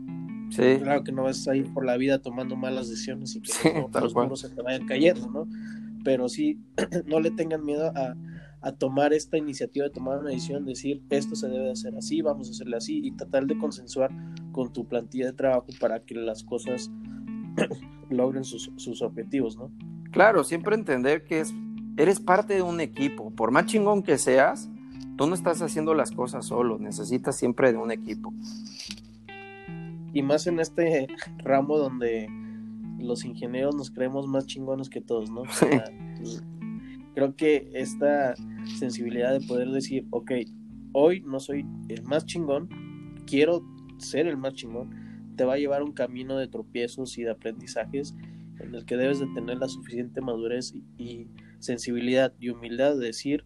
Sí. 0.49 0.77
Claro 0.79 1.03
que 1.03 1.11
no 1.11 1.23
vas 1.23 1.47
a 1.47 1.55
ir 1.55 1.73
por 1.73 1.85
la 1.85 1.97
vida 1.97 2.19
tomando 2.19 2.55
malas 2.55 2.89
decisiones 2.89 3.35
y 3.35 3.41
que 3.41 3.87
los, 3.99 4.13
muros 4.13 4.41
se 4.41 4.49
te 4.49 4.61
vayan 4.61 4.85
cayendo, 4.85 5.27
¿no? 5.29 5.47
Pero 6.03 6.29
sí, 6.29 6.59
no 7.07 7.19
le 7.19 7.31
tengan 7.31 7.65
miedo 7.65 7.91
a, 7.95 8.15
a, 8.61 8.71
tomar 8.73 9.13
esta 9.13 9.37
iniciativa 9.37 9.85
de 9.85 9.91
tomar 9.91 10.19
una 10.19 10.29
decisión, 10.29 10.65
decir 10.65 11.01
esto 11.09 11.35
se 11.35 11.47
debe 11.47 11.71
hacer 11.71 11.95
así, 11.95 12.21
vamos 12.21 12.49
a 12.49 12.51
hacerle 12.51 12.77
así 12.77 12.99
y 13.03 13.11
tratar 13.11 13.47
de 13.47 13.57
consensuar 13.57 14.11
con 14.51 14.71
tu 14.71 14.87
plantilla 14.87 15.27
de 15.27 15.33
trabajo 15.33 15.67
para 15.79 16.01
que 16.01 16.13
las 16.13 16.43
cosas 16.43 16.91
logren 18.11 18.43
sus, 18.43 18.71
sus 18.75 19.01
objetivos, 19.01 19.57
¿no? 19.57 19.71
Claro, 20.11 20.43
siempre 20.43 20.75
entender 20.75 21.23
que 21.23 21.39
es 21.39 21.55
eres 21.97 22.19
parte 22.19 22.55
de 22.55 22.61
un 22.61 22.79
equipo. 22.79 23.31
Por 23.31 23.51
más 23.51 23.65
chingón 23.65 24.03
que 24.03 24.17
seas, 24.17 24.69
tú 25.17 25.27
no 25.27 25.35
estás 25.35 25.61
haciendo 25.61 25.93
las 25.93 26.11
cosas 26.11 26.45
solo, 26.45 26.79
necesitas 26.79 27.37
siempre 27.37 27.71
de 27.71 27.77
un 27.77 27.91
equipo. 27.91 28.33
Y 30.13 30.21
más 30.21 30.47
en 30.47 30.59
este 30.59 31.07
ramo 31.39 31.77
donde 31.77 32.27
los 32.99 33.25
ingenieros 33.25 33.75
nos 33.75 33.91
creemos 33.91 34.27
más 34.27 34.45
chingones 34.45 34.89
que 34.89 35.01
todos, 35.01 35.29
¿no? 35.29 35.43
creo 37.13 37.35
que 37.35 37.69
esta 37.73 38.33
sensibilidad 38.79 39.37
de 39.37 39.45
poder 39.45 39.69
decir, 39.69 40.07
ok, 40.09 40.31
hoy 40.93 41.21
no 41.21 41.39
soy 41.39 41.65
el 41.89 42.03
más 42.03 42.25
chingón, 42.25 42.69
quiero 43.27 43.63
ser 43.97 44.27
el 44.27 44.37
más 44.37 44.53
chingón, 44.53 44.89
te 45.35 45.45
va 45.45 45.53
a 45.53 45.57
llevar 45.57 45.83
un 45.83 45.91
camino 45.91 46.37
de 46.37 46.47
tropiezos 46.47 47.17
y 47.17 47.23
de 47.23 47.31
aprendizajes 47.31 48.15
en 48.59 48.73
el 48.73 48.85
que 48.85 48.97
debes 48.97 49.19
de 49.19 49.27
tener 49.27 49.57
la 49.57 49.67
suficiente 49.67 50.21
madurez 50.21 50.73
y 50.97 51.27
sensibilidad 51.63 52.33
y 52.39 52.49
humildad 52.49 52.95
de 52.97 53.07
decir, 53.07 53.45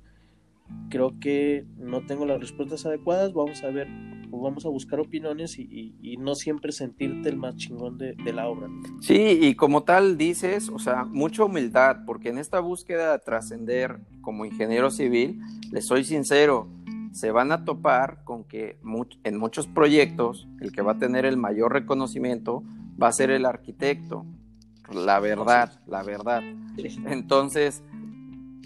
creo 0.89 1.19
que 1.19 1.65
no 1.77 2.05
tengo 2.05 2.25
las 2.25 2.39
respuestas 2.39 2.85
adecuadas, 2.85 3.33
vamos 3.33 3.63
a 3.63 3.69
ver 3.69 3.87
o 4.31 4.41
vamos 4.41 4.65
a 4.65 4.69
buscar 4.69 4.99
opiniones 4.99 5.57
y, 5.57 6.17
no 6.19 6.35
siempre 6.35 6.71
sentirte 6.71 7.29
el 7.29 7.37
más 7.37 7.55
chingón 7.55 7.97
de, 7.97 8.15
la 8.33 8.47
obra. 8.47 8.67
Sí, 8.99 9.39
y 9.41 9.55
como 9.55 9.83
tal 9.83 10.17
dices, 10.17 10.69
o 10.69 10.79
sea, 10.79 11.05
mucha 11.05 11.45
humildad, 11.45 11.99
porque 12.05 12.29
en 12.29 12.37
esta 12.37 12.59
búsqueda 12.59 13.13
de 13.13 13.19
trascender 13.19 13.99
como 14.21 14.45
ingeniero 14.45 14.89
civil, 14.89 15.39
les 15.71 15.85
soy 15.85 16.03
sincero, 16.03 16.67
se 17.13 17.31
van 17.31 17.51
a 17.51 17.63
topar 17.63 18.23
con 18.23 18.43
que 18.43 18.79
en 19.23 19.37
muchos 19.37 19.67
proyectos 19.67 20.47
el 20.59 20.71
que 20.71 20.81
va 20.81 20.93
a 20.93 20.97
tener 20.97 21.25
el 21.25 21.37
mayor 21.37 21.71
reconocimiento 21.71 22.63
va 23.01 23.07
a 23.07 23.13
ser 23.13 23.29
el 23.29 23.45
arquitecto. 23.45 24.25
La 24.93 25.19
verdad, 25.19 25.79
la 25.87 26.03
verdad. 26.03 26.43
Entonces, 27.05 27.83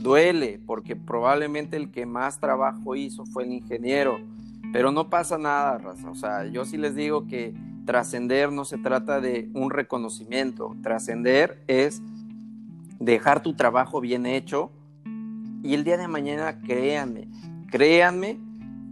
Duele 0.01 0.59
porque 0.65 0.95
probablemente 0.95 1.77
el 1.77 1.91
que 1.91 2.05
más 2.05 2.39
trabajo 2.39 2.95
hizo 2.95 3.25
fue 3.25 3.43
el 3.43 3.53
ingeniero, 3.53 4.19
pero 4.73 4.91
no 4.91 5.09
pasa 5.09 5.37
nada, 5.37 5.77
raza. 5.77 6.09
O 6.09 6.15
sea, 6.15 6.45
yo 6.45 6.65
sí 6.65 6.77
les 6.77 6.95
digo 6.95 7.27
que 7.27 7.53
trascender 7.85 8.51
no 8.51 8.65
se 8.65 8.77
trata 8.77 9.21
de 9.21 9.49
un 9.53 9.69
reconocimiento, 9.69 10.75
trascender 10.81 11.63
es 11.67 12.01
dejar 12.99 13.41
tu 13.41 13.53
trabajo 13.55 13.99
bien 14.01 14.25
hecho 14.25 14.71
y 15.63 15.73
el 15.73 15.83
día 15.83 15.97
de 15.97 16.07
mañana 16.07 16.59
créanme, 16.61 17.27
créanme 17.69 18.39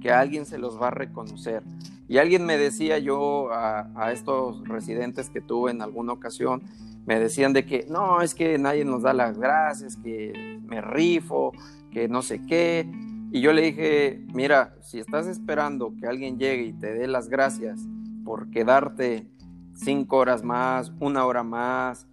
que 0.01 0.11
alguien 0.11 0.45
se 0.45 0.57
los 0.57 0.79
va 0.79 0.87
a 0.87 0.91
reconocer. 0.91 1.63
Y 2.07 2.17
alguien 2.17 2.45
me 2.45 2.57
decía 2.57 2.97
yo 2.97 3.51
a, 3.51 3.89
a 3.95 4.11
estos 4.11 4.67
residentes 4.67 5.29
que 5.29 5.41
tuve 5.41 5.71
en 5.71 5.81
alguna 5.81 6.13
ocasión, 6.13 6.63
me 7.09 7.19
decían 7.19 7.53
de 7.53 7.65
que 7.65 7.87
no, 7.89 8.21
es 8.21 8.35
que 8.35 8.59
nadie 8.59 8.85
nos 8.85 9.01
da 9.01 9.13
las 9.13 9.39
gracias, 9.39 9.95
que 9.95 10.59
me 10.61 10.79
rifo, 10.79 11.53
que 11.89 12.07
no 12.07 12.21
sé 12.21 12.45
qué. 12.45 12.87
Y 13.31 13.41
yo 13.41 13.51
le 13.51 13.63
dije, 13.63 14.23
mira, 14.31 14.75
si 14.81 14.99
estás 14.99 15.25
esperando 15.25 15.91
que 15.99 16.05
alguien 16.05 16.37
llegue 16.37 16.65
y 16.65 16.73
te 16.73 16.93
dé 16.93 17.07
las 17.07 17.27
gracias 17.27 17.79
por 18.23 18.51
quedarte 18.51 19.27
cinco 19.73 20.17
horas 20.17 20.43
más, 20.43 20.93
una 20.99 21.25
hora 21.25 21.41
más, 21.41 22.07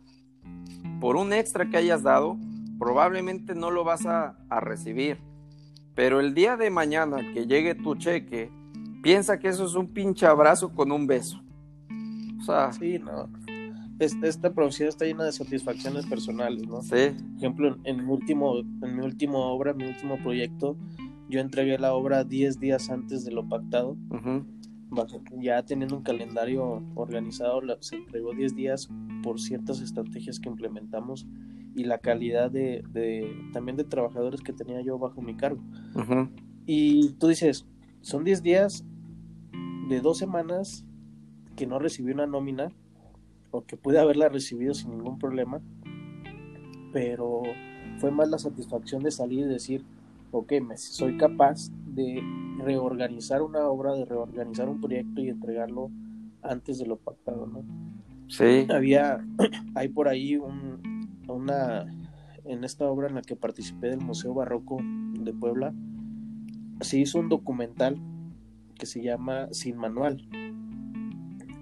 por 0.98 1.16
un 1.16 1.34
extra 1.34 1.68
que 1.68 1.76
hayas 1.76 2.02
dado, 2.02 2.38
probablemente 2.78 3.54
no 3.54 3.70
lo 3.70 3.84
vas 3.84 4.06
a, 4.06 4.38
recibir. 4.48 5.18
Pero 5.94 6.20
el 6.20 6.32
día 6.32 6.56
de 6.56 6.70
mañana 6.70 7.18
que 7.34 7.46
llegue 7.46 7.74
tu 7.74 7.96
cheque, 7.96 8.50
piensa 9.02 9.38
que 9.38 9.48
eso 9.48 9.66
es 9.66 9.74
un 9.74 9.92
pinche 9.92 10.24
abrazo 10.24 10.72
con 10.74 10.90
un 10.90 11.06
beso. 11.06 11.38
O 12.40 12.44
sea, 12.44 12.72
sí, 12.72 12.98
no 12.98 13.45
esta 13.98 14.52
producción 14.52 14.88
está 14.88 15.04
llena 15.04 15.24
de 15.24 15.32
satisfacciones 15.32 16.06
personales, 16.06 16.66
¿no? 16.66 16.82
Sí. 16.82 16.88
Por 16.90 17.36
ejemplo, 17.38 17.76
en, 17.84 18.04
mi 18.04 18.12
último, 18.12 18.58
en 18.58 18.96
mi 18.96 19.04
último 19.04 19.46
obra, 19.46 19.72
mi 19.72 19.84
último 19.84 20.18
proyecto, 20.18 20.76
yo 21.28 21.40
entregué 21.40 21.78
la 21.78 21.94
obra 21.94 22.24
10 22.24 22.60
días 22.60 22.90
antes 22.90 23.24
de 23.24 23.32
lo 23.32 23.48
pactado. 23.48 23.96
Ya 25.40 25.62
teniendo 25.64 25.96
un 25.96 26.02
calendario 26.02 26.82
organizado, 26.94 27.60
se 27.80 27.96
entregó 27.96 28.32
10 28.32 28.54
días 28.54 28.88
por 29.22 29.40
ciertas 29.40 29.80
estrategias 29.80 30.38
que 30.38 30.48
implementamos 30.48 31.26
y 31.74 31.84
la 31.84 31.98
calidad 31.98 32.50
de, 32.50 32.82
también 33.52 33.76
de 33.76 33.84
trabajadores 33.84 34.40
que 34.40 34.52
tenía 34.52 34.80
yo 34.82 34.98
bajo 34.98 35.20
mi 35.20 35.36
cargo. 35.36 35.62
Y 36.66 37.10
tú 37.14 37.28
dices, 37.28 37.66
son 38.00 38.24
10 38.24 38.42
días 38.42 38.84
de 39.88 40.00
dos 40.00 40.18
semanas 40.18 40.84
que 41.56 41.66
no 41.66 41.78
recibí 41.78 42.12
una 42.12 42.26
nómina 42.26 42.70
que 43.64 43.76
pude 43.76 43.98
haberla 43.98 44.28
recibido 44.28 44.74
sin 44.74 44.90
ningún 44.90 45.18
problema, 45.18 45.60
pero 46.92 47.42
fue 47.98 48.10
más 48.10 48.28
la 48.28 48.38
satisfacción 48.38 49.02
de 49.02 49.10
salir 49.10 49.40
y 49.40 49.48
decir, 49.48 49.84
ok, 50.32 50.52
me, 50.62 50.76
soy 50.76 51.16
capaz 51.16 51.70
de 51.86 52.22
reorganizar 52.58 53.42
una 53.42 53.66
obra, 53.68 53.94
de 53.94 54.04
reorganizar 54.04 54.68
un 54.68 54.80
proyecto 54.80 55.20
y 55.20 55.28
entregarlo 55.28 55.90
antes 56.42 56.78
de 56.78 56.86
lo 56.86 56.96
pactado, 56.96 57.46
¿no? 57.46 57.64
Sí. 58.28 58.66
Había, 58.70 59.24
hay 59.74 59.88
por 59.88 60.08
ahí 60.08 60.36
un, 60.36 61.08
una, 61.28 61.86
en 62.44 62.64
esta 62.64 62.86
obra 62.86 63.08
en 63.08 63.14
la 63.14 63.22
que 63.22 63.36
participé 63.36 63.88
del 63.88 64.00
Museo 64.00 64.34
Barroco 64.34 64.78
de 64.80 65.32
Puebla, 65.32 65.72
se 66.80 66.98
hizo 66.98 67.18
un 67.18 67.28
documental 67.28 67.98
que 68.78 68.86
se 68.86 69.02
llama 69.02 69.48
Sin 69.52 69.76
Manual, 69.78 70.28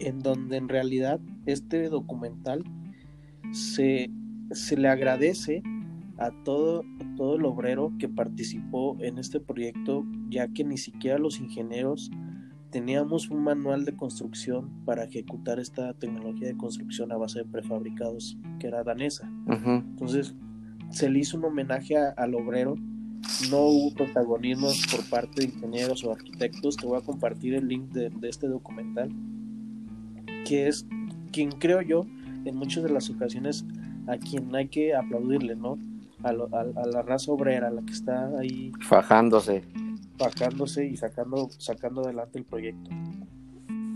en 0.05 0.21
donde 0.21 0.59
en 0.59 0.69
realidad 0.69 1.19
este 1.47 1.89
documental 1.89 2.63
se, 3.53 4.11
le 4.77 4.89
agradece 4.89 5.63
a 6.19 6.31
todo, 6.45 6.85
todo 7.17 7.37
el 7.37 7.45
obrero 7.45 7.93
que 7.99 8.09
participó 8.09 8.97
en 9.01 9.19
este 9.19 9.41
proyecto, 9.41 10.05
ya 10.29 10.49
que 10.49 10.65
ni 10.65 10.77
siquiera 10.77 11.19
los 11.19 11.41
ingenieros 11.41 12.11
teníamos 12.71 13.31
un 13.31 13.43
manual 13.43 13.85
de 13.85 13.97
construcción 13.97 14.85
para 14.85 15.05
ejecutar 15.05 15.59
esta 15.59 15.95
tecnología 15.95 16.49
de 16.49 16.57
construcción 16.57 17.11
a 17.13 17.17
base 17.17 17.41
de 17.41 17.45
prefabricados, 17.45 18.37
que 18.59 18.67
era 18.67 18.83
danesa. 18.83 19.31
Entonces, 19.47 20.35
se 20.91 21.09
le 21.09 21.21
hizo 21.21 21.39
un 21.39 21.45
homenaje 21.45 21.97
al 21.97 22.35
obrero. 22.35 22.75
No 23.51 23.63
hubo 23.63 23.95
protagonismos 23.95 24.87
por 24.91 25.09
parte 25.09 25.41
de 25.41 25.47
ingenieros 25.47 26.05
o 26.05 26.13
arquitectos. 26.13 26.77
Te 26.77 26.87
voy 26.87 26.99
a 26.99 27.05
compartir 27.05 27.55
el 27.55 27.69
link 27.69 27.91
de 27.91 28.29
este 28.29 28.49
documental 28.49 29.11
que 30.45 30.69
es 30.69 30.87
quien 31.33 31.51
creo 31.53 31.83
yo 31.83 32.07
en 32.45 32.57
muchas 32.57 32.85
de 32.85 32.91
las 32.91 33.11
ocasiones 33.11 33.65
a 34.07 34.17
quien 34.19 34.55
hay 34.55 34.69
que 34.69 34.95
aplaudirle, 34.95 35.57
¿no? 35.57 35.79
A, 36.23 36.33
la 36.33 37.03
raza 37.03 37.33
obrera, 37.33 37.69
a 37.69 37.71
la 37.71 37.83
que 37.83 37.93
está 37.93 38.31
ahí 38.39 38.73
fajándose, 38.81 39.63
fajándose 40.19 40.87
y 40.87 40.97
sacando 40.97 41.49
sacando 41.59 42.03
adelante 42.03 42.39
el 42.39 42.45
proyecto. 42.45 42.91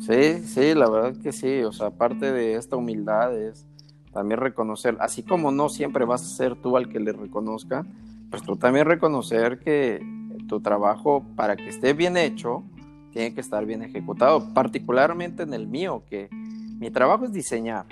Sí, 0.00 0.42
sí, 0.44 0.74
la 0.74 0.90
verdad 0.90 1.16
que 1.22 1.32
sí, 1.32 1.62
o 1.62 1.72
sea, 1.72 1.88
aparte 1.88 2.32
de 2.32 2.56
esta 2.56 2.76
humildad 2.76 3.36
es 3.36 3.66
también 4.12 4.40
reconocer, 4.40 4.96
así 5.00 5.22
como 5.22 5.50
no 5.52 5.68
siempre 5.68 6.04
vas 6.04 6.22
a 6.22 6.36
ser 6.36 6.56
tú 6.56 6.76
al 6.76 6.88
que 6.88 7.00
le 7.00 7.12
reconozca, 7.12 7.86
pues 8.30 8.42
tú 8.42 8.56
también 8.56 8.86
reconocer 8.86 9.58
que 9.58 10.00
tu 10.48 10.60
trabajo 10.60 11.24
para 11.36 11.56
que 11.56 11.68
esté 11.68 11.94
bien 11.94 12.16
hecho, 12.16 12.64
tiene 13.12 13.34
que 13.34 13.40
estar 13.40 13.64
bien 13.66 13.82
ejecutado, 13.82 14.52
particularmente 14.54 15.42
en 15.42 15.54
el 15.54 15.66
mío, 15.66 16.02
que 16.08 16.28
mi 16.30 16.90
trabajo 16.90 17.24
es 17.24 17.32
diseñar. 17.32 17.86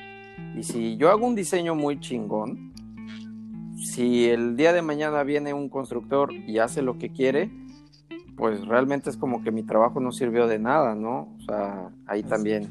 Y 0.57 0.63
si 0.63 0.97
yo 0.97 1.11
hago 1.11 1.27
un 1.27 1.35
diseño 1.35 1.75
muy 1.75 1.99
chingón, 2.01 2.73
si 3.77 4.29
el 4.29 4.57
día 4.57 4.73
de 4.73 4.83
mañana 4.83 5.23
viene 5.23 5.55
un 5.55 5.69
constructor 5.69 6.33
y 6.33 6.59
hace 6.59 6.83
lo 6.83 6.99
que 6.99 7.11
quiere, 7.11 7.51
pues 8.37 8.67
realmente 8.67 9.11
es 9.11 9.17
como 9.17 9.43
que 9.43 9.51
mi 9.51 9.63
trabajo 9.63 10.01
no 10.01 10.13
sirvió 10.13 10.47
de 10.47 10.59
nada, 10.59 10.95
¿no? 10.95 11.35
O 11.39 11.41
sea, 11.47 11.91
ahí 12.07 12.23
también. 12.23 12.69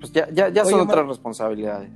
Pues 0.00 0.12
ya, 0.12 0.28
ya, 0.30 0.48
ya 0.48 0.64
son 0.64 0.80
otras 0.80 1.06
responsabilidades. 1.06 1.90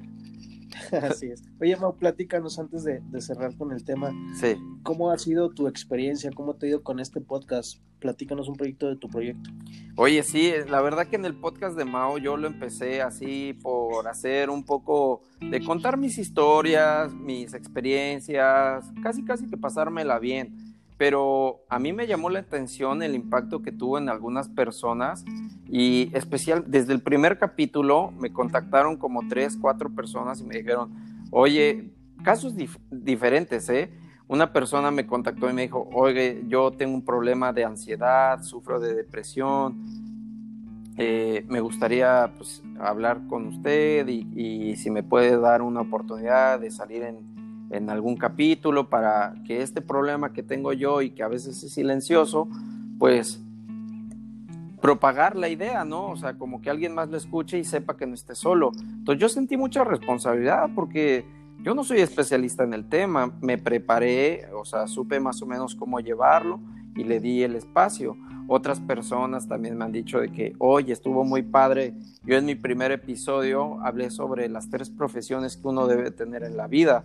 Así 1.03 1.27
es. 1.27 1.43
Oye, 1.61 1.77
Mau, 1.77 1.97
platícanos 1.97 2.59
antes 2.59 2.85
de, 2.85 3.01
cerrar 3.21 3.57
con 3.57 3.73
el 3.73 3.85
tema. 3.85 4.13
Sí. 4.35 4.57
¿Cómo 4.83 5.11
ha 5.11 5.19
sido 5.19 5.51
tu 5.51 5.69
experiencia? 5.69 6.31
¿Cómo 6.33 6.55
te 6.55 6.67
ha 6.67 6.69
ido 6.71 6.83
con 6.83 7.01
este 7.01 7.21
podcast? 7.21 7.79
Platícanos 7.99 8.49
un 8.49 8.57
poquito 8.57 8.89
de 8.89 8.97
tu 8.97 9.09
proyecto. 9.09 9.51
Oye, 9.97 10.23
sí, 10.23 10.53
la 10.69 10.81
verdad 10.81 11.07
que 11.07 11.17
en 11.17 11.27
el 11.27 11.35
podcast 11.35 11.77
de 11.77 11.85
Mao 11.85 12.17
yo 12.17 12.37
lo 12.39 12.47
empecé 12.47 13.03
así 13.03 13.53
por 13.63 14.09
hacer 14.09 14.49
un 14.49 14.65
poco 14.65 15.23
de 15.41 15.63
contar 15.63 15.99
mis 15.99 16.17
historias, 16.17 17.13
mis 17.13 17.53
experiencias, 17.53 18.91
casi 19.03 19.23
casi 19.23 19.49
que 19.49 19.59
pasármela 19.59 20.19
bien 20.19 20.70
pero 21.01 21.65
a 21.71 21.79
mí 21.79 21.95
me 21.95 22.07
llamó 22.07 22.29
la 22.29 22.41
atención 22.41 23.03
el 23.03 23.15
impacto 23.15 23.63
que 23.63 23.73
tuvo 23.73 23.97
en 23.97 24.11
algunas 24.11 24.51
personas 24.51 25.25
y 25.67 26.15
especial 26.15 26.65
desde 26.67 26.93
el 26.93 27.01
primer 27.01 27.39
capítulo 27.39 28.11
me 28.19 28.35
contactaron 28.35 28.99
como 28.99 29.27
tres, 29.27 29.57
cuatro 29.59 29.89
personas 29.89 30.43
y 30.43 30.45
me 30.45 30.59
dijeron, 30.59 30.93
oye, 31.31 31.95
casos 32.23 32.55
diferentes, 32.91 33.71
¿eh? 33.71 33.91
Una 34.29 34.53
persona 34.53 34.91
me 34.91 35.07
contactó 35.07 35.49
y 35.49 35.55
me 35.55 35.63
dijo, 35.63 35.89
oye, 35.95 36.45
yo 36.49 36.71
tengo 36.73 36.93
un 36.93 37.05
problema 37.07 37.55
de 37.55 37.65
ansiedad, 37.65 38.43
sufro 38.43 38.79
de 38.79 38.95
depresión, 38.95 39.81
eh, 40.99 41.47
me 41.49 41.61
gustaría 41.61 42.31
pues, 42.37 42.63
hablar 42.79 43.27
con 43.27 43.47
usted 43.47 44.07
y, 44.07 44.29
y 44.37 44.77
si 44.77 44.91
me 44.91 45.03
puede 45.03 45.39
dar 45.39 45.63
una 45.63 45.81
oportunidad 45.81 46.61
de 46.61 46.71
salir 46.71 47.05
en, 47.05 47.30
en 47.71 47.89
algún 47.89 48.17
capítulo 48.17 48.91
para 48.91 49.35
que 49.47 49.63
este 49.63 49.81
problema 49.81 50.33
que 50.33 50.43
tengo 50.43 50.73
yo 50.73 51.03
y 51.03 51.11
que 51.11 51.23
a 51.23 51.29
veces 51.29 51.63
es 51.63 51.73
silencioso, 51.73 52.49
pues 52.99 53.41
propagar 54.81 55.37
la 55.37 55.49
idea, 55.49 55.85
¿no? 55.85 56.09
O 56.09 56.17
sea, 56.17 56.35
como 56.35 56.61
que 56.61 56.71
alguien 56.71 56.95
más 56.95 57.09
lo 57.09 57.17
escuche 57.17 57.59
y 57.59 57.65
sepa 57.65 57.97
que 57.97 58.07
no 58.07 58.15
esté 58.15 58.35
solo. 58.35 58.73
Entonces 58.81 59.21
yo 59.21 59.29
sentí 59.29 59.57
mucha 59.57 59.85
responsabilidad 59.85 60.71
porque 60.75 61.25
yo 61.63 61.75
no 61.75 61.85
soy 61.85 62.01
especialista 62.01 62.65
en 62.65 62.73
el 62.73 62.89
tema, 62.89 63.33
me 63.43 63.59
preparé, 63.59 64.47
o 64.55 64.65
sea, 64.65 64.87
supe 64.87 65.21
más 65.21 65.43
o 65.43 65.47
menos 65.47 65.75
cómo 65.75 66.01
llevarlo 66.01 66.61
y 66.97 67.05
le 67.05 67.21
di 67.21 67.43
el 67.43 67.55
espacio. 67.55 68.17
Otras 68.49 68.81
personas 68.81 69.47
también 69.47 69.77
me 69.77 69.85
han 69.85 69.93
dicho 69.93 70.19
de 70.19 70.33
que, 70.33 70.55
oye, 70.59 70.93
estuvo 70.93 71.23
muy 71.23 71.43
padre. 71.43 71.95
Yo 72.25 72.37
en 72.37 72.47
mi 72.47 72.57
primer 72.57 72.91
episodio 72.91 73.79
hablé 73.85 74.11
sobre 74.11 74.49
las 74.49 74.71
tres 74.71 74.91
profesiones 74.91 75.57
que 75.57 75.69
uno 75.69 75.87
debe 75.87 76.11
tener 76.11 76.43
en 76.43 76.57
la 76.57 76.67
vida 76.67 77.05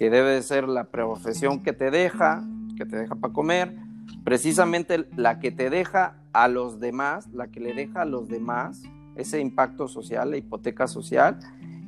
que 0.00 0.08
debe 0.08 0.40
ser 0.40 0.66
la 0.66 0.84
profesión 0.84 1.60
que 1.60 1.74
te 1.74 1.90
deja, 1.90 2.42
que 2.78 2.86
te 2.86 2.96
deja 2.96 3.16
para 3.16 3.34
comer, 3.34 3.76
precisamente 4.24 5.06
la 5.14 5.40
que 5.40 5.50
te 5.50 5.68
deja 5.68 6.16
a 6.32 6.48
los 6.48 6.80
demás, 6.80 7.28
la 7.34 7.48
que 7.48 7.60
le 7.60 7.74
deja 7.74 8.00
a 8.00 8.04
los 8.06 8.26
demás 8.26 8.82
ese 9.14 9.40
impacto 9.40 9.88
social, 9.88 10.30
la 10.30 10.38
hipoteca 10.38 10.86
social, 10.86 11.38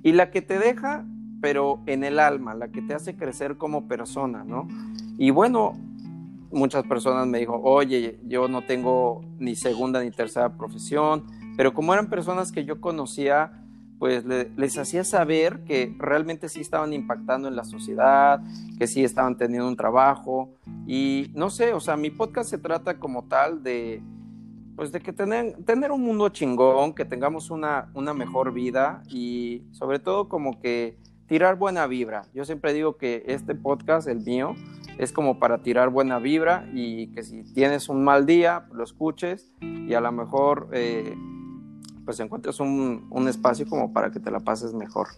y 0.02 0.12
la 0.12 0.30
que 0.30 0.42
te 0.42 0.58
deja, 0.58 1.06
pero 1.40 1.80
en 1.86 2.04
el 2.04 2.18
alma, 2.18 2.52
la 2.52 2.68
que 2.68 2.82
te 2.82 2.92
hace 2.92 3.16
crecer 3.16 3.56
como 3.56 3.88
persona, 3.88 4.44
¿no? 4.44 4.68
Y 5.16 5.30
bueno, 5.30 5.72
muchas 6.50 6.84
personas 6.84 7.26
me 7.26 7.38
dijo, 7.38 7.62
oye, 7.62 8.20
yo 8.26 8.46
no 8.46 8.60
tengo 8.60 9.24
ni 9.38 9.56
segunda 9.56 10.02
ni 10.02 10.10
tercera 10.10 10.58
profesión, 10.58 11.24
pero 11.56 11.72
como 11.72 11.94
eran 11.94 12.10
personas 12.10 12.52
que 12.52 12.66
yo 12.66 12.78
conocía, 12.78 13.61
pues 14.02 14.24
les 14.24 14.78
hacía 14.78 15.04
saber 15.04 15.62
que 15.62 15.94
realmente 15.96 16.48
sí 16.48 16.60
estaban 16.60 16.92
impactando 16.92 17.46
en 17.46 17.54
la 17.54 17.62
sociedad, 17.62 18.40
que 18.76 18.88
sí 18.88 19.04
estaban 19.04 19.36
teniendo 19.36 19.68
un 19.68 19.76
trabajo 19.76 20.50
y 20.88 21.30
no 21.34 21.50
sé, 21.50 21.72
o 21.72 21.78
sea, 21.78 21.96
mi 21.96 22.10
podcast 22.10 22.50
se 22.50 22.58
trata 22.58 22.98
como 22.98 23.28
tal 23.28 23.62
de 23.62 24.02
pues 24.74 24.90
de 24.90 24.98
que 24.98 25.12
tener, 25.12 25.56
tener 25.66 25.92
un 25.92 26.02
mundo 26.02 26.30
chingón, 26.30 26.94
que 26.94 27.04
tengamos 27.04 27.48
una, 27.50 27.92
una 27.94 28.12
mejor 28.12 28.52
vida 28.52 29.04
y 29.08 29.62
sobre 29.70 30.00
todo 30.00 30.28
como 30.28 30.58
que 30.58 30.98
tirar 31.28 31.54
buena 31.54 31.86
vibra. 31.86 32.22
Yo 32.34 32.44
siempre 32.44 32.72
digo 32.72 32.96
que 32.96 33.22
este 33.28 33.54
podcast, 33.54 34.08
el 34.08 34.18
mío, 34.24 34.56
es 34.98 35.12
como 35.12 35.38
para 35.38 35.58
tirar 35.58 35.90
buena 35.90 36.18
vibra 36.18 36.68
y 36.74 37.12
que 37.12 37.22
si 37.22 37.44
tienes 37.54 37.88
un 37.88 38.02
mal 38.02 38.26
día, 38.26 38.66
lo 38.72 38.82
escuches 38.82 39.52
y 39.60 39.94
a 39.94 40.00
lo 40.00 40.10
mejor 40.10 40.70
eh, 40.72 41.14
pues 42.04 42.20
encuentres 42.20 42.60
un, 42.60 43.06
un 43.10 43.28
espacio 43.28 43.66
como 43.66 43.92
para 43.92 44.10
que 44.10 44.20
te 44.20 44.30
la 44.30 44.40
pases 44.40 44.74
mejor. 44.74 45.08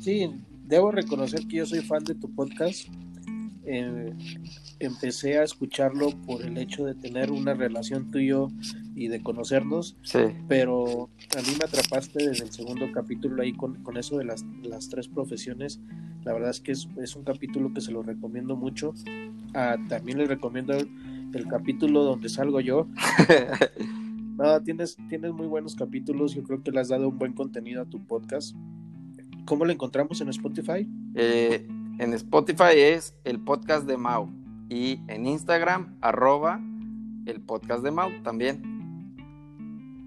Sí, 0.00 0.30
debo 0.66 0.90
reconocer 0.90 1.46
que 1.46 1.58
yo 1.58 1.66
soy 1.66 1.80
fan 1.80 2.04
de 2.04 2.14
tu 2.14 2.34
podcast. 2.34 2.88
Eh, 3.64 4.12
empecé 4.80 5.38
a 5.38 5.44
escucharlo 5.44 6.10
por 6.26 6.42
el 6.42 6.58
hecho 6.58 6.84
de 6.84 6.94
tener 6.94 7.30
una 7.30 7.54
relación 7.54 8.10
tuyo 8.10 8.48
y 8.96 9.06
de 9.06 9.22
conocernos, 9.22 9.96
sí. 10.02 10.18
pero 10.48 11.08
a 11.36 11.42
mí 11.42 11.56
me 11.58 11.64
atrapaste 11.64 12.28
desde 12.28 12.44
el 12.44 12.50
segundo 12.50 12.90
capítulo 12.92 13.40
ahí 13.42 13.52
con, 13.52 13.82
con 13.84 13.96
eso 13.96 14.18
de 14.18 14.24
las, 14.24 14.44
las, 14.62 14.88
tres 14.88 15.06
profesiones. 15.08 15.80
La 16.24 16.32
verdad 16.32 16.50
es 16.50 16.60
que 16.60 16.72
es, 16.72 16.88
es, 17.00 17.14
un 17.14 17.22
capítulo 17.22 17.72
que 17.72 17.80
se 17.80 17.92
lo 17.92 18.02
recomiendo 18.02 18.56
mucho. 18.56 18.94
Ah, 19.54 19.76
también 19.88 20.18
les 20.18 20.28
recomiendo 20.28 20.72
el, 20.74 20.88
el 21.32 21.46
capítulo 21.46 22.02
donde 22.02 22.28
salgo 22.28 22.60
yo. 22.60 22.88
No, 24.42 24.60
tienes, 24.60 24.96
tienes 25.08 25.32
muy 25.32 25.46
buenos 25.46 25.76
capítulos. 25.76 26.34
Yo 26.34 26.42
creo 26.42 26.60
que 26.64 26.72
le 26.72 26.80
has 26.80 26.88
dado 26.88 27.08
un 27.08 27.16
buen 27.16 27.32
contenido 27.32 27.80
a 27.80 27.84
tu 27.84 28.04
podcast. 28.04 28.56
¿Cómo 29.44 29.64
lo 29.64 29.70
encontramos 29.70 30.20
en 30.20 30.30
Spotify? 30.30 30.84
Eh, 31.14 31.64
en 32.00 32.12
Spotify 32.14 32.74
es 32.74 33.14
el 33.22 33.38
podcast 33.38 33.86
de 33.86 33.96
Mau. 33.96 34.28
Y 34.68 34.98
en 35.06 35.26
Instagram, 35.26 35.94
arroba 36.00 36.60
el 37.26 37.40
podcast 37.40 37.84
de 37.84 37.92
Mau 37.92 38.10
también. 38.24 38.71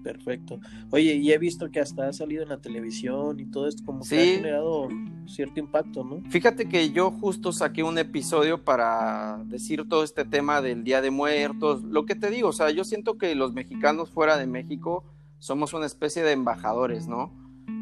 Perfecto. 0.06 0.60
Oye, 0.90 1.14
y 1.14 1.32
he 1.32 1.38
visto 1.38 1.68
que 1.68 1.80
hasta 1.80 2.08
ha 2.08 2.12
salido 2.12 2.44
en 2.44 2.48
la 2.48 2.58
televisión 2.58 3.40
y 3.40 3.46
todo 3.46 3.66
esto, 3.66 3.82
como 3.84 4.04
que 4.04 4.16
ha 4.16 4.36
generado 4.36 4.88
cierto 5.26 5.58
impacto, 5.58 6.04
¿no? 6.04 6.22
Fíjate 6.30 6.68
que 6.68 6.92
yo 6.92 7.10
justo 7.10 7.50
saqué 7.50 7.82
un 7.82 7.98
episodio 7.98 8.62
para 8.62 9.42
decir 9.46 9.88
todo 9.88 10.04
este 10.04 10.24
tema 10.24 10.62
del 10.62 10.84
Día 10.84 11.00
de 11.02 11.10
Muertos. 11.10 11.82
Lo 11.82 12.06
que 12.06 12.14
te 12.14 12.30
digo, 12.30 12.50
o 12.50 12.52
sea, 12.52 12.70
yo 12.70 12.84
siento 12.84 13.18
que 13.18 13.34
los 13.34 13.52
mexicanos 13.52 14.12
fuera 14.12 14.36
de 14.36 14.46
México 14.46 15.02
somos 15.38 15.74
una 15.74 15.86
especie 15.86 16.22
de 16.22 16.30
embajadores, 16.30 17.08
¿no? 17.08 17.32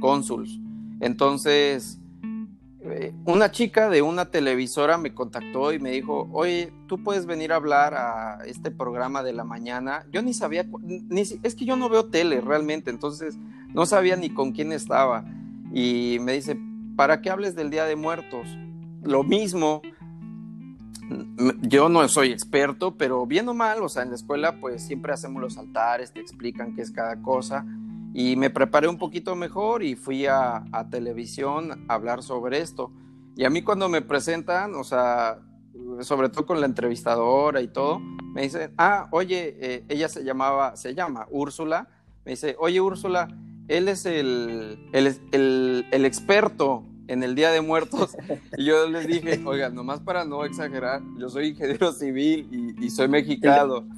Cónsuls. 0.00 0.58
Entonces, 1.00 2.00
una 3.24 3.50
chica 3.50 3.88
de 3.88 4.02
una 4.02 4.26
televisora 4.26 4.98
me 4.98 5.14
contactó 5.14 5.72
y 5.72 5.78
me 5.78 5.90
dijo, 5.90 6.28
oye, 6.32 6.72
tú 6.86 7.02
puedes 7.02 7.24
venir 7.24 7.52
a 7.52 7.56
hablar 7.56 7.94
a 7.94 8.44
este 8.46 8.70
programa 8.70 9.22
de 9.22 9.32
la 9.32 9.44
mañana. 9.44 10.04
Yo 10.12 10.22
ni 10.22 10.34
sabía, 10.34 10.66
ni, 10.82 11.22
es 11.22 11.54
que 11.54 11.64
yo 11.64 11.76
no 11.76 11.88
veo 11.88 12.06
tele 12.06 12.40
realmente, 12.40 12.90
entonces 12.90 13.36
no 13.72 13.86
sabía 13.86 14.16
ni 14.16 14.30
con 14.30 14.52
quién 14.52 14.72
estaba. 14.72 15.24
Y 15.72 16.18
me 16.20 16.32
dice, 16.32 16.58
¿para 16.96 17.22
qué 17.22 17.30
hables 17.30 17.54
del 17.54 17.70
Día 17.70 17.86
de 17.86 17.96
Muertos? 17.96 18.46
Lo 19.02 19.22
mismo, 19.22 19.80
yo 21.62 21.88
no 21.88 22.06
soy 22.08 22.32
experto, 22.32 22.96
pero 22.96 23.26
bien 23.26 23.48
o 23.48 23.54
mal, 23.54 23.82
o 23.82 23.88
sea, 23.88 24.02
en 24.02 24.10
la 24.10 24.16
escuela 24.16 24.60
pues 24.60 24.82
siempre 24.82 25.12
hacemos 25.12 25.40
los 25.40 25.56
altares, 25.58 26.12
te 26.12 26.20
explican 26.20 26.74
qué 26.74 26.82
es 26.82 26.90
cada 26.90 27.22
cosa 27.22 27.64
y 28.16 28.36
me 28.36 28.48
preparé 28.48 28.86
un 28.86 28.96
poquito 28.96 29.34
mejor 29.34 29.82
y 29.82 29.96
fui 29.96 30.24
a, 30.26 30.62
televisión 30.88 31.84
a 31.88 31.94
hablar 31.94 32.22
sobre 32.22 32.60
esto. 32.60 32.92
Y 33.36 33.44
a 33.44 33.50
mí 33.50 33.62
cuando 33.62 33.88
me 33.88 34.02
presentan, 34.02 34.76
o 34.76 34.84
sea, 34.84 35.40
sobre 36.00 36.28
todo 36.28 36.46
con 36.46 36.60
la 36.60 36.66
entrevistadora 36.66 37.60
y 37.60 37.66
todo, 37.66 37.98
me 37.98 38.42
dicen, 38.42 38.72
ah, 38.78 39.08
oye, 39.10 39.56
eh, 39.60 39.84
ella 39.88 40.08
se 40.08 40.22
llamaba, 40.22 40.76
se 40.76 40.94
llama 40.94 41.26
Úrsula, 41.28 41.88
me 42.24 42.32
dice, 42.32 42.54
oye 42.60 42.80
Úrsula, 42.80 43.26
él 43.66 43.88
es 43.88 44.06
el, 44.06 44.78
el, 44.92 45.84
el, 45.90 46.04
experto 46.04 46.84
en 47.08 47.24
el 47.24 47.34
Día 47.34 47.50
de 47.50 47.62
Muertos. 47.62 48.16
Y 48.56 48.64
yo 48.64 48.88
les 48.88 49.08
dije, 49.08 49.42
oiga, 49.44 49.70
nomás 49.70 49.98
para 49.98 50.24
no 50.24 50.44
exagerar, 50.44 51.02
yo 51.18 51.28
soy 51.28 51.48
ingeniero 51.48 51.92
civil 51.92 52.76
y, 52.80 52.90
soy 52.90 53.08
mexicano. 53.08 53.88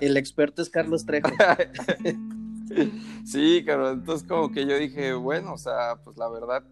el 0.00 0.16
experto 0.16 0.62
es 0.62 0.70
Carlos 0.70 1.04
Trejo. 1.04 1.28
Sí, 3.24 3.62
claro, 3.64 3.92
entonces 3.92 4.26
como 4.26 4.50
que 4.50 4.66
yo 4.66 4.76
dije, 4.76 5.14
bueno, 5.14 5.54
o 5.54 5.58
sea, 5.58 5.96
pues 6.02 6.16
la 6.16 6.28
verdad, 6.28 6.64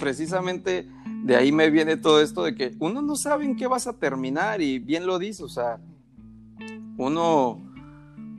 precisamente 0.00 0.88
de 1.24 1.36
ahí 1.36 1.50
me 1.50 1.70
viene 1.70 1.96
todo 1.96 2.22
esto 2.22 2.44
de 2.44 2.54
que 2.54 2.76
uno 2.78 3.02
no 3.02 3.16
sabe 3.16 3.44
en 3.44 3.56
qué 3.56 3.66
vas 3.66 3.86
a 3.86 3.94
terminar 3.94 4.62
y 4.62 4.78
bien 4.78 5.06
lo 5.06 5.18
dice, 5.18 5.42
o 5.42 5.48
sea, 5.48 5.80
uno, 6.96 7.60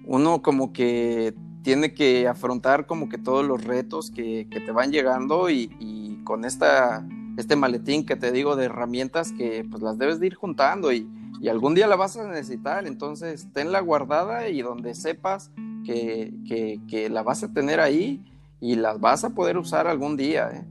uno 0.05 0.41
como 0.41 0.71
que 0.71 1.33
tiene 1.63 1.93
que 1.93 2.27
afrontar 2.27 2.85
como 2.85 3.09
que 3.09 3.17
todos 3.17 3.45
los 3.45 3.63
retos 3.63 4.09
que, 4.09 4.47
te 4.49 4.71
van 4.71 4.91
llegando 4.91 5.49
y, 5.49 6.21
con 6.23 6.45
esta, 6.45 7.05
este 7.37 7.55
maletín 7.55 8.05
que 8.05 8.15
te 8.15 8.31
digo 8.31 8.55
de 8.55 8.65
herramientas 8.65 9.31
que 9.31 9.65
pues 9.69 9.81
las 9.81 9.97
debes 9.97 10.19
de 10.19 10.27
ir 10.27 10.35
juntando 10.35 10.93
y, 10.93 11.09
y 11.41 11.47
algún 11.47 11.73
día 11.73 11.87
la 11.87 11.95
vas 11.95 12.17
a 12.17 12.27
necesitar, 12.27 12.85
entonces 12.85 13.47
tenla 13.53 13.79
guardada 13.79 14.49
y 14.49 14.61
donde 14.61 14.93
sepas 14.93 15.51
que, 15.85 17.07
la 17.09 17.23
vas 17.23 17.43
a 17.43 17.53
tener 17.53 17.79
ahí 17.79 18.21
y 18.59 18.75
las 18.75 18.99
vas 18.99 19.23
a 19.23 19.29
poder 19.31 19.57
usar 19.57 19.87
algún 19.87 20.17
día. 20.17 20.49
¿eh? 20.51 20.65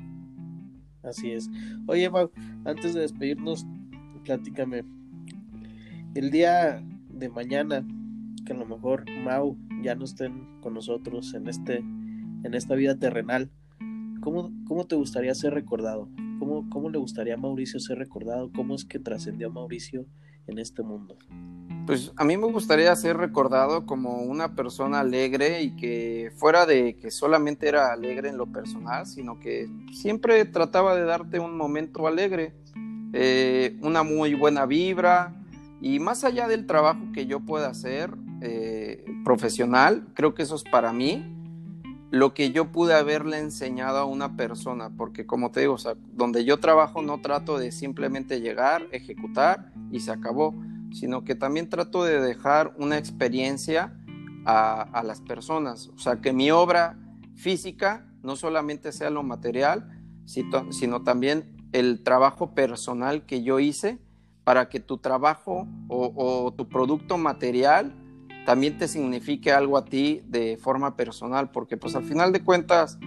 Así 1.03 1.33
es. 1.33 1.49
Oye, 1.87 2.11
Mau, 2.11 2.31
antes 2.65 2.95
de 2.95 3.01
despedirnos, 3.01 3.67
platícame. 4.25 4.85
El 6.15 6.31
día 6.31 6.83
de 7.09 7.29
mañana, 7.31 7.87
que 8.45 8.53
a 8.53 8.57
lo 8.57 8.67
mejor 8.67 9.05
Mau 9.25 9.57
ya 9.83 9.95
no 9.95 10.05
estén 10.05 10.61
con 10.61 10.75
nosotros 10.75 11.33
en, 11.33 11.49
este, 11.49 11.79
en 11.79 12.55
esta 12.55 12.75
vida 12.75 12.99
terrenal, 12.99 13.51
¿cómo, 14.21 14.53
¿cómo 14.67 14.87
te 14.87 14.97
gustaría 14.97 15.35
ser 15.35 15.55
recordado? 15.55 16.11
¿Cómo, 16.39 16.69
¿Cómo 16.69 16.91
le 16.91 16.99
gustaría 16.99 17.35
a 17.35 17.39
Mauricio 17.39 17.81
ser 17.81 17.99
recordado? 17.99 18.53
¿Cómo 18.53 18.75
es 18.75 18.85
que 18.85 18.99
trascendió 18.99 19.51
Mauricio 19.51 20.07
en 20.49 20.59
este 20.59 20.83
mundo? 20.83 21.17
Pues 21.87 22.13
a 22.17 22.25
mí 22.25 22.37
me 22.37 22.47
gustaría 22.47 22.95
ser 22.97 23.17
recordado 23.17 23.87
como 23.87 24.17
una 24.23 24.55
persona 24.55 25.01
alegre 25.01 25.63
y 25.63 25.77
que 25.77 26.33
fuera 26.37 26.67
de 26.67 26.97
que 26.97 27.11
solamente 27.11 27.67
era 27.67 27.93
alegre 27.93 28.29
en 28.29 28.37
lo 28.37 28.47
personal, 28.47 29.07
sino 29.07 29.41
que 29.41 29.71
siempre 29.93 30.45
trataba 30.45 30.95
de 30.95 31.05
darte 31.05 31.39
un 31.39 31.57
momento 31.57 32.07
alegre, 32.07 32.53
eh, 33.15 33.79
una 33.81 34.03
muy 34.03 34.35
buena 34.35 34.67
vibra 34.67 35.35
y 35.81 35.99
más 35.99 36.25
allá 36.25 36.47
del 36.47 36.67
trabajo 36.67 37.01
que 37.15 37.27
yo 37.27 37.41
pueda 37.41 37.69
hacer 37.69 38.11
eh, 38.43 39.05
profesional, 39.25 40.09
creo 40.15 40.35
que 40.35 40.43
eso 40.43 40.57
es 40.57 40.65
para 40.65 40.93
mí 40.93 41.38
lo 42.11 42.33
que 42.35 42.53
yo 42.53 42.73
pude 42.73 42.95
haberle 42.95 43.39
enseñado 43.39 43.99
a 43.99 44.05
una 44.05 44.37
persona, 44.37 44.91
porque 44.97 45.27
como 45.27 45.51
te 45.51 45.61
digo, 45.61 45.75
o 45.75 45.79
sea, 45.79 45.95
donde 46.13 46.45
yo 46.45 46.59
trabajo 46.59 47.03
no 47.03 47.21
trato 47.21 47.59
de 47.59 47.71
simplemente 47.73 48.41
llegar, 48.41 48.87
ejecutar 48.93 49.73
y 49.91 50.01
se 50.01 50.11
acabó 50.11 50.55
sino 50.93 51.25
que 51.25 51.35
también 51.35 51.69
trato 51.69 52.05
de 52.05 52.21
dejar 52.21 52.75
una 52.79 52.99
experiencia 52.99 53.95
a, 54.45 55.03
las 55.05 55.21
personas. 55.21 55.89
O 55.89 55.99
sea, 55.99 56.23
que 56.23 56.33
mi 56.33 56.51
obra 56.51 56.99
física 57.35 58.07
no 58.23 58.35
solamente 58.35 58.93
sea 58.93 59.11
lo 59.11 59.23
material, 59.23 59.91
sino, 60.25 61.03
también 61.03 61.55
el 61.73 62.03
trabajo 62.03 62.55
personal 62.55 63.27
que 63.27 63.43
yo 63.43 63.61
hice 63.61 63.99
para 64.45 64.71
que 64.71 64.81
tu 64.81 64.99
trabajo 64.99 65.69
o, 65.89 66.55
tu 66.57 66.67
producto 66.69 67.19
material 67.19 67.95
también 68.49 68.79
te 68.79 68.89
signifique 68.89 69.53
algo 69.53 69.77
a 69.77 69.85
ti 69.85 70.23
de 70.27 70.57
forma 70.57 70.97
personal, 70.97 71.51
porque 71.51 71.77
pues 71.77 71.95
al 71.95 72.05
final 72.05 72.33
de 72.33 72.43
cuentas, 72.43 72.99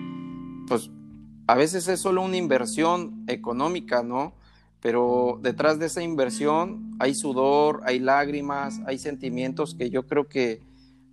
pues 0.67 0.91
a 1.47 1.55
veces 1.55 1.87
es 1.87 1.99
solo 1.99 2.21
una 2.21 2.37
inversión 2.37 3.23
económica, 3.25 4.03
¿no? 4.03 4.35
pero 4.81 5.39
detrás 5.41 5.79
de 5.79 5.87
esa 5.87 6.03
inversión 6.03 6.91
hay 6.99 7.15
sudor, 7.15 7.81
hay 7.85 7.97
lágrimas, 7.97 8.81
hay 8.85 8.99
sentimientos 8.99 9.73
que 9.73 9.89
yo 9.89 10.05
creo 10.05 10.27
que 10.27 10.61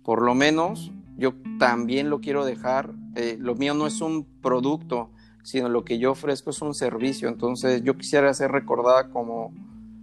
por 0.03 0.21
lo 0.21 0.35
menos 0.35 0.91
yo 1.17 1.33
también 1.57 2.11
lo 2.11 2.21
quiero 2.21 2.45
dejar. 2.45 2.93
Eh, 3.15 3.35
lo 3.39 3.55
mío 3.55 3.73
no 3.73 3.87
es 3.87 3.99
un 3.99 4.25
producto, 4.43 5.09
sino 5.41 5.69
lo 5.69 5.83
que 5.83 5.97
yo 5.97 6.11
ofrezco 6.11 6.51
es 6.51 6.61
un 6.61 6.75
servicio. 6.75 7.29
Entonces 7.29 7.81
yo 7.81 7.97
quisiera 7.97 8.31
ser 8.35 8.51
recordada 8.51 9.09
como, 9.09 9.53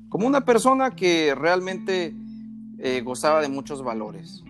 como 0.09 0.27
una 0.27 0.45
persona 0.45 0.97
que 0.97 1.33
realmente 1.37 2.13
eh, 2.79 3.01
gozaba 3.01 3.41
de 3.41 3.49
muchos 3.49 3.83
valores. 3.83 4.45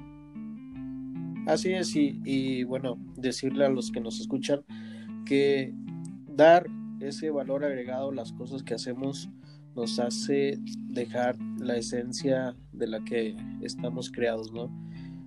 Así 1.47 1.72
es, 1.72 1.95
y, 1.95 2.64
bueno, 2.64 2.99
decirle 3.16 3.64
a 3.66 3.68
los 3.68 3.93
que 3.93 4.01
nos 4.01 4.20
escuchan 4.20 4.62
que 5.24 5.72
dar 6.27 6.66
ese 7.01 7.31
valor 7.31 7.64
agregado, 7.64 8.11
las 8.11 8.33
cosas 8.33 8.64
que 8.64 8.74
hacemos, 8.74 9.31
nos 9.77 10.01
hace 10.01 10.59
dejar 10.89 11.37
la 11.61 11.77
esencia 11.77 12.57
de 12.72 12.89
la 12.89 13.05
que 13.05 13.37
estamos 13.61 14.11
creados, 14.11 14.53
¿no? 14.53 14.70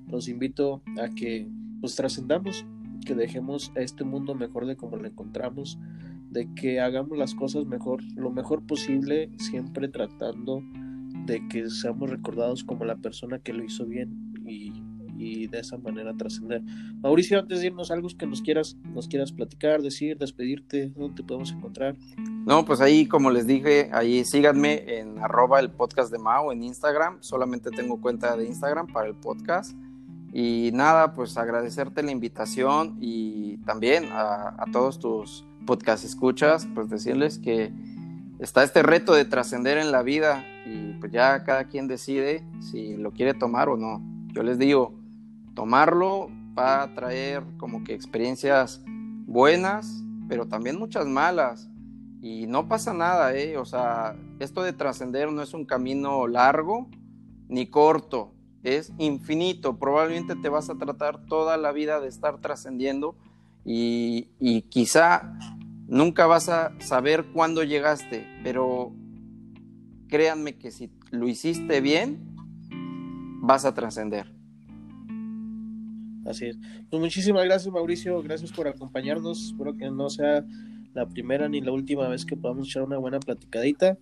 Los 0.07 0.27
invito 0.27 0.81
a 1.01 1.07
que 1.07 1.47
pues 1.79 1.95
trascendamos, 1.95 2.65
que 3.05 3.15
dejemos 3.15 3.71
a 3.77 3.81
este 3.81 4.03
mundo 4.03 4.35
mejor 4.35 4.65
de 4.65 4.75
como 4.75 4.97
lo 4.97 5.07
encontramos, 5.07 5.79
de 6.31 6.53
que 6.53 6.81
hagamos 6.81 7.17
las 7.17 7.33
cosas 7.33 7.65
mejor, 7.65 8.03
lo 8.15 8.31
mejor 8.31 8.65
posible, 8.65 9.29
siempre 9.37 9.87
tratando 9.87 10.63
de 11.25 11.47
que 11.47 11.69
seamos 11.69 12.09
recordados 12.09 12.63
como 12.63 12.85
la 12.85 12.97
persona 12.97 13.39
que 13.39 13.53
lo 13.53 13.63
hizo 13.63 13.85
bien 13.85 14.33
y 14.45 14.73
y 15.19 15.47
de 15.47 15.59
esa 15.59 15.77
manera 15.77 16.15
trascender. 16.15 16.63
Mauricio, 17.01 17.39
antes 17.39 17.59
de 17.59 17.67
irnos, 17.67 17.91
algo 17.91 18.07
que 18.17 18.25
nos 18.25 18.41
quieras, 18.41 18.77
nos 18.85 19.07
quieras 19.07 19.31
platicar, 19.31 19.81
decir, 19.81 20.17
despedirte, 20.17 20.93
¿dónde 20.95 21.15
te 21.15 21.23
podemos 21.23 21.51
encontrar? 21.51 21.97
No, 22.45 22.65
pues 22.65 22.79
ahí, 22.79 23.05
como 23.05 23.29
les 23.29 23.45
dije, 23.45 23.89
ahí 23.91 24.23
síganme 24.23 24.99
en 24.99 25.19
arroba 25.19 25.59
el 25.59 25.69
podcast 25.69 26.11
de 26.11 26.19
Mao 26.19 26.51
en 26.51 26.63
Instagram. 26.63 27.17
Solamente 27.19 27.69
tengo 27.69 27.99
cuenta 27.99 28.35
de 28.37 28.45
Instagram 28.45 28.87
para 28.87 29.07
el 29.07 29.15
podcast. 29.15 29.77
Y 30.31 30.69
nada, 30.73 31.13
pues 31.13 31.37
agradecerte 31.37 32.01
la 32.01 32.11
invitación 32.11 32.97
y 33.01 33.57
también 33.65 34.05
a, 34.11 34.55
a 34.57 34.65
todos 34.71 34.99
tus 34.99 35.45
podcast 35.65 36.05
escuchas, 36.05 36.67
pues 36.73 36.89
decirles 36.89 37.39
que 37.39 37.71
está 38.39 38.63
este 38.63 38.83
reto 38.83 39.13
de 39.13 39.25
trascender 39.25 39.77
en 39.79 39.91
la 39.91 40.01
vida 40.01 40.45
y 40.69 40.93
pues 40.99 41.11
ya 41.11 41.43
cada 41.43 41.65
quien 41.65 41.87
decide 41.87 42.45
si 42.59 42.95
lo 42.95 43.11
quiere 43.11 43.33
tomar 43.33 43.69
o 43.69 43.77
no. 43.77 44.01
Yo 44.33 44.43
les 44.43 44.59
digo, 44.59 44.93
tomarlo 45.55 46.29
va 46.57 46.83
a 46.83 46.93
traer 46.93 47.43
como 47.57 47.83
que 47.83 47.93
experiencias 47.93 48.83
buenas, 49.25 50.03
pero 50.27 50.47
también 50.47 50.77
muchas 50.77 51.07
malas. 51.07 51.69
Y 52.21 52.47
no 52.47 52.67
pasa 52.67 52.93
nada, 52.93 53.33
¿eh? 53.35 53.57
O 53.57 53.65
sea, 53.65 54.15
esto 54.39 54.61
de 54.61 54.73
trascender 54.73 55.31
no 55.31 55.41
es 55.41 55.53
un 55.53 55.65
camino 55.65 56.27
largo 56.27 56.89
ni 57.47 57.67
corto, 57.67 58.33
es 58.61 58.91
infinito. 58.99 59.79
Probablemente 59.79 60.35
te 60.35 60.49
vas 60.49 60.69
a 60.69 60.75
tratar 60.75 61.25
toda 61.25 61.57
la 61.57 61.71
vida 61.71 61.99
de 61.99 62.09
estar 62.09 62.39
trascendiendo 62.39 63.15
y, 63.65 64.29
y 64.39 64.63
quizá 64.63 65.33
nunca 65.87 66.27
vas 66.27 66.49
a 66.49 66.73
saber 66.79 67.25
cuándo 67.33 67.63
llegaste, 67.63 68.27
pero 68.43 68.93
créanme 70.09 70.57
que 70.57 70.71
si 70.71 70.91
lo 71.11 71.27
hiciste 71.27 71.79
bien, 71.81 72.35
vas 73.41 73.65
a 73.65 73.73
trascender. 73.73 74.33
Así 76.25 76.45
es. 76.45 76.57
Pues 76.89 77.01
muchísimas 77.01 77.45
gracias, 77.45 77.73
Mauricio. 77.73 78.21
Gracias 78.21 78.51
por 78.51 78.67
acompañarnos. 78.67 79.47
Espero 79.47 79.75
que 79.75 79.89
no 79.89 80.09
sea 80.09 80.45
la 80.93 81.07
primera 81.07 81.47
ni 81.47 81.61
la 81.61 81.71
última 81.71 82.07
vez 82.07 82.25
que 82.25 82.35
podamos 82.35 82.67
echar 82.67 82.83
una 82.83 82.97
buena 82.97 83.19
platicadita. 83.19 83.97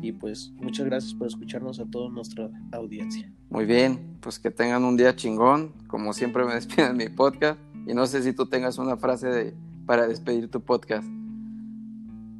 Y 0.00 0.12
pues 0.12 0.52
muchas 0.56 0.86
gracias 0.86 1.14
por 1.14 1.26
escucharnos 1.26 1.80
a 1.80 1.86
toda 1.86 2.10
nuestra 2.10 2.50
audiencia. 2.70 3.32
Muy 3.50 3.64
bien, 3.64 4.18
pues 4.20 4.38
que 4.38 4.50
tengan 4.50 4.84
un 4.84 4.96
día 4.96 5.16
chingón. 5.16 5.72
Como 5.88 6.12
siempre 6.12 6.44
me 6.44 6.54
despido 6.54 6.88
en 6.88 6.96
mi 6.96 7.08
podcast. 7.08 7.58
Y 7.86 7.94
no 7.94 8.06
sé 8.06 8.22
si 8.22 8.32
tú 8.32 8.46
tengas 8.46 8.78
una 8.78 8.96
frase 8.96 9.28
de, 9.28 9.54
para 9.86 10.06
despedir 10.06 10.48
tu 10.50 10.60
podcast. 10.60 11.08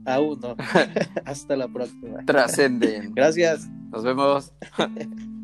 Aún 0.08 0.40
no. 0.40 0.56
Hasta 1.24 1.56
la 1.56 1.68
próxima. 1.68 2.24
Trascenden. 2.24 3.14
Gracias. 3.14 3.68
Nos 3.90 4.04
vemos. 4.04 4.52